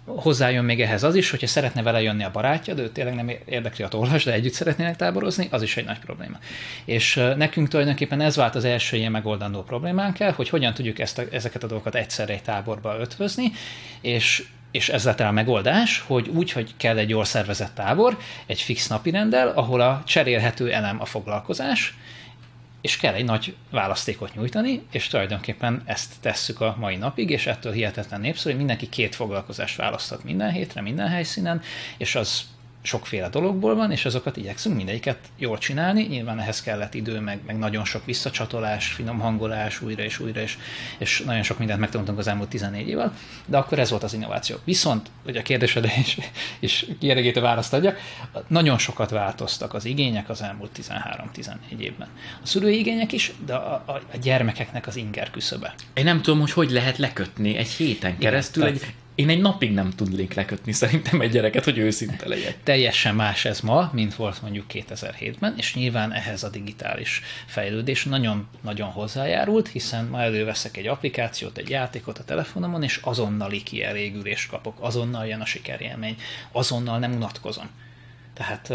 hozzájön 0.06 0.64
még 0.64 0.82
ehhez 0.82 1.04
az 1.04 1.16
is, 1.16 1.30
hogyha 1.30 1.48
szeretne 1.48 1.82
vele 1.82 2.02
jönni 2.02 2.24
a 2.24 2.32
barátja, 2.32 2.74
de 2.74 2.82
ő 2.82 2.90
tényleg 2.90 3.16
nem 3.16 3.32
érdekli 3.46 3.84
a 3.84 3.88
tollas, 3.88 4.24
de 4.24 4.34
együtt 4.34 4.54
szeretnének 4.54 4.96
táborozni, 4.96 5.48
az 5.52 5.62
is 5.62 5.78
egy 5.78 5.86
nagy 5.86 6.00
probléma. 6.00 6.38
És 6.86 7.16
nekünk 7.38 7.68
tulajdonképpen 7.68 8.22
ez 8.22 8.36
vált 8.36 8.56
az 8.56 8.66
első 8.66 8.98
ilyen 8.98 9.12
megoldandó 9.12 9.64
problémánk 9.64 10.20
el, 10.20 10.32
hogy 10.32 10.50
hogyan 10.50 10.74
tudjuk 10.74 11.00
ezt 11.00 11.18
a, 11.18 11.24
ezeket 11.32 11.64
a 11.64 11.68
dolgokat 11.68 11.96
egyszerre 11.96 12.34
egy 12.34 12.42
táborba 12.42 12.98
ötvözni, 13.00 13.52
és 14.02 14.46
és 14.72 14.90
ez 14.90 15.04
lett 15.04 15.20
a 15.20 15.32
megoldás, 15.32 16.04
hogy 16.08 16.28
úgy, 16.28 16.52
hogy 16.52 16.74
kell 16.78 16.98
egy 16.98 17.10
jól 17.10 17.26
szervezett 17.26 17.76
tábor, 17.76 18.18
egy 18.46 18.62
fix 18.62 18.92
rendel, 19.04 19.48
ahol 19.48 19.82
a 19.82 20.04
cserélhető 20.06 20.72
elem 20.72 21.02
a 21.02 21.06
foglalkozás, 21.06 21.98
és 22.82 22.98
kell 22.98 23.14
egy 23.14 23.26
nagy 23.26 23.56
választékot 23.72 24.36
nyújtani, 24.36 24.82
és 24.92 25.08
tulajdonképpen 25.08 25.82
ezt 25.86 26.14
tesszük 26.20 26.62
a 26.62 26.76
mai 26.80 26.96
napig, 26.96 27.30
és 27.30 27.46
ettől 27.48 27.72
hihetetlen 27.72 28.22
népszerű, 28.22 28.50
hogy 28.50 28.58
mindenki 28.58 28.90
két 28.90 29.16
foglalkozást 29.16 29.76
választhat 29.76 30.24
minden 30.24 30.52
hétre, 30.52 30.82
minden 30.82 31.08
helyszínen, 31.08 31.62
és 31.98 32.16
az 32.16 32.46
sokféle 32.82 33.30
dologból 33.30 33.76
van, 33.76 33.92
és 33.92 34.06
azokat 34.06 34.38
igyekszünk 34.38 34.76
mindegyiket 34.76 35.18
jól 35.38 35.58
csinálni. 35.58 36.04
Nyilván 36.04 36.40
ehhez 36.40 36.62
kellett 36.62 36.94
idő, 36.94 37.20
meg, 37.20 37.40
meg 37.46 37.58
nagyon 37.58 37.86
sok 37.86 38.06
visszacsatolás, 38.06 38.88
finom 38.88 39.20
hangolás, 39.20 39.82
újra 39.82 40.04
és 40.04 40.20
újra, 40.20 40.42
és, 40.42 40.58
és 40.98 41.24
nagyon 41.26 41.44
sok 41.44 41.58
mindent 41.58 41.80
megtanultunk 41.80 42.18
az 42.18 42.28
elmúlt 42.28 42.50
14 42.50 42.88
évvel, 42.88 43.14
de 43.46 43.58
akkor 43.58 43.80
ez 43.80 43.90
volt 43.90 44.04
az 44.04 44.14
innováció. 44.14 44.58
Viszont, 44.64 45.10
hogy 45.24 45.38
a 45.38 45.42
kérdésedre 45.42 45.92
is, 46.06 46.18
is 46.60 46.86
kielégítő 47.00 47.42
választ 47.42 47.74
adjak, 47.74 48.00
nagyon 48.48 48.78
sokat 48.78 49.10
változtak 49.10 49.74
az 49.74 49.86
igények 49.86 50.30
az 50.30 50.42
elmúlt 50.42 50.72
13-14 50.78 51.80
évben. 51.80 52.08
A 52.44 52.46
szülői 52.48 52.80
igények 52.80 53.12
is, 53.12 53.32
de 53.46 53.54
a, 53.54 53.84
a, 53.86 53.92
a 54.14 54.18
gyermekeknek 54.22 54.88
az 54.88 54.96
inger 54.96 55.32
küszöbe. 55.32 55.74
Én 55.94 56.04
nem 56.04 56.22
tudom, 56.22 56.40
hogy 56.40 56.52
hogy 56.52 56.72
lehet 56.72 56.98
lekötni 56.98 57.58
egy 57.58 57.70
héten 57.70 58.18
keresztül 58.18 58.64
Igen, 58.68 58.76
egy 58.76 58.94
én 59.18 59.30
egy 59.30 59.42
napig 59.42 59.72
nem 59.72 59.90
tudnék 59.90 60.34
lekötni 60.34 60.72
szerintem 60.72 61.22
egy 61.22 61.32
gyereket, 61.32 61.64
hogy 61.64 61.78
őszinte 61.78 62.28
legyek. 62.28 62.64
Teljesen 62.64 63.16
más 63.16 63.46
ez 63.46 63.60
ma, 63.60 63.90
mint 63.94 64.16
volt 64.16 64.42
mondjuk 64.42 64.66
2007-ben, 64.74 65.54
és 65.58 65.76
nyilván 65.76 66.14
ehhez 66.14 66.44
a 66.44 66.50
digitális 66.50 67.22
fejlődés 67.46 68.04
nagyon-nagyon 68.04 68.90
hozzájárult, 68.90 69.68
hiszen 69.68 70.06
ma 70.06 70.22
előveszek 70.22 70.78
egy 70.78 70.88
applikációt, 70.88 71.58
egy 71.58 71.70
játékot 71.70 72.18
a 72.18 72.24
telefonomon, 72.24 72.84
és 72.84 73.00
azonnali 73.04 73.64
kielégülést 73.64 74.50
kapok, 74.50 74.78
azonnal 74.80 75.28
jön 75.28 75.42
a 75.42 75.46
sikerélmény, 75.46 76.18
azonnal 76.52 77.00
nem 77.00 77.14
unatkozom. 77.14 77.70
Tehát 78.38 78.74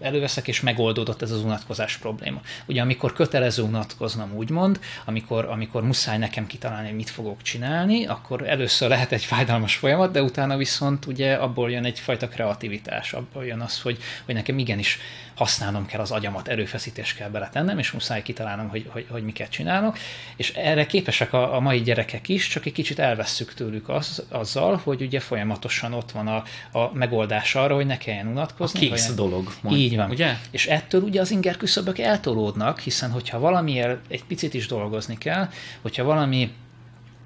előveszek, 0.00 0.48
és 0.48 0.60
megoldódott 0.60 1.22
ez 1.22 1.30
az 1.30 1.44
unatkozás 1.44 1.96
probléma. 1.96 2.40
Ugye 2.66 2.80
amikor 2.80 3.12
kötelező 3.12 3.62
unatkoznom, 3.62 4.32
úgymond, 4.34 4.80
amikor, 5.04 5.44
amikor 5.44 5.82
muszáj 5.82 6.18
nekem 6.18 6.46
kitalálni, 6.46 6.90
mit 6.90 7.10
fogok 7.10 7.42
csinálni, 7.42 8.06
akkor 8.06 8.48
először 8.48 8.88
lehet 8.88 9.12
egy 9.12 9.24
fájdalmas 9.24 9.76
folyamat, 9.76 10.12
de 10.12 10.22
utána 10.22 10.56
viszont 10.56 11.06
ugye 11.06 11.34
abból 11.34 11.70
jön 11.70 11.84
egyfajta 11.84 12.28
kreativitás, 12.28 13.12
abból 13.12 13.46
jön 13.46 13.60
az, 13.60 13.80
hogy, 13.80 13.98
hogy 14.24 14.34
nekem 14.34 14.58
igenis 14.58 14.98
használnom 15.34 15.86
kell 15.86 16.00
az 16.00 16.10
agyamat, 16.10 16.48
erőfeszítés 16.48 17.14
kell 17.14 17.28
beletennem, 17.28 17.78
és 17.78 17.90
muszáj 17.90 18.22
kitalálnom, 18.22 18.68
hogy, 18.68 18.86
hogy, 18.88 19.06
hogy 19.10 19.24
miket 19.24 19.50
csinálok. 19.50 19.98
És 20.36 20.50
erre 20.50 20.86
képesek 20.86 21.32
a, 21.32 21.54
a 21.56 21.60
mai 21.60 21.82
gyerekek 21.82 22.28
is, 22.28 22.48
csak 22.48 22.66
egy 22.66 22.72
kicsit 22.72 22.98
elvesszük 22.98 23.54
tőlük 23.54 23.88
az, 23.88 24.22
azzal, 24.28 24.80
hogy 24.84 25.02
ugye 25.02 25.20
folyamatosan 25.20 25.92
ott 25.92 26.10
van 26.10 26.26
a, 26.26 26.42
a 26.78 26.90
megoldás 26.92 27.54
arra, 27.54 27.74
hogy 27.74 27.86
ne 27.86 27.98
kelljen 27.98 28.26
unatkozni. 28.26 28.86
A 28.86 28.90
kész 28.90 29.04
olyan... 29.04 29.16
dolog. 29.16 29.52
Majd. 29.60 29.76
Így 29.76 29.96
van. 29.96 30.10
Ugye? 30.10 30.36
És 30.50 30.66
ettől 30.66 31.02
ugye 31.02 31.20
az 31.20 31.30
inger 31.30 31.56
küszöbök 31.56 31.98
eltolódnak, 31.98 32.80
hiszen 32.80 33.10
hogyha 33.10 33.38
valamiért 33.38 33.98
egy 34.08 34.24
picit 34.24 34.54
is 34.54 34.66
dolgozni 34.66 35.18
kell, 35.18 35.48
hogyha 35.82 36.04
valami 36.04 36.52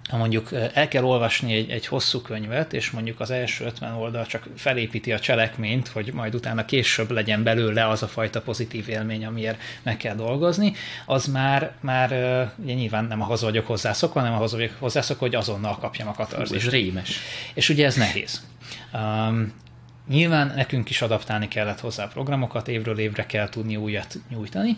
ha 0.09 0.16
mondjuk 0.16 0.48
el 0.72 0.88
kell 0.88 1.04
olvasni 1.04 1.54
egy, 1.54 1.70
egy 1.70 1.86
hosszú 1.86 2.20
könyvet, 2.20 2.72
és 2.72 2.90
mondjuk 2.90 3.20
az 3.20 3.30
első 3.30 3.64
50 3.64 3.94
oldal 3.94 4.26
csak 4.26 4.46
felépíti 4.56 5.12
a 5.12 5.18
cselekményt, 5.18 5.88
hogy 5.88 6.12
majd 6.12 6.34
utána 6.34 6.64
később 6.64 7.11
legyen 7.11 7.42
belőle 7.42 7.88
az 7.88 8.02
a 8.02 8.09
fajta 8.09 8.40
pozitív 8.40 8.88
élmény, 8.88 9.24
amiért 9.24 9.61
meg 9.82 9.96
kell 9.96 10.14
dolgozni, 10.14 10.72
az 11.06 11.26
már, 11.26 11.72
már 11.80 12.11
ugye 12.56 12.74
nyilván 12.74 13.04
nem 13.04 13.22
ahhoz 13.22 13.42
vagyok 13.42 13.66
hozzászokva, 13.66 14.20
hanem 14.20 14.34
ahhoz 14.34 14.52
vagyok 14.52 14.72
hozzászokva, 14.78 15.24
hogy 15.24 15.34
azonnal 15.34 15.78
kapjam 15.78 16.09
a 16.09 16.12
katarzist. 16.12 16.66
Ez 16.66 16.72
rémes. 16.72 17.18
És 17.54 17.68
ugye 17.68 17.86
ez 17.86 17.94
nehéz. 17.94 18.46
Um, 18.92 19.52
nyilván 20.09 20.52
nekünk 20.56 20.90
is 20.90 21.02
adaptálni 21.02 21.48
kellett 21.48 21.80
hozzá 21.80 22.04
a 22.04 22.09
programokat, 22.09 22.68
évről 22.68 22.98
évre 22.98 23.26
kell 23.26 23.48
tudni 23.48 23.76
újat 23.76 24.18
nyújtani, 24.30 24.76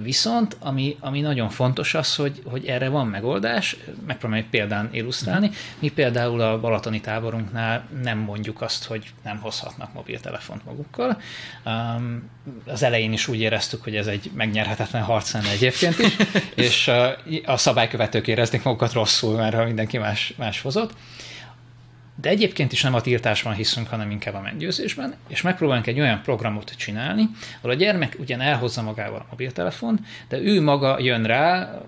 Viszont, 0.00 0.56
ami, 0.58 0.96
ami 1.00 1.20
nagyon 1.20 1.48
fontos 1.48 1.94
az, 1.94 2.16
hogy, 2.16 2.42
hogy 2.44 2.66
erre 2.66 2.88
van 2.88 3.06
megoldás, 3.06 3.76
megpróbálom 4.06 4.44
egy 4.44 4.50
példán 4.50 4.88
illusztrálni. 4.92 5.50
Mi 5.78 5.88
például 5.88 6.40
a 6.40 6.60
Balatoni 6.60 7.00
táborunknál 7.00 7.88
nem 8.02 8.18
mondjuk 8.18 8.60
azt, 8.60 8.84
hogy 8.84 9.12
nem 9.24 9.38
hozhatnak 9.38 9.92
mobiltelefont 9.92 10.64
magukkal. 10.64 11.20
Um, 11.64 12.30
az 12.66 12.82
elején 12.82 13.12
is 13.12 13.28
úgy 13.28 13.40
éreztük, 13.40 13.82
hogy 13.82 13.96
ez 13.96 14.06
egy 14.06 14.30
megnyerhetetlen 14.34 15.02
harc 15.02 15.32
lenne 15.32 15.50
egyébként 15.50 15.98
is, 15.98 16.16
és 16.66 16.86
uh, 16.86 17.50
a 17.50 17.56
szabálykövetők 17.56 18.26
érezték 18.26 18.62
magukat 18.62 18.92
rosszul, 18.92 19.36
mert 19.36 19.64
mindenki 19.64 19.98
más, 19.98 20.34
más 20.36 20.60
hozott 20.60 20.92
de 22.20 22.28
egyébként 22.28 22.72
is 22.72 22.82
nem 22.82 22.94
a 22.94 23.00
tiltásban 23.00 23.54
hiszünk, 23.54 23.88
hanem 23.88 24.10
inkább 24.10 24.34
a 24.34 24.40
meggyőzésben, 24.40 25.14
és 25.28 25.42
megpróbálunk 25.42 25.86
egy 25.86 26.00
olyan 26.00 26.22
programot 26.22 26.74
csinálni, 26.76 27.28
ahol 27.58 27.70
a 27.70 27.74
gyermek 27.74 28.16
ugyan 28.18 28.40
elhozza 28.40 28.82
magával 28.82 29.18
a 29.18 29.26
mobiltelefon, 29.30 30.06
de 30.28 30.38
ő 30.38 30.60
maga 30.60 30.98
jön 31.00 31.24
rá, 31.24 31.78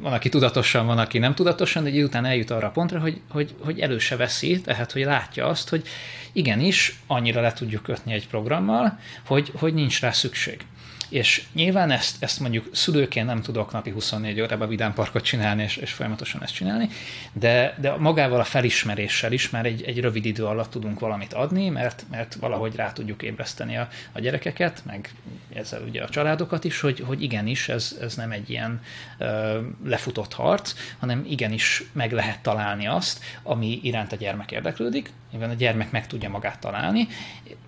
van, 0.00 0.12
aki 0.12 0.28
tudatosan, 0.28 0.86
van, 0.86 0.98
aki 0.98 1.18
nem 1.18 1.34
tudatosan, 1.34 1.82
de 1.82 1.88
egy 1.88 2.02
után 2.02 2.24
eljut 2.24 2.50
arra 2.50 2.66
a 2.66 2.70
pontra, 2.70 3.00
hogy, 3.00 3.20
hogy, 3.30 3.54
hogy 3.60 3.80
előse 3.80 4.16
veszi, 4.16 4.60
tehát 4.60 4.92
hogy 4.92 5.04
látja 5.04 5.46
azt, 5.46 5.68
hogy 5.68 5.86
igenis, 6.32 7.00
annyira 7.06 7.40
le 7.40 7.52
tudjuk 7.52 7.82
kötni 7.82 8.12
egy 8.12 8.28
programmal, 8.28 8.98
hogy, 9.26 9.52
hogy 9.54 9.74
nincs 9.74 10.00
rá 10.00 10.10
szükség. 10.10 10.64
És 11.12 11.42
nyilván 11.52 11.90
ezt, 11.90 12.22
ezt 12.22 12.40
mondjuk 12.40 12.68
szülőként 12.72 13.26
nem 13.26 13.42
tudok 13.42 13.72
napi 13.72 13.90
24 13.90 14.40
órában 14.40 14.68
vidámparkot 14.68 15.22
csinálni, 15.22 15.62
és, 15.62 15.76
és 15.76 15.92
folyamatosan 15.92 16.42
ezt 16.42 16.54
csinálni, 16.54 16.88
de, 17.32 17.74
de 17.80 17.96
magával 17.96 18.40
a 18.40 18.44
felismeréssel 18.44 19.32
is 19.32 19.50
már 19.50 19.66
egy, 19.66 19.82
egy 19.82 20.00
rövid 20.00 20.24
idő 20.24 20.44
alatt 20.44 20.70
tudunk 20.70 21.00
valamit 21.00 21.32
adni, 21.32 21.68
mert, 21.68 22.04
mert 22.10 22.34
valahogy 22.34 22.74
rá 22.74 22.92
tudjuk 22.92 23.22
ébreszteni 23.22 23.76
a, 23.76 23.88
a 24.12 24.20
gyerekeket, 24.20 24.82
meg 24.84 25.10
ezzel 25.54 25.82
ugye 25.82 26.02
a 26.02 26.08
családokat 26.08 26.64
is, 26.64 26.80
hogy, 26.80 27.00
hogy 27.06 27.22
igenis 27.22 27.68
ez, 27.68 27.96
ez 28.00 28.14
nem 28.14 28.30
egy 28.30 28.50
ilyen 28.50 28.80
ö, 29.18 29.60
lefutott 29.84 30.32
harc, 30.32 30.74
hanem 30.98 31.24
igenis 31.28 31.84
meg 31.92 32.12
lehet 32.12 32.42
találni 32.42 32.86
azt, 32.86 33.24
ami 33.42 33.80
iránt 33.82 34.12
a 34.12 34.16
gyermek 34.16 34.52
érdeklődik, 34.52 35.10
mivel 35.32 35.50
a 35.50 35.54
gyermek 35.54 35.90
meg 35.90 36.06
tudja 36.06 36.28
magát 36.28 36.58
találni, 36.58 37.08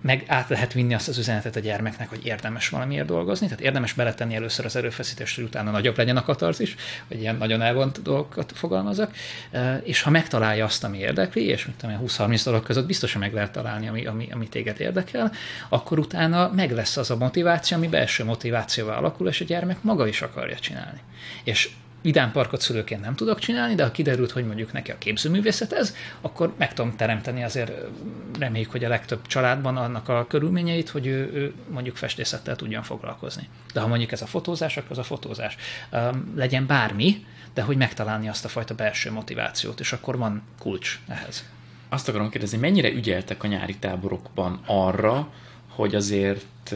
meg 0.01 0.23
át 0.27 0.49
lehet 0.49 0.73
vinni 0.73 0.93
azt 0.93 1.07
az 1.07 1.17
üzenetet 1.17 1.55
a 1.55 1.59
gyermeknek, 1.59 2.09
hogy 2.09 2.25
érdemes 2.25 2.69
valamiért 2.69 3.05
dolgozni, 3.05 3.34
tehát 3.39 3.61
érdemes 3.61 3.93
beletenni 3.93 4.35
először 4.35 4.65
az 4.65 4.75
erőfeszítést, 4.75 5.35
hogy 5.35 5.43
utána 5.43 5.71
nagyobb 5.71 5.97
legyen 5.97 6.17
a 6.17 6.23
katarz 6.23 6.59
is, 6.59 6.75
hogy 7.07 7.19
ilyen 7.19 7.35
nagyon 7.35 7.61
elvont 7.61 8.01
dolgokat 8.01 8.51
fogalmazok, 8.55 9.11
és 9.83 10.01
ha 10.01 10.09
megtalálja 10.09 10.65
azt, 10.65 10.83
ami 10.83 10.97
érdekli, 10.97 11.43
és 11.43 11.65
mint 11.65 11.77
tudom, 11.77 11.99
20-30 12.05 12.41
dolog 12.43 12.63
között 12.63 12.85
biztosan 12.85 13.21
meg 13.21 13.33
lehet 13.33 13.51
találni, 13.51 13.87
ami, 13.87 14.05
ami, 14.05 14.27
ami 14.31 14.47
téged 14.47 14.79
érdekel, 14.79 15.31
akkor 15.69 15.99
utána 15.99 16.51
meg 16.55 16.71
lesz 16.71 16.97
az 16.97 17.11
a 17.11 17.15
motiváció, 17.15 17.77
ami 17.77 17.87
belső 17.87 18.23
motivációval 18.23 18.95
alakul, 18.95 19.27
és 19.27 19.41
a 19.41 19.45
gyermek 19.45 19.81
maga 19.81 20.07
is 20.07 20.21
akarja 20.21 20.59
csinálni. 20.59 20.99
És 21.43 21.69
vidám 22.05 22.31
parkot 22.31 22.61
szülőként 22.61 23.01
nem 23.01 23.15
tudok 23.15 23.39
csinálni, 23.39 23.75
de 23.75 23.83
ha 23.83 23.91
kiderült, 23.91 24.31
hogy 24.31 24.45
mondjuk 24.45 24.71
neki 24.71 24.91
a 24.91 24.97
képzőművészet 24.97 25.73
ez, 25.73 25.95
akkor 26.21 26.53
meg 26.57 26.73
tudom 26.73 26.95
teremteni 26.95 27.43
azért 27.43 27.71
reméljük, 28.39 28.71
hogy 28.71 28.83
a 28.83 28.89
legtöbb 28.89 29.27
családban 29.27 29.77
annak 29.77 30.09
a 30.09 30.25
körülményeit, 30.27 30.89
hogy 30.89 31.07
ő, 31.07 31.31
ő 31.33 31.53
mondjuk 31.69 31.95
festészettel 31.95 32.55
tudjon 32.55 32.83
foglalkozni. 32.83 33.49
De 33.73 33.79
ha 33.79 33.87
mondjuk 33.87 34.11
ez 34.11 34.21
a 34.21 34.25
fotózás, 34.25 34.77
akkor 34.77 34.91
az 34.91 34.97
a 34.97 35.03
fotózás. 35.03 35.55
Um, 35.91 36.33
legyen 36.35 36.65
bármi, 36.65 37.25
de 37.53 37.61
hogy 37.61 37.77
megtalálni 37.77 38.29
azt 38.29 38.45
a 38.45 38.49
fajta 38.49 38.75
belső 38.75 39.11
motivációt, 39.11 39.79
és 39.79 39.93
akkor 39.93 40.17
van 40.17 40.41
kulcs 40.59 40.99
ehhez. 41.07 41.43
Azt 41.89 42.09
akarom 42.09 42.29
kérdezni, 42.29 42.57
mennyire 42.57 42.89
ügyeltek 42.89 43.43
a 43.43 43.47
nyári 43.47 43.75
táborokban 43.75 44.59
arra, 44.65 45.27
hogy 45.69 45.95
azért 45.95 46.75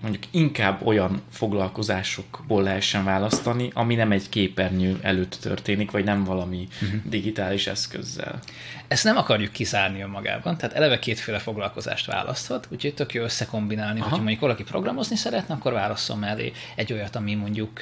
mondjuk 0.00 0.24
inkább 0.30 0.86
olyan 0.86 1.22
foglalkozásokból 1.30 2.62
lehessen 2.62 3.04
választani, 3.04 3.70
ami 3.74 3.94
nem 3.94 4.12
egy 4.12 4.28
képernyő 4.28 4.98
előtt 5.02 5.38
történik, 5.40 5.90
vagy 5.90 6.04
nem 6.04 6.24
valami 6.24 6.68
uh-huh. 6.82 7.00
digitális 7.04 7.66
eszközzel. 7.66 8.40
Ezt 8.88 9.04
nem 9.04 9.16
akarjuk 9.16 9.52
kizárni 9.52 10.00
önmagában, 10.00 10.56
tehát 10.56 10.76
eleve 10.76 10.98
kétféle 10.98 11.38
foglalkozást 11.38 12.06
választhat, 12.06 12.66
úgyhogy 12.70 12.94
tök 12.94 13.14
jó 13.14 13.22
összekombinálni, 13.22 13.98
Aha. 13.98 14.02
hogyha 14.02 14.22
mondjuk 14.22 14.40
valaki 14.40 14.62
programozni 14.62 15.16
szeretne, 15.16 15.54
akkor 15.54 15.72
válasszon 15.72 16.18
mellé 16.18 16.52
egy 16.74 16.92
olyat, 16.92 17.16
ami 17.16 17.34
mondjuk 17.34 17.80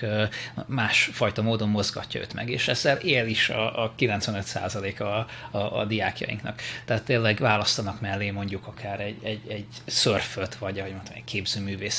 másfajta 0.67 1.43
módon 1.43 1.69
mozgatja 1.69 2.21
őt 2.21 2.35
meg, 2.35 2.51
és 2.51 2.69
ezzel 2.69 2.97
él 2.97 3.27
is 3.27 3.49
a, 3.49 3.85
a 3.85 3.95
95% 3.99 5.01
a, 5.01 5.27
a, 5.59 5.79
a 5.79 5.85
diákjainknak. 5.85 6.61
Tehát 6.85 7.03
tényleg 7.03 7.39
választanak 7.39 8.01
mellé 8.01 8.31
mondjuk 8.31 8.67
akár 8.67 9.01
egy, 9.01 9.19
egy, 9.23 9.41
egy 9.49 9.67
szörföt, 9.85 10.55
vagy 10.55 10.79
ahogy 10.79 10.93
mondtam, 10.93 11.15
egy 11.17 11.25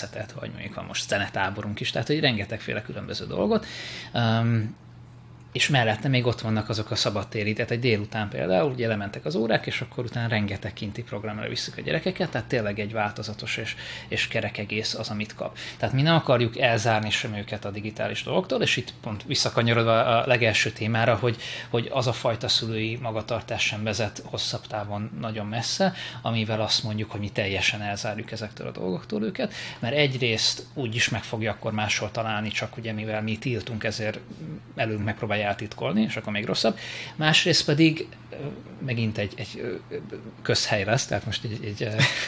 képzőművészetet, 0.05 0.31
vagy 0.39 0.51
mondjuk 0.51 0.73
van 0.73 0.85
most 0.85 1.07
zenetáborunk 1.07 1.79
is, 1.79 1.91
tehát 1.91 2.07
hogy 2.07 2.19
rengetegféle 2.19 2.81
különböző 2.81 3.25
dolgot. 3.25 3.65
És 5.55 5.69
mellette 5.69 6.07
még 6.07 6.25
ott 6.25 6.41
vannak 6.41 6.69
azok 6.69 6.91
a 6.91 6.95
szabadtéri, 6.95 7.53
tehát 7.53 7.71
egy 7.71 7.79
délután 7.79 8.29
például, 8.29 8.71
ugye 8.71 8.87
lementek 8.87 9.25
az 9.25 9.35
órák, 9.35 9.65
és 9.65 9.81
akkor 9.81 10.03
utána 10.03 10.27
rengeteg 10.27 10.73
kinti 10.73 11.03
programra 11.03 11.47
visszük 11.47 11.77
a 11.77 11.81
gyerekeket, 11.81 12.29
tehát 12.29 12.47
tényleg 12.47 12.79
egy 12.79 12.93
változatos 12.93 13.57
és, 13.57 13.75
és 14.07 14.27
kerek 14.27 14.57
egész 14.57 14.93
az, 14.93 15.09
amit 15.09 15.35
kap. 15.35 15.57
Tehát 15.77 15.93
mi 15.93 16.01
nem 16.01 16.15
akarjuk 16.15 16.57
elzárni 16.59 17.09
sem 17.09 17.35
őket 17.35 17.65
a 17.65 17.71
digitális 17.71 18.23
dolgoktól, 18.23 18.61
és 18.61 18.77
itt 18.77 18.93
pont 19.01 19.23
visszakanyarodva 19.23 20.05
a 20.05 20.27
legelső 20.27 20.69
témára, 20.71 21.15
hogy, 21.15 21.37
hogy 21.69 21.89
az 21.91 22.07
a 22.07 22.13
fajta 22.13 22.47
szülői 22.47 22.97
magatartás 23.01 23.63
sem 23.63 23.83
vezet 23.83 24.21
hosszabb 24.25 24.67
távon 24.67 25.11
nagyon 25.19 25.45
messze, 25.45 25.93
amivel 26.21 26.61
azt 26.61 26.83
mondjuk, 26.83 27.11
hogy 27.11 27.19
mi 27.19 27.29
teljesen 27.29 27.81
elzárjuk 27.81 28.31
ezektől 28.31 28.67
a 28.67 28.71
dolgoktól 28.71 29.23
őket, 29.23 29.53
mert 29.79 29.95
egyrészt 29.95 30.63
úgy 30.73 30.95
is 30.95 31.09
meg 31.09 31.23
fogja 31.23 31.51
akkor 31.51 31.71
máshol 31.71 32.11
találni, 32.11 32.49
csak 32.49 32.77
ugye 32.77 32.91
mivel 32.91 33.21
mi 33.21 33.37
tiltunk, 33.37 33.83
ezért 33.83 34.19
előnk 34.75 35.03
megpróbálja 35.03 35.43
eltitkolni, 35.45 36.01
és 36.01 36.15
akkor 36.15 36.33
még 36.33 36.45
rosszabb. 36.45 36.77
Másrészt 37.15 37.65
pedig 37.65 38.07
megint 38.85 39.17
egy, 39.17 39.33
egy 39.35 39.79
közhely 40.41 40.83
lesz, 40.83 41.05
tehát 41.05 41.25
most 41.25 41.43
egy, 41.43 41.59
egy, 41.65 41.83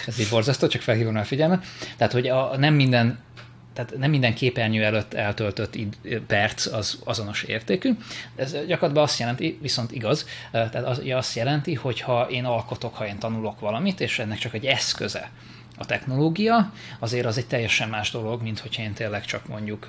ez 0.07 0.15
egy 0.19 0.27
borzasztó, 0.29 0.67
csak 0.67 0.81
felhívom 0.81 1.15
a 1.15 1.23
figyelmet. 1.23 1.65
Tehát, 1.97 2.13
hogy 2.13 2.27
a, 2.27 2.57
nem 2.57 2.73
minden 2.73 3.25
tehát 3.73 3.97
nem 3.97 4.09
minden 4.09 4.33
képernyő 4.33 4.83
előtt 4.83 5.13
eltöltött 5.13 5.75
id- 5.75 6.19
perc 6.27 6.65
az 6.65 6.99
azonos 7.03 7.43
értékű. 7.43 7.91
Ez 8.35 8.51
gyakorlatilag 8.51 9.03
azt 9.03 9.19
jelenti, 9.19 9.57
viszont 9.61 9.91
igaz, 9.91 10.27
tehát 10.51 10.75
az, 10.75 11.01
azt 11.09 11.35
jelenti, 11.35 11.73
hogy 11.73 12.01
ha 12.01 12.27
én 12.29 12.45
alkotok, 12.45 12.95
ha 12.95 13.07
én 13.07 13.19
tanulok 13.19 13.59
valamit, 13.59 14.01
és 14.01 14.19
ennek 14.19 14.37
csak 14.37 14.53
egy 14.53 14.65
eszköze 14.65 15.31
a 15.77 15.85
technológia, 15.85 16.71
azért 16.99 17.25
az 17.25 17.37
egy 17.37 17.47
teljesen 17.47 17.89
más 17.89 18.11
dolog, 18.11 18.41
mint 18.41 18.59
hogyha 18.59 18.81
én 18.81 18.93
tényleg 18.93 19.25
csak 19.25 19.47
mondjuk 19.47 19.85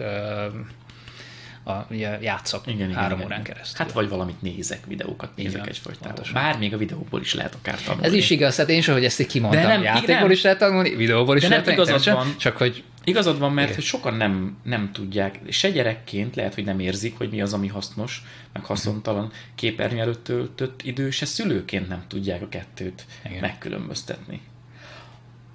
a, 1.68 1.86
ugye 1.90 2.18
játszok 2.20 2.66
igen, 2.66 2.92
három 2.92 3.18
igen, 3.18 3.26
órán 3.26 3.40
igen. 3.40 3.54
keresztül. 3.54 3.84
Hát 3.84 3.94
vagy 3.94 4.08
valamit 4.08 4.42
nézek, 4.42 4.86
videókat 4.86 5.30
nézek 5.36 5.52
igen, 5.52 5.68
egyfajtában. 5.68 6.24
Bár 6.32 6.58
még 6.58 6.74
a 6.74 6.76
videóból 6.76 7.20
is 7.20 7.34
lehet 7.34 7.54
akár 7.54 7.82
tanulni. 7.82 8.06
Ez 8.06 8.12
is 8.12 8.30
igaz, 8.30 8.56
hát 8.56 8.68
én 8.68 8.80
sem, 8.80 8.94
hogy 8.94 9.04
ezt 9.04 9.20
így 9.20 9.26
kimondtam. 9.26 9.62
De 9.62 9.68
nem, 9.68 9.82
Játékból 9.82 10.16
nem. 10.16 10.30
is 10.30 10.42
lehet 10.42 10.58
tanulni, 10.58 10.94
videóból 10.94 11.36
is 11.36 11.42
De 11.42 11.48
lehet 11.48 11.64
tanulni. 11.64 11.90
Igazad 11.90 12.14
van, 12.14 12.34
csak 12.38 12.56
hogy 12.56 12.84
Igazad 13.04 13.38
van, 13.38 13.52
mert 13.52 13.74
hogy 13.74 13.84
sokan 13.84 14.14
nem, 14.14 14.56
nem 14.62 14.92
tudják, 14.92 15.38
se 15.48 15.70
gyerekként 15.70 16.36
lehet, 16.36 16.54
hogy 16.54 16.64
nem 16.64 16.78
érzik, 16.78 17.18
hogy 17.18 17.30
mi 17.30 17.40
az, 17.40 17.52
ami 17.52 17.66
hasznos, 17.66 18.22
meg 18.52 18.64
haszontalan 18.64 19.32
képernyő 19.54 20.00
előtt 20.00 20.24
töltött 20.24 20.82
idő, 20.82 21.10
se 21.10 21.26
szülőként 21.26 21.88
nem 21.88 22.04
tudják 22.08 22.42
a 22.42 22.48
kettőt 22.48 23.06
Igen. 23.24 23.40
megkülönböztetni. 23.40 24.40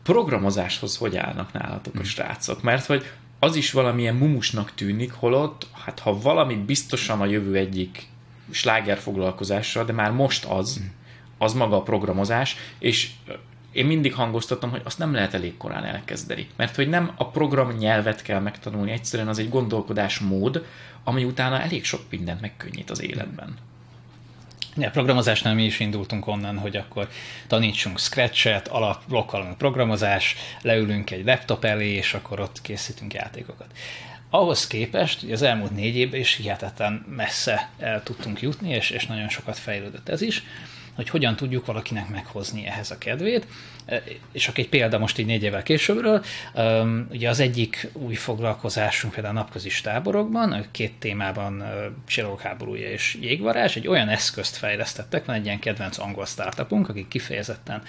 Programozáshoz 0.03 0.97
hogy 0.97 1.18
állnak 1.18 1.53
nálatok 1.53 1.95
a 1.95 1.97
hm. 1.97 2.03
srácok? 2.03 2.61
Mert 2.61 2.86
hogy 2.86 3.11
az 3.44 3.56
is 3.56 3.72
valamilyen 3.72 4.16
mumusnak 4.16 4.72
tűnik, 4.76 5.12
holott, 5.12 5.68
hát 5.86 6.00
ha 6.00 6.20
valami 6.20 6.56
biztosan 6.56 7.22
a 7.22 7.26
jövő 7.26 7.56
egyik 7.56 8.08
sláger 8.52 8.98
foglalkozása, 8.98 9.84
de 9.84 9.94
már 9.94 10.12
most 10.12 10.46
az, 10.46 10.82
az 11.38 11.54
maga 11.54 11.76
a 11.76 11.82
programozás, 11.82 12.56
és 12.80 13.10
én 13.72 13.86
mindig 13.86 14.14
hangoztatom, 14.14 14.70
hogy 14.70 14.82
azt 14.84 14.98
nem 14.98 15.14
lehet 15.14 15.34
elég 15.34 15.58
korán 15.58 15.84
elkezdeni. 15.84 16.48
Mert 16.56 16.76
hogy 16.76 16.89
nem 16.89 17.12
a 17.16 17.30
program 17.30 17.72
nyelvet 17.72 18.22
kell 18.22 18.39
megtanulni, 18.39 18.91
egyszerűen 18.91 19.28
az 19.28 19.39
egy 19.39 19.50
gondolkodásmód, 19.50 20.66
ami 21.04 21.24
utána 21.24 21.62
elég 21.62 21.86
sok 21.86 22.02
mindent 22.10 22.41
megkönnyít 22.41 22.89
az 22.89 23.02
életben. 23.02 23.58
Ja, 24.78 24.90
programozásnál 24.90 25.54
mi 25.54 25.64
is 25.64 25.80
indultunk 25.80 26.28
onnan, 26.28 26.58
hogy 26.58 26.76
akkor 26.76 27.10
tanítsunk 27.48 28.00
Scratch-et, 28.00 28.68
alap 28.68 29.04
programozás, 29.58 30.36
leülünk 30.62 31.12
egy 31.12 31.26
laptop 31.26 31.64
elé, 31.64 31.90
és 31.90 32.14
akkor 32.14 32.40
ott 32.40 32.62
készítünk 32.62 33.14
játékokat. 33.14 33.72
ahhoz 34.30 34.68
képest, 34.68 35.20
hogy 35.20 35.32
az 35.32 35.42
elmúlt 35.42 35.76
négy 35.76 35.96
évben 35.96 36.20
is 36.20 36.36
hihetetlen 36.36 37.06
messze 37.16 37.70
el 37.80 38.04
tudtunk 38.04 38.42
jutni, 38.42 38.70
és, 38.70 38.90
és 38.90 39.06
nagyon 39.06 39.30
sokat 39.30 39.58
fejlődött 39.58 40.10
ez 40.10 40.22
is 40.22 40.44
hogy 40.96 41.10
hogyan 41.10 41.36
tudjuk 41.36 41.66
valakinek 41.66 42.10
meghozni 42.10 42.66
ehhez 42.66 42.92
a 42.92 42.98
kedvét. 42.98 43.48
E, 43.86 44.04
és 44.32 44.48
akkor 44.48 44.60
egy 44.60 44.70
példa 44.70 44.98
most 44.98 45.18
így 45.18 45.26
négy 45.26 45.44
évvel 45.44 45.64
későbbről, 45.64 46.24
ugye 47.10 47.30
az 47.30 47.40
egyik 47.40 47.90
új 47.94 48.14
foglalkozásunk 48.14 49.14
például 49.14 49.38
a 49.38 49.40
napközis 49.40 49.82
táborokban, 49.82 50.66
két 50.72 50.94
témában 51.00 51.64
csillagok 52.08 52.42
háborúja 52.42 52.90
és 52.90 53.18
jégvarázs, 53.22 53.76
egy 53.76 53.88
olyan 53.88 54.10
eszközt 54.10 54.56
fejlesztettek, 54.56 55.26
van 55.26 55.36
egy 55.36 55.46
ilyen 55.46 55.60
kedvenc 55.60 55.98
angol 55.98 56.26
startupunk, 56.26 56.90
akik 56.90 57.08
kifejezetten 57.08 57.82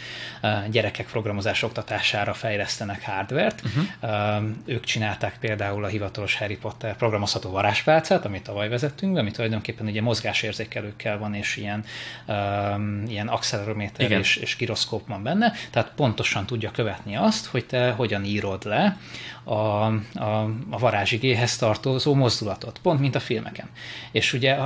gyerekek 0.70 1.06
programozás 1.06 1.62
oktatására 1.62 2.34
fejlesztenek 2.34 3.04
hardvert. 3.04 3.62
Uh-huh. 3.64 4.44
Ők 4.64 4.84
csinálták 4.84 5.36
például 5.40 5.84
a 5.84 5.88
hivatalos 5.88 6.36
Harry 6.36 6.56
Potter 6.56 6.96
programozható 6.96 7.50
varázspálcát, 7.50 8.24
amit 8.24 8.42
tavaly 8.42 8.68
vezettünk, 8.68 9.18
ami 9.18 9.30
tulajdonképpen 9.30 9.86
ugye 9.86 10.02
mozgásérzékelőkkel 10.02 11.18
van, 11.18 11.34
és 11.34 11.56
ilyen 11.56 11.84
um, 12.26 13.02
ilyen 13.08 13.28
accelerométer 13.28 14.10
és, 14.10 14.36
és 14.36 14.56
giroszkóp 14.56 15.08
van 15.08 15.22
benne, 15.22 15.52
tehát 15.70 15.83
pontosan 15.96 16.46
tudja 16.46 16.70
követni 16.70 17.16
azt, 17.16 17.46
hogy 17.46 17.64
te 17.64 17.90
hogyan 17.90 18.24
írod 18.24 18.64
le 18.64 18.98
a, 19.44 19.52
a, 19.52 19.92
a 20.70 20.78
varázsigéhez 20.78 21.56
tartozó 21.56 22.14
mozdulatot, 22.14 22.78
pont 22.82 23.00
mint 23.00 23.14
a 23.14 23.20
filmeken. 23.20 23.68
És 24.12 24.32
ugye 24.32 24.56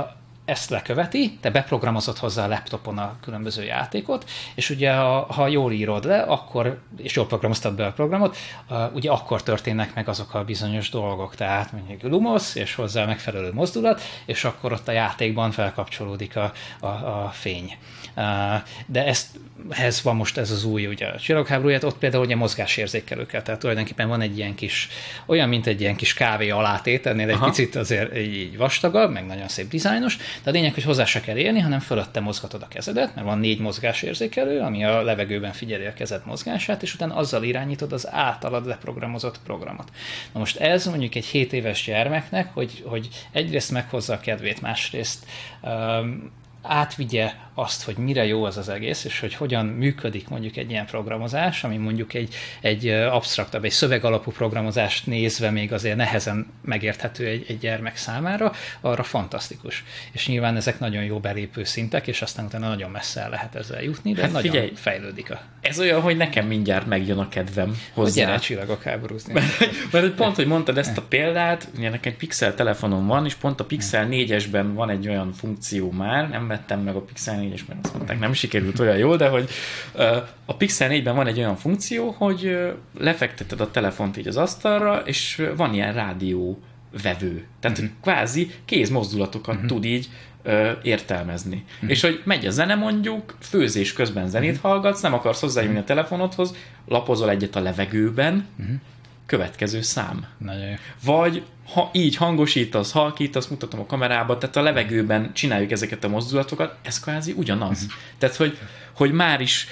ezt 0.49 0.69
leköveti, 0.69 1.37
te 1.41 1.51
beprogramozott 1.51 2.17
hozzá 2.17 2.45
a 2.45 2.47
laptopon 2.47 2.97
a 2.97 3.15
különböző 3.21 3.63
játékot, 3.63 4.29
és 4.55 4.69
ugye 4.69 4.93
ha, 4.93 5.25
ha 5.33 5.47
jól 5.47 5.71
írod 5.71 6.05
le, 6.05 6.21
akkor, 6.21 6.79
és 6.97 7.15
jól 7.15 7.27
programoztad 7.27 7.75
be 7.75 7.85
a 7.85 7.91
programot, 7.91 8.37
uh, 8.69 8.95
ugye 8.95 9.11
akkor 9.11 9.43
történnek 9.43 9.93
meg 9.95 10.07
azok 10.07 10.33
a 10.33 10.43
bizonyos 10.43 10.89
dolgok, 10.89 11.35
tehát 11.35 11.71
mondjuk 11.71 12.01
Lumos, 12.01 12.55
és 12.55 12.75
hozzá 12.75 13.05
megfelelő 13.05 13.53
mozdulat, 13.53 14.01
és 14.25 14.43
akkor 14.43 14.71
ott 14.71 14.87
a 14.87 14.91
játékban 14.91 15.51
felkapcsolódik 15.51 16.35
a, 16.35 16.51
a, 16.79 16.87
a 16.87 17.29
fény. 17.33 17.77
De 18.85 19.05
ezt, 19.05 19.39
ehhez 19.69 20.01
van 20.01 20.15
most 20.15 20.37
ez 20.37 20.51
az 20.51 20.63
új, 20.63 20.87
ugye 20.87 21.07
a 21.07 21.19
csillagháborúját, 21.19 21.83
ott 21.83 21.97
például 21.97 22.23
ugye 22.23 22.35
mozgásérzékelőkkel, 22.35 23.43
tehát 23.43 23.59
tulajdonképpen 23.59 24.07
van 24.07 24.21
egy 24.21 24.37
ilyen 24.37 24.55
kis, 24.55 24.89
olyan, 25.25 25.49
mint 25.49 25.67
egy 25.67 25.81
ilyen 25.81 25.95
kis 25.95 26.13
kávé 26.13 26.49
alátét, 26.49 27.05
ennél 27.05 27.29
egy 27.29 27.35
Aha. 27.35 27.45
picit 27.45 27.75
azért 27.75 28.17
így 28.17 28.57
vastagabb, 28.57 29.11
meg 29.11 29.25
nagyon 29.25 29.47
szép 29.47 29.69
dizájnos, 29.69 30.17
de 30.43 30.49
a 30.49 30.53
lényeg, 30.53 30.73
hogy 30.73 30.83
hozzá 30.83 31.05
se 31.05 31.21
kell 31.21 31.37
érni, 31.37 31.59
hanem 31.59 31.79
fölötte 31.79 32.19
mozgatod 32.19 32.61
a 32.61 32.67
kezedet, 32.67 33.15
mert 33.15 33.27
van 33.27 33.39
négy 33.39 33.59
mozgásérzékelő, 33.59 34.59
ami 34.59 34.85
a 34.85 35.01
levegőben 35.01 35.51
figyeli 35.51 35.85
a 35.85 35.93
kezed 35.93 36.21
mozgását, 36.25 36.81
és 36.81 36.93
utána 36.93 37.15
azzal 37.15 37.43
irányítod 37.43 37.91
az 37.91 38.11
általad 38.11 38.65
leprogramozott 38.65 39.39
programot. 39.43 39.91
Na 40.33 40.39
most 40.39 40.57
ez 40.57 40.85
mondjuk 40.85 41.15
egy 41.15 41.25
7 41.25 41.53
éves 41.53 41.83
gyermeknek, 41.83 42.53
hogy, 42.53 42.83
hogy 42.85 43.07
egyrészt 43.31 43.71
meghozza 43.71 44.13
a 44.13 44.19
kedvét, 44.19 44.61
másrészt 44.61 45.25
um, 45.61 46.31
átvigye 46.69 47.31
azt, 47.59 47.83
hogy 47.83 47.97
mire 47.97 48.25
jó 48.25 48.43
az 48.43 48.57
az 48.57 48.69
egész, 48.69 49.03
és 49.03 49.19
hogy 49.19 49.33
hogyan 49.33 49.65
működik 49.65 50.29
mondjuk 50.29 50.57
egy 50.57 50.69
ilyen 50.69 50.85
programozás, 50.85 51.63
ami 51.63 51.77
mondjuk 51.77 52.13
egy, 52.13 52.35
egy 52.61 52.87
absztraktabb, 52.87 53.63
egy 53.63 53.71
szövegalapú 53.71 54.31
programozást 54.31 55.05
nézve 55.05 55.49
még 55.49 55.73
azért 55.73 55.95
nehezen 55.95 56.47
megérthető 56.61 57.25
egy, 57.25 57.45
egy 57.47 57.57
gyermek 57.57 57.97
számára, 57.97 58.51
arra 58.81 59.03
fantasztikus. 59.03 59.83
És 60.11 60.27
nyilván 60.27 60.55
ezek 60.55 60.79
nagyon 60.79 61.03
jó 61.03 61.19
belépő 61.19 61.63
szintek, 61.63 62.07
és 62.07 62.21
aztán 62.21 62.45
utána 62.45 62.67
nagyon 62.67 62.91
messze 62.91 63.21
el 63.21 63.29
lehet 63.29 63.55
ezzel 63.55 63.81
jutni, 63.81 64.13
de 64.13 64.21
hát 64.21 64.31
nagyon 64.31 64.51
figyelj, 64.51 64.71
fejlődik. 64.75 65.31
A... 65.31 65.41
Ez 65.61 65.79
olyan, 65.79 66.01
hogy 66.01 66.17
nekem 66.17 66.47
mindjárt 66.47 66.85
megjön 66.85 67.17
a 67.17 67.29
kedvem 67.29 67.67
hozzá. 67.93 68.03
Hogy 68.03 68.13
gyere 68.13 68.37
csillagok 68.37 68.83
háborúzni. 68.83 69.33
Mert, 69.33 69.91
mert 69.91 70.09
pont, 70.09 70.35
hogy 70.35 70.47
mondtad 70.47 70.77
ezt 70.77 70.97
a 70.97 71.01
példát, 71.01 71.67
ugye 71.77 71.89
nekem 71.89 72.11
egy 72.11 72.17
Pixel 72.17 72.55
telefonom 72.55 73.07
van, 73.07 73.25
és 73.25 73.33
pont 73.33 73.59
a 73.59 73.65
Pixel 73.65 74.07
4-esben 74.09 74.65
van 74.73 74.89
egy 74.89 75.07
olyan 75.07 75.33
funkció 75.33 75.91
már, 75.91 76.29
nem 76.29 76.58
vettem 76.59 76.83
meg 76.83 76.95
a 76.95 77.01
Pixel 77.01 77.39
4-es, 77.41 77.65
mert 77.67 77.85
azt 77.85 77.93
mondták, 77.93 78.19
nem 78.19 78.33
sikerült 78.33 78.79
olyan 78.79 78.97
jól, 78.97 79.17
de 79.17 79.27
hogy 79.27 79.49
a 80.45 80.55
Pixel 80.55 80.89
4-ben 80.91 81.15
van 81.15 81.27
egy 81.27 81.37
olyan 81.37 81.55
funkció, 81.55 82.15
hogy 82.17 82.57
lefekteted 82.97 83.61
a 83.61 83.71
telefont 83.71 84.17
így 84.17 84.27
az 84.27 84.37
asztalra, 84.37 85.01
és 85.05 85.47
van 85.55 85.73
ilyen 85.73 85.93
rádió 85.93 86.59
vevő. 87.03 87.45
Tehát 87.59 87.77
uh-huh. 87.77 87.93
kvázi 88.01 88.51
kézmozdulatokat 88.65 89.55
uh-huh. 89.55 89.69
tud 89.69 89.85
így 89.85 90.09
ö, 90.43 90.71
értelmezni. 90.83 91.63
Uh-huh. 91.75 91.89
És 91.89 92.01
hogy 92.01 92.21
megy 92.23 92.45
a 92.45 92.51
zene 92.51 92.75
mondjuk, 92.75 93.35
főzés 93.39 93.93
közben 93.93 94.27
zenét 94.27 94.55
uh-huh. 94.55 94.71
hallgatsz, 94.71 95.01
nem 95.01 95.13
akarsz 95.13 95.41
hozzájönni 95.41 95.77
a 95.77 95.83
telefonodhoz, 95.83 96.55
lapozol 96.85 97.29
egyet 97.29 97.55
a 97.55 97.61
levegőben, 97.61 98.47
uh-huh. 98.59 98.75
Következő 99.29 99.81
szám. 99.81 100.25
Nagyon. 100.37 100.77
Vagy 101.03 101.43
ha 101.73 101.89
így 101.93 102.15
hangosítasz, 102.15 102.91
halkítasz, 102.91 103.47
mutatom 103.47 103.79
a 103.79 103.85
kamerába, 103.85 104.37
tehát 104.37 104.55
a 104.55 104.61
levegőben 104.61 105.33
csináljuk 105.33 105.71
ezeket 105.71 106.03
a 106.03 106.07
mozdulatokat, 106.07 106.77
ez 106.81 106.99
kvázi 106.99 107.33
ugyanaz. 107.37 107.83
Uh-huh. 107.83 107.99
Tehát, 108.17 108.35
hogy, 108.35 108.57
hogy 108.93 109.11
már 109.11 109.41
is 109.41 109.67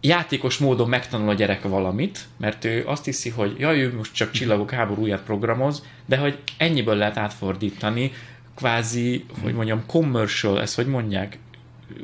játékos 0.00 0.58
módon 0.58 0.88
megtanul 0.88 1.28
a 1.28 1.34
gyerek 1.34 1.62
valamit, 1.62 2.18
mert 2.36 2.64
ő 2.64 2.84
azt 2.86 3.04
hiszi, 3.04 3.28
hogy 3.28 3.54
jaj, 3.58 3.80
ő 3.82 3.94
most 3.96 4.14
csak 4.14 4.30
csillagok 4.30 4.70
háborúját 4.70 5.22
programoz, 5.22 5.82
de 6.06 6.16
hogy 6.16 6.38
ennyiből 6.56 6.96
lehet 6.96 7.16
átfordítani, 7.16 8.12
kvázi, 8.56 9.24
hogy 9.42 9.54
mondjam, 9.54 9.86
commercial, 9.86 10.60
ezt 10.60 10.74
hogy 10.74 10.86
mondják, 10.86 11.38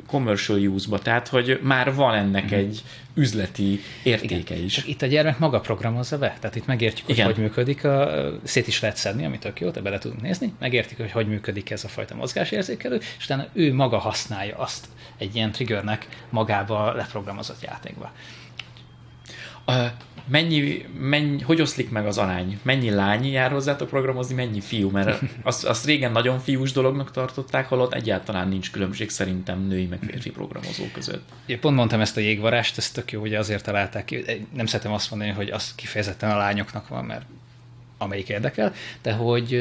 commercial 0.07 0.59
use-ba, 0.59 0.99
tehát 0.99 1.27
hogy 1.27 1.59
már 1.61 1.93
van 1.93 2.15
ennek 2.15 2.51
mm. 2.51 2.57
egy 2.57 2.83
üzleti 3.13 3.79
értéke 4.03 4.53
Igen. 4.53 4.65
is. 4.65 4.83
Itt 4.85 5.01
a 5.01 5.05
gyermek 5.05 5.39
maga 5.39 5.59
programozza 5.59 6.17
be, 6.17 6.37
tehát 6.39 6.55
itt 6.55 6.65
megértjük, 6.65 7.05
hogy 7.05 7.15
Igen. 7.15 7.27
hogy 7.27 7.37
működik, 7.37 7.83
a, 7.83 8.09
szét 8.43 8.67
is 8.67 8.81
lehet 8.81 8.97
szedni, 8.97 9.25
amit 9.25 9.39
tök 9.39 9.59
jó, 9.59 9.71
te 9.71 9.81
bele 9.81 9.97
tudunk 9.97 10.21
nézni, 10.21 10.53
megértjük, 10.59 10.99
hogy 10.99 11.11
hogy 11.11 11.27
működik 11.27 11.69
ez 11.69 11.83
a 11.83 11.87
fajta 11.87 12.15
mozgásérzékelő, 12.15 12.99
és 13.17 13.23
utána 13.23 13.47
ő 13.53 13.73
maga 13.73 13.97
használja 13.97 14.57
azt 14.57 14.87
egy 15.17 15.35
ilyen 15.35 15.51
triggernek 15.51 16.07
magába 16.29 16.93
leprogramozott 16.93 17.63
játékba. 17.63 18.11
A, 19.65 19.73
mennyi, 20.25 20.85
mennyi, 20.99 21.41
hogy 21.41 21.61
oszlik 21.61 21.89
meg 21.89 22.05
az 22.05 22.17
arány? 22.17 22.59
Mennyi 22.61 22.89
lány 22.89 23.25
jár 23.25 23.51
hozzátok 23.51 23.89
programozni, 23.89 24.35
mennyi 24.35 24.61
fiú? 24.61 24.89
Mert 24.89 25.21
azt, 25.43 25.65
azt 25.65 25.85
régen 25.85 26.11
nagyon 26.11 26.39
fiús 26.39 26.71
dolognak 26.71 27.11
tartották, 27.11 27.67
holott 27.67 27.93
egyáltalán 27.93 28.47
nincs 28.47 28.71
különbség 28.71 29.09
szerintem 29.09 29.67
női 29.67 29.85
meg 29.85 29.99
férfi 30.07 30.29
programozók 30.29 30.91
között. 30.91 31.29
Én 31.45 31.59
pont 31.59 31.75
mondtam 31.75 31.99
ezt 31.99 32.17
a 32.17 32.19
jégvarást, 32.19 32.77
ez 32.77 32.91
tök 32.91 33.11
jó, 33.11 33.19
hogy 33.19 33.35
azért 33.35 33.63
találták 33.63 34.05
ki. 34.05 34.23
Nem 34.53 34.65
szeretem 34.65 34.93
azt 34.93 35.09
mondani, 35.09 35.31
hogy 35.31 35.49
az 35.49 35.75
kifejezetten 35.75 36.31
a 36.31 36.37
lányoknak 36.37 36.87
van, 36.87 37.05
mert 37.05 37.25
amelyik 37.97 38.29
érdekel, 38.29 38.73
de 39.01 39.11
hogy 39.11 39.59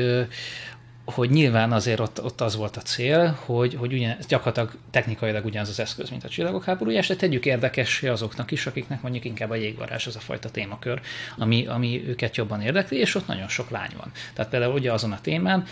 hogy 1.05 1.31
nyilván 1.31 1.73
azért 1.73 2.01
ott, 2.01 2.23
ott 2.23 2.41
az 2.41 2.57
volt 2.57 2.77
a 2.77 2.81
cél, 2.81 3.39
hogy, 3.45 3.75
hogy 3.75 3.93
ugyan, 3.93 4.17
gyakorlatilag 4.29 4.71
technikailag 4.91 5.45
ugyanaz 5.45 5.69
az 5.69 5.81
eszköz, 5.81 6.11
mint 6.11 6.25
a 6.25 6.29
csillagok 6.29 6.65
háborúja, 6.65 6.99
és 6.99 7.13
tegyük 7.19 7.47
érdekessé 7.47 8.09
azoknak 8.09 8.51
is, 8.51 8.67
akiknek 8.67 9.03
mondjuk 9.03 9.25
inkább 9.25 9.51
a 9.51 9.55
jégvarázs 9.55 10.07
az 10.07 10.17
a 10.17 10.21
fajta 10.21 10.51
témakör, 10.51 11.01
ami, 11.39 11.67
ami 11.67 12.05
őket 12.07 12.37
jobban 12.37 12.61
érdekli, 12.61 12.99
és 12.99 13.15
ott 13.15 13.27
nagyon 13.27 13.49
sok 13.49 13.71
lány 13.71 13.91
van. 13.97 14.13
Tehát 14.35 14.51
például 14.51 14.75
ugye 14.75 14.93
azon 14.93 15.13
a 15.13 15.21
témán 15.21 15.65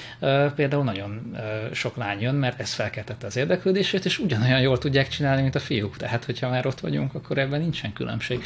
például 0.55 0.85
nagyon 0.85 1.37
sok 1.73 1.97
lány 1.97 2.21
jön, 2.21 2.35
mert 2.35 2.61
ez 2.61 2.73
felkeltette 2.73 3.27
az 3.27 3.37
érdeklődését, 3.37 4.05
és 4.05 4.19
ugyanolyan 4.19 4.61
jól 4.61 4.79
tudják 4.79 5.09
csinálni, 5.09 5.43
mint 5.43 5.55
a 5.55 5.61
fiúk. 5.61 5.97
Tehát, 5.97 6.25
hogyha 6.25 6.49
már 6.49 6.67
ott 6.67 6.81
vagyunk, 6.81 7.15
akkor 7.15 7.39
ebben 7.39 7.61
nincsen 7.61 7.93
különbség. 7.93 8.45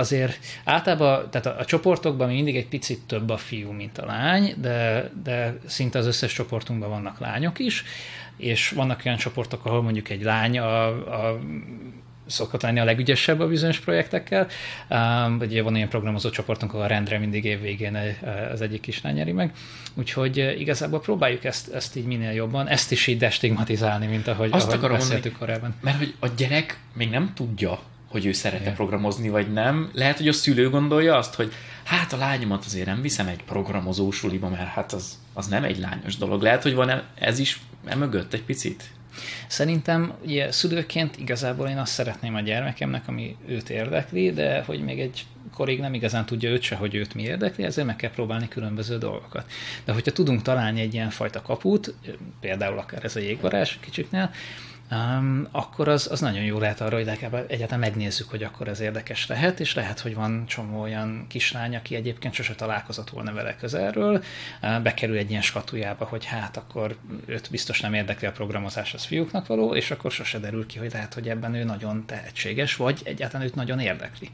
Azért 0.00 0.38
általában, 0.64 1.30
tehát 1.30 1.46
a, 1.46 1.56
a 1.58 1.64
csoportokban 1.64 2.28
mindig 2.28 2.56
egy 2.56 2.68
picit 2.68 3.00
több 3.06 3.30
a 3.30 3.36
fiú, 3.36 3.70
mint 3.70 3.98
a 3.98 4.06
lány, 4.06 4.54
de, 4.60 5.10
de 5.22 5.58
szinte 5.66 5.98
az 5.98 6.06
összes 6.06 6.32
csoportunkban 6.32 6.88
vannak 6.88 7.18
lányok 7.18 7.58
is, 7.58 7.84
és 8.36 8.70
vannak 8.70 9.02
olyan 9.04 9.18
csoportok, 9.18 9.64
ahol 9.64 9.82
mondjuk 9.82 10.08
egy 10.08 10.22
lány 10.22 10.58
a, 10.58 10.86
a 10.86 11.40
szokott 12.26 12.62
lenni 12.62 12.80
a 12.80 12.84
legügyesebb 12.84 13.40
a 13.40 13.48
bizonyos 13.48 13.78
projektekkel. 13.78 14.46
Um, 14.88 15.38
ugye 15.40 15.62
van 15.62 15.76
ilyen 15.76 15.88
programozó 15.88 16.30
csoportunk, 16.30 16.72
ahol 16.72 16.84
a 16.84 16.88
rendre 16.88 17.18
mindig 17.18 17.44
évvégén 17.44 17.98
az 18.52 18.60
egyik 18.60 18.80
kislány 18.80 19.14
nyeri 19.14 19.32
meg. 19.32 19.52
Úgyhogy 19.94 20.54
igazából 20.58 21.00
próbáljuk 21.00 21.44
ezt, 21.44 21.72
ezt 21.72 21.96
így 21.96 22.04
minél 22.04 22.30
jobban, 22.30 22.68
ezt 22.68 22.92
is 22.92 23.06
így 23.06 23.18
destigmatizálni, 23.18 24.06
mint 24.06 24.28
ahogy, 24.28 24.48
Azt 24.52 24.72
ahogy 24.72 24.90
beszéltük 24.90 25.08
mondani, 25.10 25.38
korábban. 25.38 25.74
Mert 25.80 25.98
hogy 25.98 26.14
a 26.18 26.26
gyerek 26.36 26.78
még 26.94 27.10
nem 27.10 27.32
tudja, 27.34 27.78
hogy 28.10 28.26
ő 28.26 28.32
szeret 28.32 28.74
programozni, 28.74 29.28
vagy 29.28 29.52
nem. 29.52 29.90
Lehet, 29.92 30.16
hogy 30.16 30.28
a 30.28 30.32
szülő 30.32 30.70
gondolja 30.70 31.16
azt, 31.16 31.34
hogy 31.34 31.52
hát 31.84 32.12
a 32.12 32.16
lányomat 32.16 32.64
azért 32.64 32.86
nem 32.86 33.00
viszem 33.00 33.26
egy 33.26 33.42
programozó 33.44 34.10
suliba, 34.10 34.48
mert 34.48 34.68
hát 34.68 34.92
az, 34.92 35.18
az 35.32 35.46
nem 35.46 35.64
egy 35.64 35.78
lányos 35.78 36.16
dolog. 36.16 36.42
Lehet, 36.42 36.62
hogy 36.62 36.74
van 36.74 37.02
ez 37.14 37.38
is 37.38 37.60
emögött 37.84 38.32
egy 38.32 38.42
picit? 38.42 38.84
Szerintem 39.46 40.12
ugye 40.24 40.52
szülőként 40.52 41.16
igazából 41.16 41.68
én 41.68 41.78
azt 41.78 41.92
szeretném 41.92 42.34
a 42.34 42.40
gyermekemnek, 42.40 43.08
ami 43.08 43.36
őt 43.46 43.70
érdekli, 43.70 44.30
de 44.30 44.62
hogy 44.66 44.84
még 44.84 45.00
egy 45.00 45.26
korig 45.54 45.80
nem 45.80 45.94
igazán 45.94 46.26
tudja 46.26 46.50
őt 46.50 46.62
se, 46.62 46.74
hogy 46.76 46.94
őt 46.94 47.14
mi 47.14 47.22
érdekli, 47.22 47.64
ezért 47.64 47.86
meg 47.86 47.96
kell 47.96 48.10
próbálni 48.10 48.48
különböző 48.48 48.98
dolgokat. 48.98 49.50
De 49.84 49.92
hogyha 49.92 50.12
tudunk 50.12 50.42
találni 50.42 50.80
egy 50.80 50.94
ilyen 50.94 51.10
fajta 51.10 51.42
kaput, 51.42 51.94
például 52.40 52.78
akár 52.78 53.04
ez 53.04 53.16
a 53.16 53.20
jégvarázs 53.20 53.76
kicsiknél, 53.80 54.30
um, 54.90 55.46
akkor 55.50 55.88
az, 55.88 56.08
az 56.10 56.20
nagyon 56.20 56.42
jó 56.42 56.58
lehet 56.58 56.80
arra, 56.80 56.96
hogy 56.96 57.04
legalább 57.04 57.50
egyáltalán 57.50 57.80
megnézzük, 57.80 58.30
hogy 58.30 58.42
akkor 58.42 58.68
ez 58.68 58.80
érdekes 58.80 59.26
lehet, 59.26 59.60
és 59.60 59.74
lehet, 59.74 60.00
hogy 60.00 60.14
van 60.14 60.46
csomó 60.46 60.80
olyan 60.80 61.24
kislány, 61.28 61.76
aki 61.76 61.94
egyébként 61.94 62.34
sose 62.34 62.54
találkozott 62.54 63.10
volna 63.10 63.32
vele 63.32 63.56
közelről, 63.56 64.22
bekerül 64.60 65.16
egy 65.16 65.30
ilyen 65.30 65.42
skatujába, 65.42 66.04
hogy 66.04 66.24
hát 66.24 66.56
akkor 66.56 66.96
őt 67.26 67.50
biztos 67.50 67.80
nem 67.80 67.94
érdekli 67.94 68.26
a 68.26 68.32
programozás, 68.32 68.94
az 68.94 69.04
fiúknak 69.04 69.46
való, 69.46 69.74
és 69.74 69.90
akkor 69.90 70.10
sose 70.10 70.38
derül 70.38 70.66
ki, 70.66 70.78
hogy 70.78 70.92
lehet, 70.92 71.14
hogy 71.14 71.28
ebben 71.28 71.54
ő 71.54 71.64
nagyon 71.64 72.06
tehetséges, 72.06 72.76
vagy 72.76 73.00
egyáltalán 73.04 73.46
őt 73.46 73.54
nagyon 73.54 73.78
érdekli. 73.78 74.30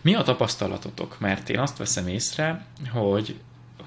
Mi 0.00 0.14
a 0.14 0.22
tapasztalatotok? 0.22 1.20
Mert 1.20 1.48
én 1.48 1.58
azt 1.58 1.76
veszem 1.76 2.08
észre, 2.08 2.64
hogy, 2.92 3.40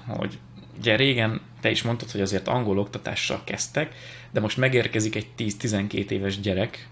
hogy 0.06 0.38
ugye 0.78 0.96
régen 0.96 1.40
te 1.60 1.70
is 1.70 1.82
mondtad, 1.82 2.10
hogy 2.10 2.20
azért 2.20 2.48
angol 2.48 2.78
oktatással 2.78 3.40
kezdtek, 3.44 3.94
de 4.30 4.40
most 4.40 4.56
megérkezik 4.56 5.14
egy 5.14 5.26
10-12 5.38 6.10
éves 6.10 6.40
gyerek, 6.40 6.88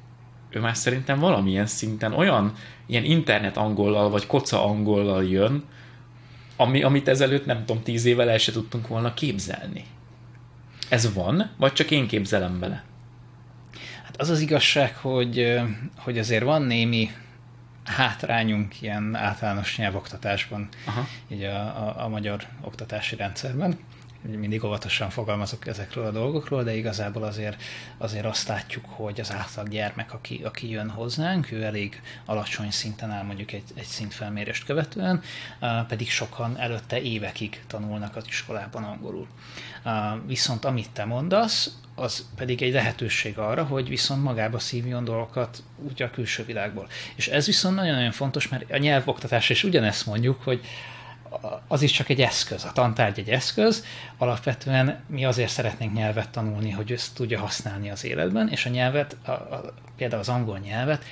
ő 0.50 0.60
már 0.60 0.76
szerintem 0.76 1.18
valamilyen 1.18 1.66
szinten 1.66 2.12
olyan 2.12 2.52
ilyen 2.86 3.04
internet 3.04 3.56
angollal 3.56 4.10
vagy 4.10 4.26
koca 4.26 4.64
angollal 4.64 5.24
jön, 5.24 5.64
ami, 6.56 6.82
amit 6.82 7.08
ezelőtt 7.08 7.46
nem 7.46 7.64
tudom, 7.64 7.82
10 7.82 8.04
évvel 8.04 8.30
el 8.30 8.38
se 8.38 8.52
tudtunk 8.52 8.88
volna 8.88 9.14
képzelni. 9.14 9.84
Ez 10.88 11.14
van, 11.14 11.50
vagy 11.56 11.72
csak 11.72 11.90
én 11.90 12.06
képzelem 12.06 12.60
bele? 12.60 12.84
Hát 14.04 14.20
az 14.20 14.28
az 14.28 14.40
igazság, 14.40 14.96
hogy, 14.96 15.60
hogy 15.96 16.18
azért 16.18 16.44
van 16.44 16.62
némi 16.62 17.10
hátrányunk 17.84 18.80
ilyen 18.80 19.14
általános 19.14 19.76
nyelvoktatásban, 19.76 20.68
Aha. 20.84 21.06
így 21.28 21.42
a, 21.42 21.56
a, 21.88 22.04
a 22.04 22.08
magyar 22.08 22.42
oktatási 22.60 23.16
rendszerben. 23.16 23.78
Mindig 24.28 24.64
óvatosan 24.64 25.10
fogalmazok 25.10 25.66
ezekről 25.66 26.06
a 26.06 26.10
dolgokról, 26.10 26.62
de 26.62 26.76
igazából 26.76 27.22
azért, 27.22 27.62
azért 27.98 28.24
azt 28.24 28.48
látjuk, 28.48 28.84
hogy 28.88 29.20
az 29.20 29.32
átlag 29.32 29.68
gyermek, 29.68 30.12
aki, 30.12 30.40
aki 30.44 30.70
jön 30.70 30.90
hozzánk, 30.90 31.50
ő 31.50 31.62
elég 31.62 32.02
alacsony 32.24 32.70
szinten 32.70 33.10
áll 33.10 33.22
mondjuk 33.22 33.52
egy, 33.52 33.62
egy 33.74 33.84
szintfelmérést 33.84 34.64
követően, 34.64 35.22
pedig 35.88 36.10
sokan 36.10 36.58
előtte 36.58 37.00
évekig 37.00 37.62
tanulnak 37.66 38.16
az 38.16 38.24
iskolában 38.26 38.84
angolul. 38.84 39.26
Viszont 40.26 40.64
amit 40.64 40.90
te 40.90 41.04
mondasz, 41.04 41.70
az 41.94 42.26
pedig 42.36 42.62
egy 42.62 42.72
lehetőség 42.72 43.38
arra, 43.38 43.64
hogy 43.64 43.88
viszont 43.88 44.22
magába 44.22 44.58
szívjon 44.58 45.04
dolgokat 45.04 45.62
úgy 45.88 46.02
a 46.02 46.10
külső 46.10 46.44
világból. 46.44 46.88
És 47.14 47.28
ez 47.28 47.46
viszont 47.46 47.74
nagyon-nagyon 47.74 48.12
fontos, 48.12 48.48
mert 48.48 48.70
a 48.72 48.76
nyelvoktatás 48.76 49.50
is 49.50 49.64
ugyanezt 49.64 50.06
mondjuk, 50.06 50.42
hogy 50.42 50.60
az 51.68 51.82
is 51.82 51.90
csak 51.90 52.08
egy 52.08 52.20
eszköz, 52.20 52.64
a 52.64 52.72
tantárgy 52.72 53.18
egy 53.18 53.30
eszköz, 53.30 53.84
alapvetően 54.18 55.00
mi 55.06 55.24
azért 55.24 55.50
szeretnénk 55.50 55.94
nyelvet 55.94 56.30
tanulni, 56.30 56.70
hogy 56.70 56.92
ezt 56.92 57.14
tudja 57.14 57.40
használni 57.40 57.90
az 57.90 58.04
életben, 58.04 58.48
és 58.48 58.66
a 58.66 58.70
nyelvet, 58.70 59.16
a, 59.24 59.30
a, 59.30 59.74
például 59.96 60.20
az 60.20 60.28
angol 60.28 60.58
nyelvet 60.58 61.04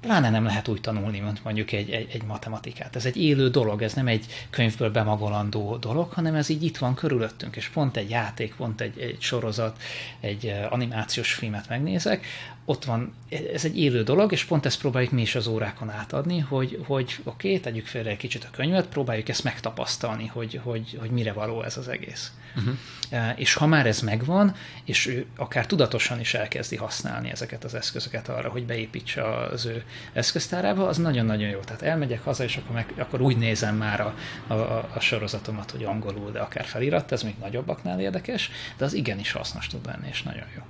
pláne 0.00 0.30
nem 0.30 0.44
lehet 0.44 0.68
úgy 0.68 0.80
tanulni, 0.80 1.18
mint 1.18 1.44
mondjuk 1.44 1.72
egy, 1.72 1.90
egy, 1.90 2.10
egy 2.12 2.22
matematikát. 2.22 2.96
Ez 2.96 3.06
egy 3.06 3.16
élő 3.16 3.48
dolog, 3.48 3.82
ez 3.82 3.94
nem 3.94 4.06
egy 4.06 4.46
könyvből 4.50 4.90
bemagolandó 4.90 5.76
dolog, 5.76 6.12
hanem 6.12 6.34
ez 6.34 6.48
így 6.48 6.62
itt 6.62 6.78
van 6.78 6.94
körülöttünk, 6.94 7.56
és 7.56 7.68
pont 7.68 7.96
egy 7.96 8.10
játék, 8.10 8.54
pont 8.54 8.80
egy, 8.80 8.98
egy 8.98 9.16
sorozat, 9.20 9.82
egy 10.20 10.46
eh, 10.46 10.72
animációs 10.72 11.32
filmet 11.32 11.68
megnézek, 11.68 12.26
ott 12.68 12.84
van, 12.84 13.14
ez 13.52 13.64
egy 13.64 13.78
élő 13.78 14.02
dolog, 14.02 14.32
és 14.32 14.44
pont 14.44 14.66
ezt 14.66 14.78
próbáljuk 14.78 15.12
mi 15.12 15.20
is 15.20 15.34
az 15.34 15.46
órákon 15.46 15.90
átadni, 15.90 16.38
hogy, 16.38 16.80
hogy 16.86 17.16
oké, 17.24 17.48
okay, 17.48 17.60
tegyük 17.60 17.86
félre 17.86 18.10
egy 18.10 18.16
kicsit 18.16 18.44
a 18.44 18.56
könyvet, 18.56 18.86
próbáljuk 18.86 19.28
ezt 19.28 19.44
megtapasztalni, 19.44 20.26
hogy, 20.26 20.60
hogy, 20.62 20.98
hogy 21.00 21.10
mire 21.10 21.32
való 21.32 21.62
ez 21.62 21.76
az 21.76 21.88
egész. 21.88 22.32
Uh-huh. 22.56 23.38
És 23.38 23.54
ha 23.54 23.66
már 23.66 23.86
ez 23.86 24.00
megvan, 24.00 24.54
és 24.84 25.06
ő 25.06 25.26
akár 25.36 25.66
tudatosan 25.66 26.20
is 26.20 26.34
elkezdi 26.34 26.76
használni 26.76 27.30
ezeket 27.30 27.64
az 27.64 27.74
eszközöket 27.74 28.28
arra, 28.28 28.48
hogy 28.48 28.66
beépítse 28.66 29.24
az 29.24 29.66
ő 29.66 29.84
eszköztárába, 30.12 30.86
az 30.86 30.96
nagyon-nagyon 30.96 31.48
jó. 31.48 31.58
Tehát 31.58 31.82
elmegyek 31.82 32.24
haza, 32.24 32.44
és 32.44 32.56
akkor, 32.56 32.74
meg, 32.74 32.92
akkor 32.96 33.20
úgy 33.20 33.36
nézem 33.36 33.76
már 33.76 34.00
a, 34.00 34.14
a, 34.46 34.54
a 34.94 35.00
sorozatomat, 35.00 35.70
hogy 35.70 35.84
angolul, 35.84 36.30
de 36.30 36.40
akár 36.40 36.64
felirat, 36.64 37.12
ez 37.12 37.22
még 37.22 37.34
nagyobbaknál 37.40 38.00
érdekes, 38.00 38.50
de 38.76 38.84
az 38.84 38.92
igenis 38.92 39.32
hasznos 39.32 39.66
tud 39.66 39.86
lenni, 39.86 40.08
és 40.08 40.22
nagyon 40.22 40.46
jó. 40.56 40.62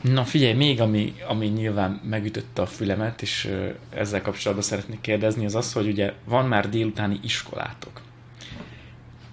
Na 0.00 0.24
figyelj, 0.24 0.52
még 0.52 0.80
ami, 0.80 1.14
ami 1.28 1.46
nyilván 1.46 2.00
megütötte 2.04 2.62
a 2.62 2.66
fülemet, 2.66 3.22
és 3.22 3.54
ezzel 3.94 4.22
kapcsolatban 4.22 4.66
szeretnék 4.66 5.00
kérdezni, 5.00 5.44
az 5.44 5.54
az, 5.54 5.72
hogy 5.72 5.88
ugye 5.88 6.12
van 6.24 6.46
már 6.46 6.68
délutáni 6.68 7.18
iskolátok. 7.22 8.00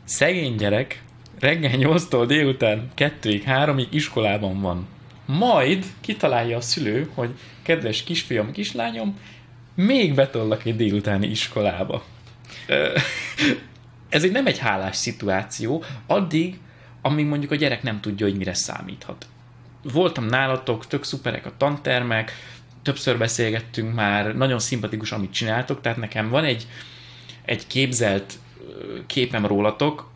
Szegény 0.03 0.55
gyerek 0.55 1.03
reggel 1.39 1.72
8-tól 1.74 2.24
délután 2.28 2.91
2-ig, 2.97 3.41
3-ig 3.45 3.88
iskolában 3.89 4.61
van. 4.61 4.88
Majd 5.26 5.86
kitalálja 6.01 6.57
a 6.57 6.61
szülő, 6.61 7.09
hogy 7.13 7.30
kedves 7.61 8.03
kisfiam, 8.03 8.51
kislányom, 8.51 9.20
még 9.76 10.13
betollak 10.13 10.66
egy 10.66 10.76
délutáni 10.76 11.28
iskolába. 11.28 12.03
Ez 14.09 14.24
egy 14.24 14.32
nem 14.32 14.47
egy 14.47 14.57
hálás 14.57 14.95
szituáció, 14.95 15.84
addig, 16.07 16.59
amíg 17.01 17.26
mondjuk 17.26 17.51
a 17.51 17.55
gyerek 17.55 17.84
nem 17.84 18.01
tudja, 18.01 18.26
hogy 18.26 18.38
mire 18.38 18.53
számíthat 18.53 19.28
voltam 19.93 20.25
nálatok, 20.25 20.88
tök 20.88 21.03
szuperek 21.03 21.45
a 21.45 21.53
tantermek, 21.57 22.31
többször 22.81 23.17
beszélgettünk 23.17 23.93
már, 23.93 24.36
nagyon 24.36 24.59
szimpatikus, 24.59 25.11
amit 25.11 25.33
csináltok, 25.33 25.81
tehát 25.81 25.97
nekem 25.97 26.29
van 26.29 26.43
egy, 26.43 26.67
egy 27.45 27.67
képzelt 27.67 28.33
képem 29.07 29.45
rólatok, 29.45 30.11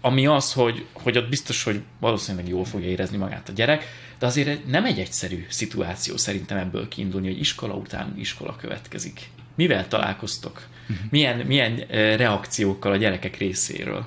ami 0.00 0.26
az, 0.26 0.52
hogy, 0.52 0.86
hogy 0.92 1.18
ott 1.18 1.28
biztos, 1.28 1.62
hogy 1.62 1.82
valószínűleg 2.00 2.48
jól 2.48 2.64
fogja 2.64 2.88
érezni 2.88 3.16
magát 3.16 3.48
a 3.48 3.52
gyerek, 3.52 3.84
de 4.18 4.26
azért 4.26 4.66
nem 4.66 4.84
egy 4.84 4.98
egyszerű 4.98 5.46
szituáció 5.48 6.16
szerintem 6.16 6.58
ebből 6.58 6.88
kiindulni, 6.88 7.26
hogy 7.26 7.38
iskola 7.38 7.74
után 7.74 8.14
iskola 8.18 8.56
következik. 8.56 9.20
Mivel 9.54 9.88
találkoztok? 9.88 10.66
Mhm. 10.86 10.98
Milyen, 11.10 11.36
milyen 11.36 11.76
reakciókkal 12.16 12.92
a 12.92 12.96
gyerekek 12.96 13.36
részéről? 13.36 14.04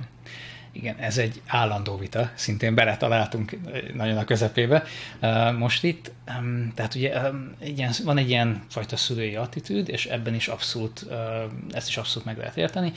Igen, 0.78 0.96
ez 0.98 1.18
egy 1.18 1.42
állandó 1.48 1.98
vita, 1.98 2.32
szintén 2.36 2.76
beletaláltunk 2.76 3.58
nagyon 3.94 4.18
a 4.18 4.26
közepébe 4.26 4.84
most 5.58 5.84
itt. 5.84 6.12
Tehát 6.76 6.96
ugye 6.96 7.22
ilyen, 7.60 7.92
van 8.04 8.18
egy 8.18 8.30
ilyen 8.30 8.64
fajta 8.70 8.96
szülői 8.98 9.36
attitűd, 9.36 9.90
és 9.90 10.06
ebben 10.06 10.34
is 10.34 10.48
abszolút, 10.48 11.06
ezt 11.72 11.88
is 11.88 11.98
abszolút 11.98 12.26
meg 12.26 12.38
lehet 12.38 12.58
érteni, 12.58 12.92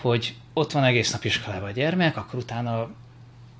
hogy 0.00 0.34
ott 0.52 0.72
van 0.72 0.84
egész 0.84 1.12
nap 1.12 1.24
iskolában 1.24 1.68
a 1.68 1.72
gyermek, 1.72 2.16
akkor 2.16 2.38
utána 2.38 2.90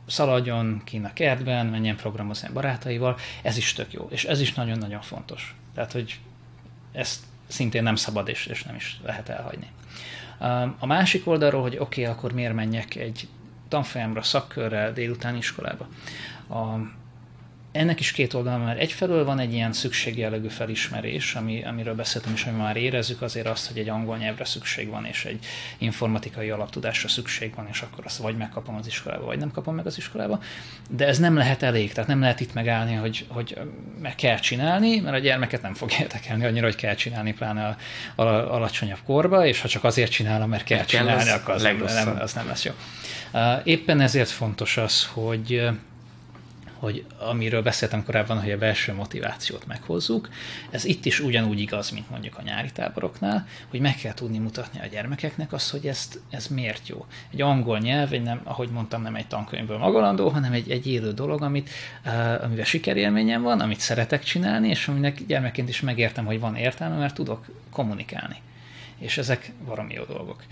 szaladjon 0.06 0.80
ki 0.84 1.00
a 1.04 1.10
kertben, 1.12 1.66
menjen 1.66 1.96
programozni 1.96 2.48
barátaival, 2.52 3.16
ez 3.42 3.56
is 3.56 3.72
tök 3.72 3.92
jó, 3.92 4.08
és 4.10 4.24
ez 4.24 4.40
is 4.40 4.54
nagyon-nagyon 4.54 5.00
fontos. 5.00 5.56
Tehát, 5.74 5.92
hogy 5.92 6.20
ezt 6.92 7.20
szintén 7.46 7.82
nem 7.82 7.96
szabad, 7.96 8.28
és, 8.28 8.46
és 8.46 8.62
nem 8.62 8.74
is 8.74 9.00
lehet 9.04 9.28
elhagyni. 9.28 9.66
A 10.78 10.86
másik 10.86 11.26
oldalról, 11.26 11.62
hogy 11.62 11.76
oké, 11.78 12.02
okay, 12.02 12.14
akkor 12.14 12.32
miért 12.32 12.54
menjek 12.54 12.94
egy 12.94 13.28
tanfolyamra, 13.68 14.22
szakkörre, 14.22 14.92
délután 14.92 15.36
iskolába. 15.36 15.88
A, 16.48 16.76
ennek 17.76 18.00
is 18.00 18.12
két 18.12 18.34
oldala, 18.34 18.64
mert 18.64 18.78
egyfelől 18.78 19.24
van 19.24 19.38
egy 19.38 19.52
ilyen 19.52 19.72
szükségjellegű 19.72 20.48
felismerés, 20.48 21.34
ami, 21.34 21.64
amiről 21.64 21.94
beszéltem 21.94 22.32
is, 22.32 22.42
hogy 22.42 22.56
már 22.56 22.76
érezzük 22.76 23.22
azért 23.22 23.46
azt, 23.46 23.66
hogy 23.66 23.78
egy 23.78 23.88
angol 23.88 24.16
nyelvre 24.16 24.44
szükség 24.44 24.88
van, 24.88 25.04
és 25.04 25.24
egy 25.24 25.46
informatikai 25.78 26.50
alaptudásra 26.50 27.08
szükség 27.08 27.54
van, 27.54 27.68
és 27.70 27.80
akkor 27.80 28.04
azt 28.04 28.16
vagy 28.16 28.36
megkapom 28.36 28.76
az 28.76 28.86
iskolába, 28.86 29.24
vagy 29.24 29.38
nem 29.38 29.50
kapom 29.50 29.74
meg 29.74 29.86
az 29.86 29.96
iskolába. 29.96 30.42
De 30.90 31.06
ez 31.06 31.18
nem 31.18 31.36
lehet 31.36 31.62
elég, 31.62 31.92
tehát 31.92 32.08
nem 32.08 32.20
lehet 32.20 32.40
itt 32.40 32.54
megállni, 32.54 32.94
hogy, 32.94 33.26
hogy 33.28 33.58
meg 34.00 34.14
kell 34.14 34.38
csinálni, 34.38 35.00
mert 35.00 35.16
a 35.16 35.18
gyermeket 35.18 35.62
nem 35.62 35.74
fog 35.74 35.90
érdekelni 36.00 36.44
annyira, 36.44 36.64
hogy 36.64 36.76
kell 36.76 36.94
csinálni, 36.94 37.32
pláne 37.32 37.76
a, 38.14 38.22
a, 38.22 38.54
alacsonyabb 38.54 39.00
korba, 39.04 39.46
és 39.46 39.60
ha 39.60 39.68
csak 39.68 39.84
azért 39.84 40.10
csinálom, 40.10 40.48
mert 40.48 40.64
kell, 40.64 40.84
kell 40.84 40.86
csinálni, 40.86 41.30
akkor 41.30 41.54
az 41.54 41.62
nem, 41.62 42.16
az 42.20 42.32
nem 42.32 42.46
lesz 42.46 42.64
jó. 42.64 42.72
Éppen 43.64 44.00
ezért 44.00 44.30
fontos 44.30 44.76
az, 44.76 45.06
hogy 45.12 45.68
hogy 46.78 47.04
amiről 47.18 47.62
beszéltem 47.62 48.04
korábban, 48.04 48.40
hogy 48.40 48.50
a 48.50 48.58
belső 48.58 48.92
motivációt 48.92 49.66
meghozzuk, 49.66 50.28
ez 50.70 50.84
itt 50.84 51.04
is 51.04 51.20
ugyanúgy 51.20 51.60
igaz, 51.60 51.90
mint 51.90 52.10
mondjuk 52.10 52.38
a 52.38 52.42
nyári 52.42 52.72
táboroknál, 52.72 53.46
hogy 53.68 53.80
meg 53.80 53.96
kell 53.96 54.14
tudni 54.14 54.38
mutatni 54.38 54.80
a 54.80 54.86
gyermekeknek 54.86 55.52
azt, 55.52 55.70
hogy 55.70 55.86
ezt, 55.86 56.20
ez 56.30 56.46
miért 56.46 56.88
jó. 56.88 57.06
Egy 57.32 57.42
angol 57.42 57.78
nyelv, 57.78 58.12
egy 58.12 58.22
nem, 58.22 58.40
ahogy 58.44 58.68
mondtam, 58.68 59.02
nem 59.02 59.14
egy 59.14 59.26
tankönyvből 59.26 59.78
magalandó, 59.78 60.28
hanem 60.28 60.52
egy, 60.52 60.70
egy 60.70 60.86
élő 60.86 61.12
dolog, 61.12 61.42
amit, 61.42 61.70
uh, 62.04 62.44
amivel 62.44 62.64
sikerélményem 62.64 63.42
van, 63.42 63.60
amit 63.60 63.80
szeretek 63.80 64.22
csinálni, 64.22 64.68
és 64.68 64.88
aminek 64.88 65.26
gyermekként 65.26 65.68
is 65.68 65.80
megértem, 65.80 66.24
hogy 66.24 66.40
van 66.40 66.56
értelme, 66.56 66.96
mert 66.96 67.14
tudok 67.14 67.44
kommunikálni 67.70 68.36
és 68.99 69.18
ezek 69.18 69.53
valami 69.64 69.94
jó 69.94 70.05
dolgok. 70.05 70.42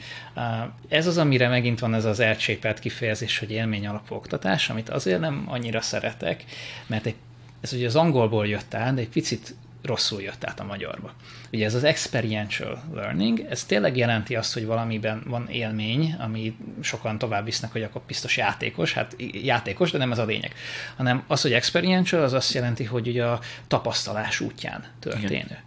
Ez 0.88 1.06
az, 1.06 1.18
amire 1.18 1.48
megint 1.48 1.80
van 1.80 1.94
ez 1.94 2.04
az 2.04 2.20
elcsépelt 2.20 2.78
kifejezés, 2.78 3.38
hogy 3.38 3.50
élmény 3.50 3.86
alapú 3.86 4.14
oktatás, 4.14 4.70
amit 4.70 4.88
azért 4.88 5.20
nem 5.20 5.44
annyira 5.46 5.80
szeretek, 5.80 6.44
mert 6.86 7.06
egy, 7.06 7.14
ez 7.60 7.72
ugye 7.72 7.86
az 7.86 7.96
angolból 7.96 8.46
jött 8.46 8.74
el, 8.74 8.94
de 8.94 9.00
egy 9.00 9.08
picit 9.08 9.54
rosszul 9.84 10.22
jött 10.22 10.44
át 10.44 10.60
a 10.60 10.64
magyarba. 10.64 11.12
Ugye 11.52 11.64
ez 11.64 11.74
az 11.74 11.84
experiential 11.84 12.82
learning, 12.94 13.46
ez 13.50 13.64
tényleg 13.64 13.96
jelenti 13.96 14.36
azt, 14.36 14.52
hogy 14.52 14.66
valamiben 14.66 15.22
van 15.26 15.48
élmény, 15.48 16.14
ami 16.18 16.56
sokan 16.80 17.18
tovább 17.18 17.44
visznek, 17.44 17.72
hogy 17.72 17.82
akkor 17.82 18.02
biztos 18.06 18.36
játékos, 18.36 18.92
hát 18.92 19.16
játékos, 19.32 19.90
de 19.90 19.98
nem 19.98 20.12
ez 20.12 20.18
a 20.18 20.24
lényeg. 20.24 20.54
Hanem 20.96 21.24
az, 21.26 21.42
hogy 21.42 21.52
experiential, 21.52 22.22
az 22.22 22.32
azt 22.32 22.54
jelenti, 22.54 22.84
hogy 22.84 23.08
ugye 23.08 23.24
a 23.24 23.40
tapasztalás 23.66 24.40
útján 24.40 24.84
történő. 25.00 25.26
Igen. 25.26 25.58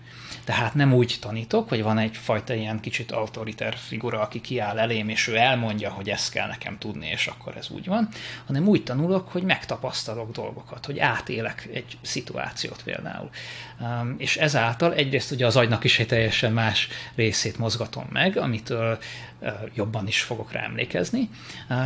Tehát 0.47 0.73
nem 0.73 0.93
úgy 0.93 1.17
tanítok, 1.21 1.69
hogy 1.69 1.83
van 1.83 1.97
egyfajta 1.97 2.53
ilyen 2.53 2.79
kicsit 2.79 3.11
autoriter 3.11 3.75
figura, 3.75 4.19
aki 4.19 4.41
kiáll 4.41 4.79
elém, 4.79 5.09
és 5.09 5.27
ő 5.27 5.35
elmondja, 5.35 5.89
hogy 5.89 6.09
ezt 6.09 6.31
kell 6.31 6.47
nekem 6.47 6.77
tudni, 6.77 7.07
és 7.07 7.27
akkor 7.27 7.57
ez 7.57 7.69
úgy 7.69 7.85
van, 7.85 8.09
hanem 8.45 8.67
úgy 8.67 8.83
tanulok, 8.83 9.29
hogy 9.29 9.43
megtapasztalok 9.43 10.31
dolgokat, 10.31 10.85
hogy 10.85 10.99
átélek 10.99 11.69
egy 11.73 11.97
szituációt 12.01 12.83
például. 12.83 13.29
És 14.17 14.37
ezáltal 14.37 14.93
egyrészt 14.93 15.31
ugye 15.31 15.45
az 15.45 15.55
agynak 15.55 15.83
is 15.83 15.99
egy 15.99 16.07
teljesen 16.07 16.53
más 16.53 16.87
részét 17.15 17.57
mozgatom 17.57 18.05
meg, 18.11 18.37
amitől 18.37 18.97
jobban 19.73 20.07
is 20.07 20.21
fogok 20.21 20.51
rá 20.51 20.63
emlékezni. 20.63 21.29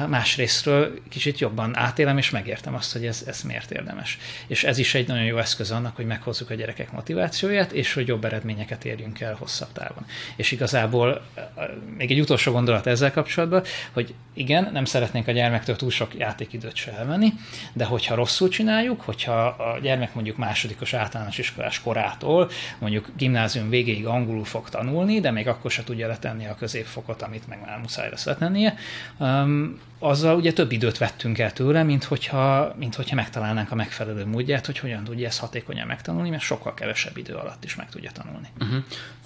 Másrésztről 0.07 0.99
kicsit 1.09 1.39
jobban 1.39 1.77
átélem, 1.77 2.17
és 2.17 2.29
megértem 2.29 2.75
azt, 2.75 2.91
hogy 2.91 3.05
ez, 3.05 3.23
ez 3.27 3.41
miért 3.41 3.71
érdemes. 3.71 4.17
És 4.47 4.63
ez 4.63 4.77
is 4.77 4.93
egy 4.93 5.07
nagyon 5.07 5.23
jó 5.23 5.37
eszköz 5.37 5.71
annak, 5.71 5.95
hogy 5.95 6.05
meghozzuk 6.05 6.49
a 6.49 6.53
gyerekek 6.53 6.91
motivációját, 6.91 7.71
és 7.71 7.93
hogy 7.93 8.07
jobb 8.07 8.25
eredményeket 8.25 8.85
érjünk 8.85 9.19
el 9.19 9.35
hosszabb 9.35 9.71
távon. 9.71 10.05
És 10.35 10.51
igazából 10.51 11.25
még 11.97 12.11
egy 12.11 12.19
utolsó 12.19 12.51
gondolat 12.51 12.87
ezzel 12.87 13.11
kapcsolatban, 13.11 13.63
hogy 13.91 14.13
igen, 14.33 14.69
nem 14.71 14.85
szeretnénk 14.85 15.27
a 15.27 15.31
gyermektől 15.31 15.75
túl 15.75 15.91
sok 15.91 16.15
játékidőt 16.17 16.75
se 16.75 16.91
elvenni, 16.91 17.33
de 17.73 17.85
hogyha 17.85 18.15
rosszul 18.15 18.49
csináljuk, 18.49 19.01
hogyha 19.01 19.45
a 19.45 19.79
gyermek 19.81 20.13
mondjuk 20.13 20.37
másodikos 20.37 20.93
általános 20.93 21.37
iskolás 21.37 21.81
korától, 21.81 22.49
mondjuk 22.79 23.09
gimnázium 23.17 23.69
végéig 23.69 24.05
angolul 24.05 24.45
fog 24.45 24.69
tanulni, 24.69 25.19
de 25.19 25.31
még 25.31 25.47
akkor 25.47 25.71
se 25.71 25.83
tudja 25.83 26.07
letenni 26.07 26.45
a 26.45 26.55
középfokot, 26.55 27.21
amit 27.21 27.40
meg 27.47 27.61
már 27.65 27.79
muszáj 27.79 28.09
lesz 28.09 28.25
letennie, 28.25 28.75
um, 29.17 29.79
azzal 30.03 30.35
ugye 30.35 30.53
több 30.53 30.71
időt 30.71 30.97
vettünk 30.97 31.39
el 31.39 31.53
tőle, 31.53 31.83
mint 31.83 32.03
hogyha, 32.03 32.75
mint 32.77 32.95
hogyha 32.95 33.15
megtalálnánk 33.15 33.71
a 33.71 33.75
megfelelő 33.75 34.25
módját, 34.25 34.65
hogy 34.65 34.79
hogyan 34.79 35.03
tudja 35.03 35.27
ezt 35.27 35.39
hatékonyan 35.39 35.87
megtanulni, 35.87 36.29
mert 36.29 36.41
sokkal 36.41 36.73
kevesebb 36.73 37.17
idő 37.17 37.33
alatt 37.33 37.63
is 37.63 37.75
meg 37.75 37.89
tudja 37.89 38.11
tanulni. 38.11 38.47
Uh-huh. 38.59 38.83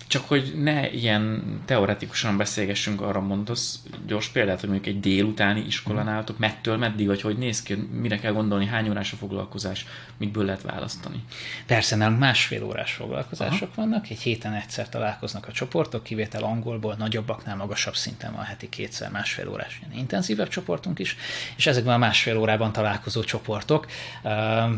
Csak 0.08 0.28
hogy 0.28 0.54
ne 0.64 0.92
ilyen 0.92 1.44
teoretikusan 1.66 2.38
beszélgessünk, 2.38 3.02
arra 3.02 3.22
mondasz 3.22 3.80
gyors 4.08 4.28
példát, 4.28 4.60
hogy 4.60 4.70
mondjuk 4.70 4.96
egy 4.96 5.02
délutáni 5.02 5.66
iskolán 5.66 6.06
mhm. 6.06 6.14
álltok, 6.14 6.38
mettől 6.38 6.78
meddig, 6.78 7.08
vagy 7.08 7.22
hogy 7.22 7.38
néz 7.38 7.62
ki, 7.62 7.74
mire 7.74 8.20
kell 8.20 8.32
gondolni, 8.32 8.66
hány 8.66 8.90
órás 8.90 9.14
a 9.14 9.16
foglalkozás, 9.16 9.86
mikből 10.18 10.46
lehet 10.46 10.62
választani? 10.62 11.24
Persze, 11.66 11.96
nem 11.96 12.14
másfél 12.14 12.64
órás 12.64 12.94
foglalkozások 12.94 13.70
Aha. 13.72 13.82
vannak, 13.82 14.10
egy 14.10 14.20
héten 14.20 14.54
egyszer 14.54 14.90
találkoznak 14.90 15.48
a 15.48 15.52
csoportok, 15.52 16.04
kivétel 16.04 16.44
angolból, 16.44 16.96
nagyobbaknál 16.98 17.56
magasabb 17.56 17.96
szinten 17.96 18.34
van 18.34 18.44
heti 18.44 18.70
kétszer 18.70 19.12
másfél 19.12 19.50
órás 19.50 19.80
ilyen 19.82 20.00
intenzívebb 20.00 20.48
csoportunk 20.66 21.00
is, 21.00 21.16
és 21.56 21.68
ezekben 21.68 21.94
a 21.94 21.98
másfél 21.98 22.38
órában 22.38 22.72
találkozó 22.72 23.24
csoportok 23.24 23.88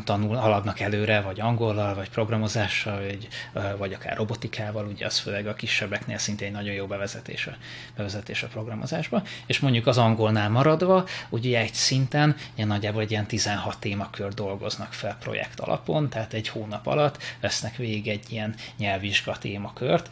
tanul, 0.04 0.36
haladnak 0.36 0.80
előre, 0.80 1.22
vagy 1.22 1.40
angollal, 1.40 1.96
vagy 1.96 2.10
programozással, 2.10 3.02
vagy, 3.02 3.28
vagy 3.78 3.94
akár 3.94 4.18
robotikával, 4.18 4.86
ugye 4.86 5.06
az 5.06 5.20
főleg 5.20 5.48
a 5.48 5.54
kisebbeknél 5.54 6.18
szintén 6.18 6.52
nagyon 6.52 6.74
jó 6.74 6.86
bevezetés 6.86 7.48
a, 7.48 7.52
bevezetés 7.96 8.44
a 8.44 8.48
programozásba, 8.48 9.24
és 9.46 9.60
mondjuk 9.60 9.88
az 9.88 9.98
angolnál 9.98 10.50
maradva, 10.50 11.06
ugye 11.30 11.60
egy 11.60 11.74
szinten 11.74 12.36
ilyen 12.56 12.68
nagyjából 12.68 13.02
egy 13.02 13.12
ilyen 13.12 13.26
16 13.26 13.78
témakör 13.80 14.34
dolgoznak 14.34 14.94
fel 14.94 15.18
projekt 15.20 15.60
alapon, 15.60 16.10
tehát 16.10 16.34
egy 16.34 16.48
hónap 16.48 16.88
alatt 16.88 17.24
vesznek 17.42 17.76
végig 17.76 18.08
egy 18.08 18.26
ilyen 18.30 18.56
nyelvvizsga 18.78 19.38
témakört, 19.38 20.10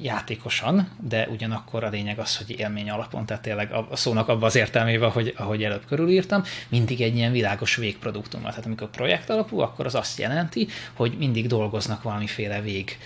játékosan, 0.00 0.88
de 1.00 1.28
ugyanakkor 1.28 1.84
a 1.84 1.88
lényeg 1.88 2.18
az, 2.18 2.36
hogy 2.36 2.58
élmény 2.58 2.90
alapon, 2.90 3.26
tehát 3.26 3.42
tényleg 3.42 3.72
a 3.72 3.96
szónak 3.96 4.28
abban 4.28 4.42
az 4.42 4.56
értelmében, 4.66 5.10
hogy 5.10 5.34
ahogy 5.36 5.62
előbb 5.62 5.84
körülírtam, 5.86 6.42
mindig 6.68 7.00
egy 7.00 7.16
ilyen 7.16 7.32
világos 7.32 7.76
végproduktummal. 7.76 8.50
Tehát 8.50 8.66
amikor 8.66 8.90
projekt 8.90 9.30
alapú, 9.30 9.60
akkor 9.60 9.86
az 9.86 9.94
azt 9.94 10.18
jelenti, 10.18 10.68
hogy 10.92 11.14
mindig 11.18 11.46
dolgoznak 11.46 12.02
valamiféle 12.02 12.60
vég 12.60 12.98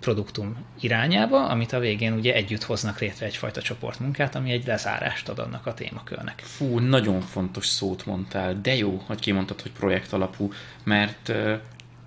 produktum 0.00 0.56
irányába, 0.80 1.48
amit 1.48 1.72
a 1.72 1.78
végén 1.78 2.12
ugye 2.12 2.34
együtt 2.34 2.62
hoznak 2.62 3.00
létre 3.00 3.26
egyfajta 3.26 3.62
csoportmunkát, 3.62 4.34
ami 4.34 4.50
egy 4.50 4.66
lezárást 4.66 5.28
ad 5.28 5.38
annak 5.38 5.66
a 5.66 5.74
témakörnek. 5.74 6.42
Fú, 6.44 6.78
nagyon 6.78 7.20
fontos 7.20 7.66
szót 7.66 8.06
mondtál, 8.06 8.60
de 8.62 8.74
jó, 8.76 9.02
hogy 9.06 9.20
kimondtad, 9.20 9.60
hogy 9.60 9.72
projekt 9.72 10.12
alapú, 10.12 10.52
mert 10.84 11.32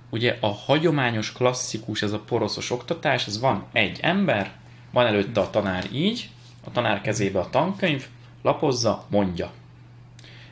ugye 0.10 0.38
a 0.40 0.48
hagyományos, 0.48 1.32
klasszikus, 1.32 2.02
ez 2.02 2.12
a 2.12 2.20
poroszos 2.20 2.72
oktatás, 2.72 3.28
ez 3.28 3.40
van 3.40 3.66
egy 3.72 4.00
ember, 4.02 4.52
van 4.92 5.06
előtte 5.06 5.40
a 5.40 5.50
tanár 5.50 5.84
így, 5.92 6.30
a 6.64 6.72
tanár 6.72 7.02
kezébe 7.02 7.40
a 7.40 7.50
tankönyv, 7.50 8.08
lapozza, 8.46 9.06
mondja. 9.10 9.52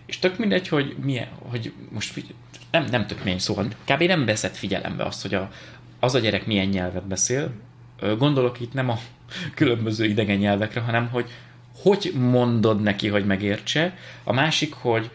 És 0.05 0.19
tök 0.19 0.37
mindegy, 0.37 0.67
hogy 0.67 0.95
milyen, 1.03 1.27
hogy 1.49 1.73
most 1.89 2.23
nem, 2.71 2.85
nem 2.91 3.07
tök 3.07 3.23
mély 3.23 3.37
szóval, 3.37 3.67
kb. 3.85 4.01
nem 4.01 4.25
veszed 4.25 4.53
figyelembe 4.53 5.03
azt, 5.03 5.21
hogy 5.21 5.33
a, 5.33 5.51
az 5.99 6.15
a 6.15 6.19
gyerek 6.19 6.45
milyen 6.45 6.67
nyelvet 6.67 7.07
beszél. 7.07 7.51
Gondolok 8.17 8.59
itt 8.59 8.73
nem 8.73 8.89
a 8.89 8.99
különböző 9.55 10.05
idegen 10.05 10.37
nyelvekre, 10.37 10.81
hanem 10.81 11.09
hogy 11.09 11.29
hogy 11.81 12.11
mondod 12.15 12.81
neki, 12.81 13.07
hogy 13.07 13.25
megértse. 13.25 13.97
A 14.23 14.33
másik, 14.33 14.73
hogy, 14.73 15.09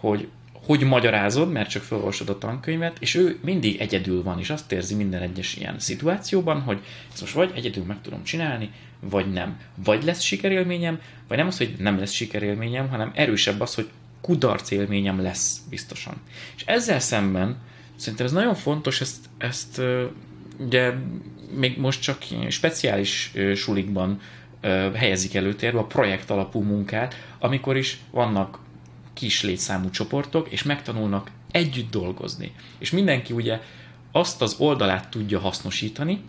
hogy 0.00 0.28
hogy 0.64 0.82
magyarázod, 0.82 1.52
mert 1.52 1.70
csak 1.70 1.82
felolvasod 1.82 2.28
a 2.28 2.38
tankönyvet, 2.38 2.96
és 3.00 3.14
ő 3.14 3.38
mindig 3.42 3.80
egyedül 3.80 4.22
van, 4.22 4.38
és 4.38 4.50
azt 4.50 4.72
érzi 4.72 4.94
minden 4.94 5.22
egyes 5.22 5.56
ilyen 5.56 5.78
szituációban, 5.78 6.60
hogy 6.60 6.78
ezt 7.12 7.20
most 7.20 7.34
vagy 7.34 7.50
egyedül 7.54 7.84
meg 7.84 7.96
tudom 8.02 8.22
csinálni, 8.24 8.70
vagy 9.00 9.32
nem. 9.32 9.60
Vagy 9.84 10.04
lesz 10.04 10.20
sikerélményem, 10.20 11.00
vagy 11.28 11.36
nem 11.36 11.46
az, 11.46 11.56
hogy 11.56 11.74
nem 11.78 11.98
lesz 11.98 12.12
sikerélményem, 12.12 12.88
hanem 12.88 13.10
erősebb 13.14 13.60
az, 13.60 13.74
hogy 13.74 13.88
kudarc 14.20 14.70
élményem 14.70 15.22
lesz 15.22 15.60
biztosan. 15.70 16.14
És 16.56 16.62
ezzel 16.66 17.00
szemben 17.00 17.56
szerintem 17.96 18.26
ez 18.26 18.32
nagyon 18.32 18.54
fontos, 18.54 19.00
ezt, 19.00 19.16
ezt 19.38 19.80
ugye 20.58 20.92
még 21.54 21.78
most 21.78 22.02
csak 22.02 22.18
speciális 22.48 23.32
sulikban 23.54 24.20
helyezik 24.94 25.34
előtérbe 25.34 25.78
a 25.78 25.86
projekt 25.86 26.30
alapú 26.30 26.60
munkát, 26.60 27.14
amikor 27.38 27.76
is 27.76 27.98
vannak 28.10 28.58
kis 29.14 29.42
létszámú 29.42 29.90
csoportok, 29.90 30.50
és 30.50 30.62
megtanulnak 30.62 31.30
együtt 31.50 31.90
dolgozni. 31.90 32.52
És 32.78 32.90
mindenki 32.90 33.32
ugye 33.32 33.60
azt 34.12 34.42
az 34.42 34.54
oldalát 34.58 35.08
tudja 35.08 35.40
hasznosítani, 35.40 36.22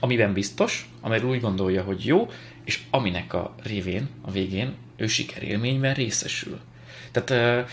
amiben 0.00 0.32
biztos, 0.32 0.90
amiről 1.00 1.30
úgy 1.30 1.40
gondolja, 1.40 1.82
hogy 1.82 2.04
jó, 2.04 2.30
és 2.64 2.82
aminek 2.90 3.34
a 3.34 3.54
révén, 3.62 4.08
a 4.20 4.30
végén 4.30 4.74
ő 4.96 5.06
sikerélményben 5.06 5.94
részesül. 5.94 6.60
Tehát 7.10 7.66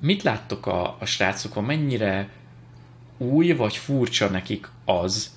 mit 0.00 0.22
láttok 0.22 0.66
a, 0.66 0.96
a 1.00 1.04
srácokon, 1.04 1.64
mennyire 1.64 2.28
új 3.18 3.52
vagy 3.52 3.76
furcsa 3.76 4.28
nekik 4.28 4.68
az, 4.84 5.30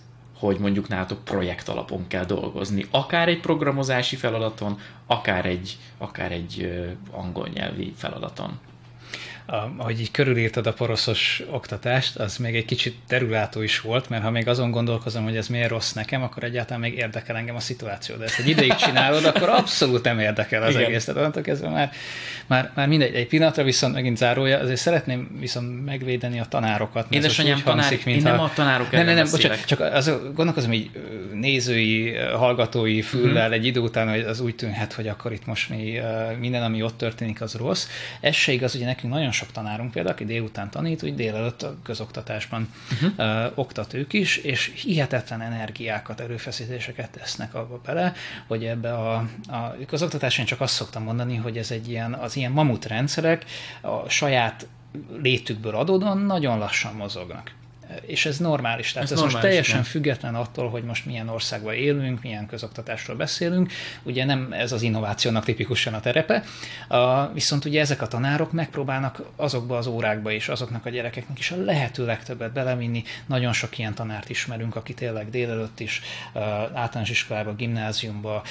hogy 0.47 0.59
mondjuk 0.59 0.87
nálatok 0.87 1.23
projekt 1.23 1.67
alapon 1.67 2.07
kell 2.07 2.25
dolgozni. 2.25 2.85
Akár 2.91 3.27
egy 3.27 3.39
programozási 3.39 4.15
feladaton, 4.15 4.79
akár 5.05 5.45
egy, 5.45 5.77
akár 5.97 6.31
egy 6.31 6.81
angol 7.11 7.47
nyelvi 7.53 7.93
feladaton 7.95 8.59
ahogy 9.77 9.99
így 9.99 10.11
körülírtad 10.11 10.67
a 10.67 10.73
poroszos 10.73 11.43
oktatást, 11.49 12.15
az 12.15 12.37
még 12.37 12.55
egy 12.55 12.65
kicsit 12.65 12.95
terülátó 13.07 13.61
is 13.61 13.79
volt, 13.79 14.09
mert 14.09 14.23
ha 14.23 14.29
még 14.29 14.47
azon 14.47 14.71
gondolkozom, 14.71 15.23
hogy 15.23 15.37
ez 15.37 15.47
miért 15.47 15.69
rossz 15.69 15.91
nekem, 15.91 16.23
akkor 16.23 16.43
egyáltalán 16.43 16.81
még 16.81 16.97
érdekel 16.97 17.35
engem 17.35 17.55
a 17.55 17.59
szituáció. 17.59 18.15
De 18.15 18.23
ezt 18.23 18.39
egy 18.39 18.47
ideig 18.47 18.75
csinálod, 18.75 19.25
akkor 19.25 19.49
abszolút 19.49 20.03
nem 20.03 20.19
érdekel 20.19 20.63
az 20.63 20.73
Igen. 20.73 20.83
egész. 20.83 21.05
Tehát 21.05 21.19
onnantól 21.19 21.41
kezdve 21.41 21.69
már, 21.69 21.91
már, 22.47 22.71
már 22.75 22.87
mindegy. 22.87 23.15
Egy 23.15 23.27
pillanatra 23.27 23.63
viszont 23.63 23.93
megint 23.93 24.17
zárója, 24.17 24.59
azért 24.59 24.79
szeretném 24.79 25.37
viszont 25.39 25.85
megvédeni 25.85 26.39
a 26.39 26.45
tanárokat. 26.45 27.05
Édesanyám 27.09 27.61
tanár, 27.63 27.85
hangzik, 27.85 28.05
én 28.05 28.21
nem 28.21 28.39
a 28.39 28.51
tanárok 28.53 28.91
nem, 28.91 29.05
nem, 29.05 29.15
nem, 29.15 29.27
bocsánat, 29.31 29.65
csak 29.65 29.79
az, 29.79 30.11
gondolkozom 30.33 30.73
így 30.73 30.89
nézői, 31.33 32.15
hallgatói 32.15 33.01
füllel 33.01 33.49
mm. 33.49 33.51
egy 33.51 33.65
idő 33.65 33.79
után, 33.79 34.09
hogy 34.09 34.19
az 34.19 34.39
úgy 34.39 34.55
tűnhet, 34.55 34.93
hogy 34.93 35.07
akkor 35.07 35.31
itt 35.33 35.45
most 35.45 35.69
mi, 35.69 35.99
minden, 36.39 36.63
ami 36.63 36.83
ott 36.83 36.97
történik, 36.97 37.41
az 37.41 37.53
rossz. 37.53 37.87
Ez 38.19 38.35
se 38.35 38.51
igaz, 38.51 38.75
ugye 38.75 38.85
nekünk 38.85 39.13
nagyon 39.13 39.31
sok 39.41 39.51
tanárunk 39.51 39.91
például, 39.91 40.15
aki 40.15 40.25
délután 40.25 40.69
tanít, 40.69 41.03
úgy 41.03 41.15
délelőtt 41.15 41.61
a 41.61 41.75
közoktatásban 41.83 42.73
uh-huh. 42.91 43.11
ö, 43.15 43.47
oktat 43.55 43.93
ők 43.93 44.13
is, 44.13 44.37
és 44.37 44.73
hihetetlen 44.75 45.41
energiákat, 45.41 46.19
erőfeszítéseket 46.19 47.09
tesznek 47.09 47.53
abba 47.55 47.81
bele, 47.85 48.13
hogy 48.47 48.65
ebbe 48.65 48.93
a, 48.93 49.15
a 49.47 49.75
közoktatáson 49.87 50.45
csak 50.45 50.61
azt 50.61 50.73
szoktam 50.73 51.03
mondani, 51.03 51.35
hogy 51.35 51.57
ez 51.57 51.71
egy 51.71 51.89
ilyen, 51.89 52.13
az 52.13 52.35
ilyen 52.35 52.51
mamut 52.51 52.85
rendszerek 52.85 53.45
a 53.81 54.09
saját 54.09 54.67
létükből 55.21 55.75
adódóan 55.75 56.17
nagyon 56.17 56.57
lassan 56.57 56.95
mozognak 56.95 57.51
És 58.05 58.25
ez 58.25 58.37
normális. 58.37 58.91
Tehát 58.91 59.03
ez, 59.03 59.11
ez 59.11 59.17
normális, 59.17 59.41
most 59.41 59.47
teljesen 59.47 59.75
nem. 59.75 59.83
független 59.83 60.35
attól, 60.35 60.69
hogy 60.69 60.83
most 60.83 61.05
milyen 61.05 61.27
országban 61.29 61.73
élünk, 61.73 62.21
milyen 62.21 62.45
közoktatásról 62.45 63.15
beszélünk. 63.15 63.71
Ugye 64.03 64.25
nem 64.25 64.53
ez 64.53 64.71
az 64.71 64.81
innovációnak 64.81 65.43
tipikusan 65.43 65.93
a 65.93 65.99
terepe, 65.99 66.43
uh, 66.89 67.33
viszont 67.33 67.65
ugye 67.65 67.79
ezek 67.79 68.01
a 68.01 68.07
tanárok 68.07 68.51
megpróbálnak 68.51 69.21
azokba 69.35 69.77
az 69.77 69.87
órákba 69.87 70.31
is, 70.31 70.49
azoknak 70.49 70.85
a 70.85 70.89
gyerekeknek 70.89 71.39
is 71.39 71.51
a 71.51 71.55
lehető 71.55 72.05
legtöbbet 72.05 72.51
belevinni. 72.51 73.03
Nagyon 73.25 73.53
sok 73.53 73.77
ilyen 73.77 73.93
tanárt 73.93 74.29
ismerünk, 74.29 74.75
aki 74.75 74.93
tényleg 74.93 75.29
délelőtt 75.29 75.79
is 75.79 76.01
általános 76.73 77.09
iskolába, 77.09 77.55
gimnáziumba, 77.55 78.43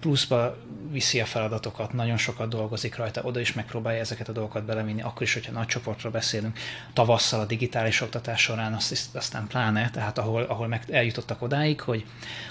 pluszba 0.00 0.56
viszi 0.90 1.20
a 1.20 1.24
feladatokat, 1.24 1.92
nagyon 1.92 2.16
sokat 2.16 2.48
dolgozik 2.48 2.96
rajta, 2.96 3.22
oda 3.22 3.40
is 3.40 3.52
megpróbálja 3.52 4.00
ezeket 4.00 4.28
a 4.28 4.32
dolgokat 4.32 4.64
belevinni, 4.64 5.02
akkor 5.02 5.22
is, 5.22 5.32
hogyha 5.32 5.52
nagy 5.52 5.66
csoportról 5.66 6.12
beszélünk. 6.12 6.58
Tavasszal 6.92 7.40
a 7.40 7.44
digitális 7.44 8.00
oktatás 8.00 8.40
során 8.42 8.74
azt, 8.76 9.16
aztán 9.16 9.46
pláne, 9.46 9.90
tehát 9.90 10.18
ahol, 10.18 10.42
ahol 10.42 10.68
meg 10.68 10.82
eljutottak 10.90 11.42
odáig, 11.42 11.80
hogy, 11.80 12.04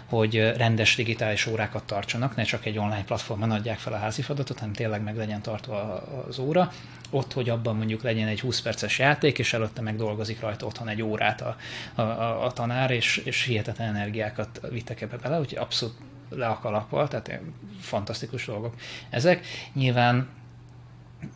hogy 0.05 0.53
rendes 0.57 0.95
digitális 0.95 1.45
órákat 1.45 1.83
tartsanak, 1.83 2.35
ne 2.35 2.43
csak 2.43 2.65
egy 2.65 2.77
online 2.77 3.03
platformon 3.03 3.51
adják 3.51 3.77
fel 3.77 3.93
a 3.93 3.97
házi 3.97 4.21
feladatot, 4.21 4.59
hanem 4.59 4.73
tényleg 4.73 5.03
meg 5.03 5.17
legyen 5.17 5.41
tartva 5.41 6.03
az 6.27 6.39
óra, 6.39 6.71
ott, 7.09 7.33
hogy 7.33 7.49
abban 7.49 7.75
mondjuk 7.75 8.01
legyen 8.01 8.27
egy 8.27 8.39
20 8.39 8.61
perces 8.61 8.99
játék, 8.99 9.39
és 9.39 9.53
előtte 9.53 9.81
meg 9.81 9.95
dolgozik 9.95 10.39
rajta 10.39 10.65
otthon 10.65 10.87
egy 10.87 11.01
órát 11.01 11.41
a, 11.41 11.55
a, 11.95 12.01
a, 12.01 12.45
a 12.45 12.51
tanár, 12.51 12.91
és, 12.91 13.17
és 13.17 13.43
hihetetlen 13.43 13.95
energiákat 13.95 14.61
vittek 14.69 15.01
ebbe 15.01 15.17
bele, 15.17 15.39
úgyhogy 15.39 15.57
abszolút 15.57 15.95
le 16.29 16.47
a 16.47 16.59
kalappal, 16.59 17.07
tehát 17.07 17.39
fantasztikus 17.81 18.45
dolgok 18.45 18.73
ezek. 19.09 19.45
Nyilván 19.73 20.27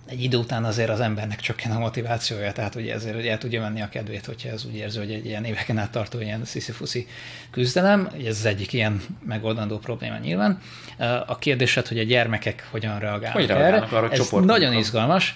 egy 0.05 0.23
idő 0.23 0.37
után 0.37 0.63
azért 0.63 0.89
az 0.89 0.99
embernek 0.99 1.39
csökken 1.39 1.71
a 1.71 1.79
motivációja, 1.79 2.51
tehát 2.51 2.75
ugye 2.75 2.93
ezért 2.93 3.15
hogy 3.15 3.27
el 3.27 3.37
tudja 3.37 3.61
menni 3.61 3.81
a 3.81 3.89
kedvét, 3.89 4.25
hogyha 4.25 4.49
ez 4.49 4.65
úgy 4.65 4.75
érzi, 4.75 4.97
hogy 4.97 5.11
egy 5.11 5.25
ilyen 5.25 5.43
éveken 5.43 5.77
át 5.77 5.91
tartó 5.91 6.19
ilyen 6.19 6.45
sziszifuszi 6.45 7.07
küzdelem, 7.51 8.09
ez 8.25 8.37
az 8.37 8.45
egyik 8.45 8.73
ilyen 8.73 9.01
megoldandó 9.25 9.77
probléma 9.77 10.17
nyilván. 10.17 10.59
A 11.25 11.37
kérdésed, 11.37 11.87
hogy 11.87 11.99
a 11.99 12.03
gyermekek 12.03 12.67
hogyan 12.71 12.99
reagálnak, 12.99 13.31
hogy 13.31 13.47
reagálnak 13.47 13.91
erre, 13.91 13.97
arra, 13.97 14.11
ez 14.11 14.29
nagyon 14.29 14.73
izgalmas 14.73 15.33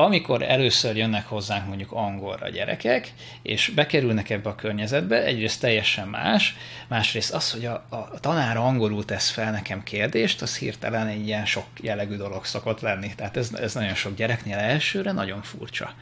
amikor 0.00 0.42
először 0.42 0.96
jönnek 0.96 1.26
hozzánk 1.26 1.66
mondjuk 1.66 1.92
angolra 1.92 2.48
gyerekek, 2.48 3.12
és 3.42 3.72
bekerülnek 3.74 4.30
ebbe 4.30 4.48
a 4.48 4.54
környezetbe, 4.54 5.24
egyrészt 5.24 5.60
teljesen 5.60 6.08
más, 6.08 6.56
másrészt 6.88 7.32
az, 7.34 7.50
hogy 7.50 7.64
a, 7.64 7.84
a 7.88 8.20
tanár 8.20 8.56
angolul 8.56 9.04
tesz 9.04 9.30
fel 9.30 9.50
nekem 9.50 9.82
kérdést, 9.82 10.42
az 10.42 10.58
hirtelen 10.58 11.06
egy 11.06 11.26
ilyen 11.26 11.46
sok 11.46 11.64
jellegű 11.80 12.16
dolog 12.16 12.44
szokott 12.44 12.80
lenni. 12.80 13.14
Tehát 13.16 13.36
ez, 13.36 13.50
ez 13.54 13.74
nagyon 13.74 13.94
sok 13.94 14.16
gyereknél 14.16 14.56
elsőre 14.56 15.12
nagyon 15.12 15.42
furcsa. 15.42 15.92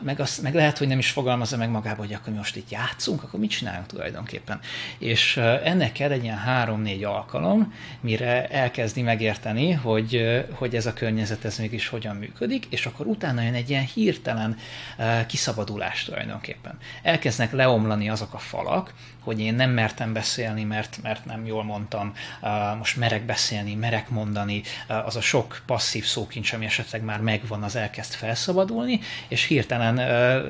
Meg, 0.00 0.20
az, 0.20 0.38
meg 0.38 0.54
lehet, 0.54 0.78
hogy 0.78 0.88
nem 0.88 0.98
is 0.98 1.10
fogalmazza 1.10 1.56
meg 1.56 1.70
magába, 1.70 2.02
hogy 2.02 2.12
akkor 2.12 2.32
mi 2.32 2.38
most 2.38 2.56
itt 2.56 2.70
játszunk, 2.70 3.22
akkor 3.22 3.40
mit 3.40 3.50
csinálunk 3.50 3.86
tulajdonképpen. 3.86 4.60
És 4.98 5.36
ennek 5.64 5.92
kell 5.92 6.10
egy 6.10 6.22
ilyen 6.22 6.38
három-négy 6.38 7.04
alkalom, 7.04 7.74
mire 8.00 8.48
elkezdi 8.48 9.02
megérteni, 9.02 9.70
hogy, 9.72 10.44
hogy 10.52 10.74
ez 10.74 10.86
a 10.86 10.92
környezet 10.92 11.44
ez 11.44 11.58
mégis 11.58 11.88
hogyan 11.88 12.16
működik, 12.16 12.66
és 12.70 12.86
akkor 12.86 13.08
utána 13.10 13.42
jön 13.42 13.54
egy 13.54 13.70
ilyen 13.70 13.84
hirtelen 13.84 14.56
uh, 14.98 15.26
kiszabadulás 15.26 16.04
tulajdonképpen. 16.04 16.78
Elkezdnek 17.02 17.52
leomlani 17.52 18.08
azok 18.08 18.34
a 18.34 18.38
falak, 18.38 18.94
hogy 19.20 19.40
én 19.40 19.54
nem 19.54 19.70
mertem 19.70 20.12
beszélni, 20.12 20.64
mert, 20.64 20.98
mert 21.02 21.24
nem 21.24 21.46
jól 21.46 21.64
mondtam, 21.64 22.12
uh, 22.42 22.76
most 22.78 22.96
merek 22.96 23.22
beszélni, 23.22 23.74
merek 23.74 24.08
mondani, 24.08 24.62
uh, 24.88 25.06
az 25.06 25.16
a 25.16 25.20
sok 25.20 25.62
passzív 25.66 26.04
szókincs, 26.04 26.52
ami 26.52 26.64
esetleg 26.64 27.02
már 27.02 27.20
megvan, 27.20 27.62
az 27.62 27.76
elkezd 27.76 28.12
felszabadulni, 28.12 29.00
és 29.28 29.44
hirtelen 29.44 29.96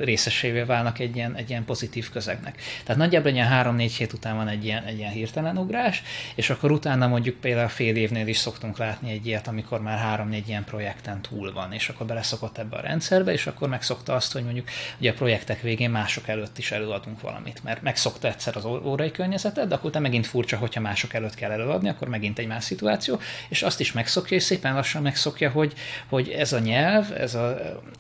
részesévé 0.04 0.62
válnak 0.62 0.98
egy 0.98 1.16
ilyen, 1.16 1.36
egy 1.36 1.50
ilyen 1.50 1.64
pozitív 1.64 2.11
közegnek. 2.11 2.62
Tehát 2.84 3.00
nagyjából 3.00 3.30
ilyen 3.30 3.46
három-négy 3.46 3.92
hét 3.92 4.12
után 4.12 4.36
van 4.36 4.48
egy 4.48 4.64
ilyen, 4.64 4.84
egy 4.84 4.98
ilyen 4.98 5.12
hirtelen 5.12 5.58
ugrás, 5.58 6.02
és 6.34 6.50
akkor 6.50 6.70
utána 6.70 7.06
mondjuk 7.06 7.36
például 7.36 7.68
fél 7.68 7.96
évnél 7.96 8.26
is 8.26 8.36
szoktunk 8.36 8.78
látni 8.78 9.11
egy 9.11 9.26
ilyet, 9.26 9.48
amikor 9.48 9.80
már 9.80 9.98
három-négy 9.98 10.48
ilyen 10.48 10.64
projekten 10.64 11.22
túl 11.22 11.52
van, 11.52 11.72
és 11.72 11.88
akkor 11.88 12.06
beleszokott 12.51 12.59
ebbe 12.59 12.76
a 12.76 12.88
rendszerbe, 12.88 13.32
és 13.32 13.46
akkor 13.46 13.68
megszokta 13.68 14.14
azt, 14.14 14.32
hogy 14.32 14.44
mondjuk 14.44 14.68
ugye 14.98 15.11
a 15.11 15.14
projektek 15.14 15.61
végén 15.61 15.90
mások 15.90 16.28
előtt 16.28 16.59
is 16.59 16.72
előadunk 16.72 17.20
valamit, 17.20 17.62
mert 17.64 17.82
megszokta 17.82 18.28
egyszer 18.28 18.57
az 18.57 18.64
órai 18.64 19.11
környezetet, 19.11 19.68
de 19.68 19.74
akkor 19.74 19.90
utána 19.90 20.07
megint 20.07 20.26
furcsa, 20.26 20.57
hogyha 20.57 20.80
mások 20.80 21.14
előtt 21.14 21.34
kell 21.34 21.51
előadni, 21.51 21.88
akkor 21.88 22.09
megint 22.09 22.38
egy 22.38 22.46
más 22.46 22.64
szituáció, 22.64 23.18
és 23.48 23.62
azt 23.62 23.80
is 23.80 23.92
megszokja, 23.92 24.36
és 24.36 24.42
szépen 24.42 24.74
lassan 24.74 25.03
megszokja, 25.03 25.51
hogy, 25.51 25.72
hogy 26.09 26.28
ez 26.28 26.53
a 26.53 26.59
nyelv, 26.59 27.12
ez 27.18 27.34
a, 27.34 27.48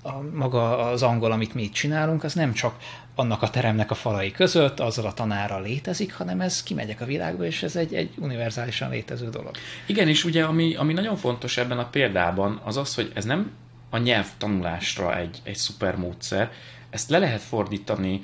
a 0.02 0.20
maga 0.34 0.78
az 0.78 1.02
angol, 1.02 1.32
amit 1.32 1.54
mi 1.54 1.62
itt 1.62 1.72
csinálunk, 1.72 2.24
az 2.24 2.34
nem 2.34 2.52
csak 2.52 2.74
annak 3.14 3.42
a 3.42 3.50
teremnek 3.50 3.90
a 3.90 3.94
falai 3.94 4.30
között, 4.30 4.80
azzal 4.80 5.06
a 5.06 5.12
tanára 5.12 5.60
létezik, 5.60 6.14
hanem 6.14 6.40
ez 6.40 6.62
kimegyek 6.62 7.00
a 7.00 7.04
világba, 7.04 7.44
és 7.44 7.62
ez 7.62 7.76
egy, 7.76 7.94
egy 7.94 8.10
univerzálisan 8.18 8.90
létező 8.90 9.30
dolog. 9.30 9.50
Igen, 9.86 10.08
és 10.08 10.24
ugye 10.24 10.44
ami, 10.44 10.74
ami 10.74 10.92
nagyon 10.92 11.16
fontos 11.16 11.56
ebben 11.56 11.78
a 11.78 11.88
példában, 11.88 12.60
az 12.64 12.76
az, 12.76 12.94
hogy 12.94 13.12
ez 13.14 13.24
nem 13.24 13.50
a 13.90 13.98
nyelvtanulásra 13.98 15.16
egy, 15.18 15.38
egy 15.42 15.56
szuper 15.56 15.96
módszer, 15.96 16.52
ezt 16.90 17.10
le 17.10 17.18
lehet 17.18 17.40
fordítani 17.40 18.20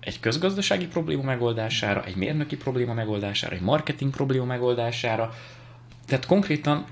egy 0.00 0.20
közgazdasági 0.20 0.86
probléma 0.86 1.22
megoldására, 1.22 2.04
egy 2.04 2.16
mérnöki 2.16 2.56
probléma 2.56 2.94
megoldására, 2.94 3.54
egy 3.54 3.60
marketing 3.60 4.10
probléma 4.10 4.44
megoldására. 4.44 5.34
Tehát 6.06 6.26
konkrétan 6.26 6.84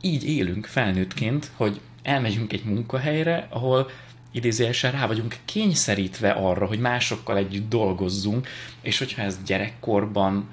így 0.00 0.28
élünk 0.28 0.66
felnőttként, 0.66 1.50
hogy 1.56 1.80
elmegyünk 2.02 2.52
egy 2.52 2.64
munkahelyre, 2.64 3.46
ahol 3.50 3.90
idézőjelesen 4.32 4.92
rá 4.92 5.06
vagyunk 5.06 5.36
kényszerítve 5.44 6.30
arra, 6.30 6.66
hogy 6.66 6.78
másokkal 6.78 7.36
együtt 7.36 7.68
dolgozzunk, 7.68 8.48
és 8.80 8.98
hogyha 8.98 9.22
ez 9.22 9.38
gyerekkorban 9.46 10.48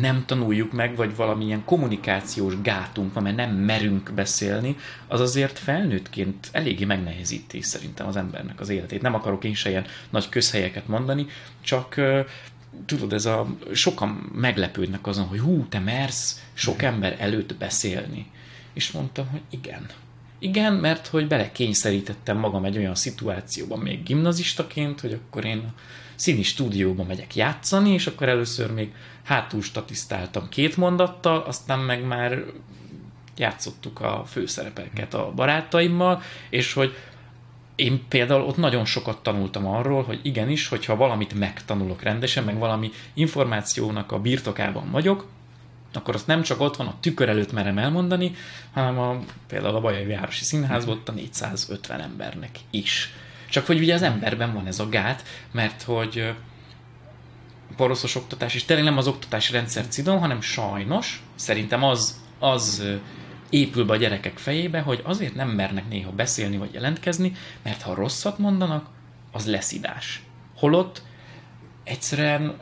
nem 0.00 0.24
tanuljuk 0.26 0.72
meg, 0.72 0.96
vagy 0.96 1.16
valamilyen 1.16 1.64
kommunikációs 1.64 2.60
gátunk 2.62 3.14
van, 3.14 3.22
mert 3.22 3.36
nem 3.36 3.50
merünk 3.50 4.12
beszélni, 4.14 4.76
az 5.08 5.20
azért 5.20 5.58
felnőttként 5.58 6.48
eléggé 6.52 6.84
megnehezíti 6.84 7.60
szerintem 7.60 8.06
az 8.06 8.16
embernek 8.16 8.60
az 8.60 8.68
életét. 8.68 9.02
Nem 9.02 9.14
akarok 9.14 9.44
én 9.44 9.54
se 9.54 9.68
ilyen 9.68 9.86
nagy 10.10 10.28
közhelyeket 10.28 10.88
mondani, 10.88 11.26
csak 11.60 12.00
tudod, 12.86 13.12
ez 13.12 13.26
a 13.26 13.46
sokan 13.72 14.30
meglepődnek 14.34 15.06
azon, 15.06 15.26
hogy 15.26 15.38
hú, 15.38 15.66
te 15.68 15.78
mersz 15.78 16.42
sok 16.54 16.82
ember 16.82 17.16
előtt 17.18 17.54
beszélni. 17.54 18.26
És 18.72 18.90
mondtam, 18.90 19.28
hogy 19.28 19.42
igen. 19.50 19.86
Igen, 20.38 20.72
mert 20.72 21.06
hogy 21.06 21.26
belekényszerítettem 21.26 22.36
magam 22.36 22.64
egy 22.64 22.76
olyan 22.76 22.94
szituációban 22.94 23.78
még 23.78 24.02
gimnazistaként, 24.02 25.00
hogy 25.00 25.12
akkor 25.12 25.44
én 25.44 25.58
a 25.58 25.74
színi 26.16 26.42
stúdióba 26.42 27.04
megyek 27.04 27.34
játszani, 27.34 27.90
és 27.90 28.06
akkor 28.06 28.28
először 28.28 28.72
még 28.72 28.92
hátul 29.22 29.62
statisztáltam 29.62 30.48
két 30.48 30.76
mondattal, 30.76 31.38
aztán 31.38 31.78
meg 31.78 32.04
már 32.04 32.44
játszottuk 33.36 34.00
a 34.00 34.24
főszerepeket 34.26 35.14
a 35.14 35.32
barátaimmal, 35.34 36.22
és 36.50 36.72
hogy 36.72 36.96
én 37.74 38.04
például 38.08 38.42
ott 38.42 38.56
nagyon 38.56 38.84
sokat 38.84 39.22
tanultam 39.22 39.66
arról, 39.66 40.02
hogy 40.02 40.20
igenis, 40.22 40.68
hogyha 40.68 40.96
valamit 40.96 41.34
megtanulok 41.34 42.02
rendesen, 42.02 42.44
meg 42.44 42.58
valami 42.58 42.90
információnak 43.14 44.12
a 44.12 44.20
birtokában 44.20 44.90
vagyok, 44.90 45.26
akkor 45.92 46.14
azt 46.14 46.26
nem 46.26 46.42
csak 46.42 46.60
otthon 46.60 46.86
a 46.86 46.96
tükör 47.00 47.28
előtt 47.28 47.52
merem 47.52 47.78
elmondani, 47.78 48.34
hanem 48.72 48.98
a, 48.98 49.18
például 49.46 49.76
a 49.76 49.80
Bajai 49.80 50.06
Városi 50.06 50.44
Színházban 50.44 50.96
ott 50.96 51.08
a 51.08 51.12
450 51.12 52.00
embernek 52.00 52.58
is. 52.70 53.14
Csak 53.48 53.66
hogy 53.66 53.78
ugye 53.78 53.94
az 53.94 54.02
emberben 54.02 54.52
van 54.52 54.66
ez 54.66 54.78
a 54.78 54.88
gát, 54.88 55.24
mert 55.52 55.82
hogy 55.82 56.34
poroszos 57.76 58.14
oktatás, 58.14 58.54
és 58.54 58.64
tényleg 58.64 58.84
nem 58.84 58.98
az 58.98 59.06
oktatási 59.06 59.52
rendszer 59.52 59.88
cidom, 59.88 60.18
hanem 60.18 60.40
sajnos, 60.40 61.22
szerintem 61.34 61.82
az, 61.82 62.20
az 62.38 62.84
épül 63.50 63.84
be 63.84 63.92
a 63.92 63.96
gyerekek 63.96 64.38
fejébe, 64.38 64.80
hogy 64.80 65.00
azért 65.04 65.34
nem 65.34 65.48
mernek 65.48 65.88
néha 65.88 66.10
beszélni 66.10 66.56
vagy 66.56 66.72
jelentkezni, 66.72 67.32
mert 67.62 67.82
ha 67.82 67.94
rosszat 67.94 68.38
mondanak, 68.38 68.86
az 69.32 69.46
leszidás. 69.46 70.22
Holott 70.56 71.02
egyszerűen 71.84 72.56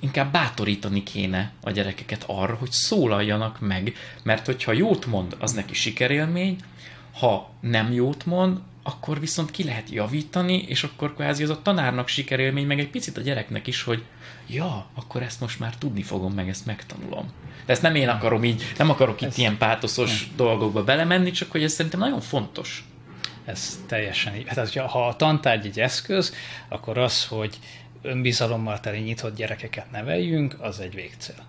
inkább 0.00 0.32
bátorítani 0.32 1.02
kéne 1.02 1.52
a 1.62 1.70
gyerekeket 1.70 2.24
arra, 2.26 2.54
hogy 2.54 2.70
szólaljanak 2.70 3.60
meg, 3.60 3.94
mert 4.22 4.46
hogyha 4.46 4.72
jót 4.72 5.06
mond, 5.06 5.36
az 5.38 5.52
neki 5.52 5.74
sikerélmény, 5.74 6.56
ha 7.18 7.50
nem 7.60 7.92
jót 7.92 8.26
mond, 8.26 8.58
akkor 8.86 9.20
viszont 9.20 9.50
ki 9.50 9.64
lehet 9.64 9.90
javítani, 9.90 10.64
és 10.68 10.82
akkor 10.82 11.14
kvázi 11.14 11.42
az 11.42 11.50
a 11.50 11.62
tanárnak 11.62 12.08
sikerélmény, 12.08 12.66
meg 12.66 12.78
egy 12.78 12.90
picit 12.90 13.16
a 13.16 13.20
gyereknek 13.20 13.66
is, 13.66 13.82
hogy 13.82 14.04
ja, 14.46 14.86
akkor 14.94 15.22
ezt 15.22 15.40
most 15.40 15.58
már 15.58 15.76
tudni 15.76 16.02
fogom, 16.02 16.32
meg 16.32 16.48
ezt 16.48 16.66
megtanulom. 16.66 17.32
De 17.66 17.72
ezt 17.72 17.82
nem 17.82 17.94
én 17.94 18.08
akarom 18.08 18.44
így, 18.44 18.62
nem 18.78 18.90
akarok 18.90 19.20
itt 19.20 19.28
ez 19.28 19.38
ilyen 19.38 19.58
pátoszos 19.58 20.26
nem. 20.26 20.36
dolgokba 20.36 20.84
belemenni, 20.84 21.30
csak 21.30 21.50
hogy 21.50 21.62
ez 21.62 21.72
szerintem 21.72 22.00
nagyon 22.00 22.20
fontos. 22.20 22.84
Ez 23.44 23.80
teljesen 23.86 24.36
így. 24.36 24.48
Hát, 24.48 24.74
ha 24.74 25.06
a 25.06 25.16
tantárgy 25.16 25.66
egy 25.66 25.80
eszköz, 25.80 26.34
akkor 26.68 26.98
az, 26.98 27.26
hogy 27.26 27.58
önbizalommal 28.02 28.80
teli 28.80 29.00
nyitott 29.00 29.36
gyerekeket 29.36 29.90
neveljünk, 29.90 30.56
az 30.60 30.80
egy 30.80 30.94
végcél. 30.94 31.44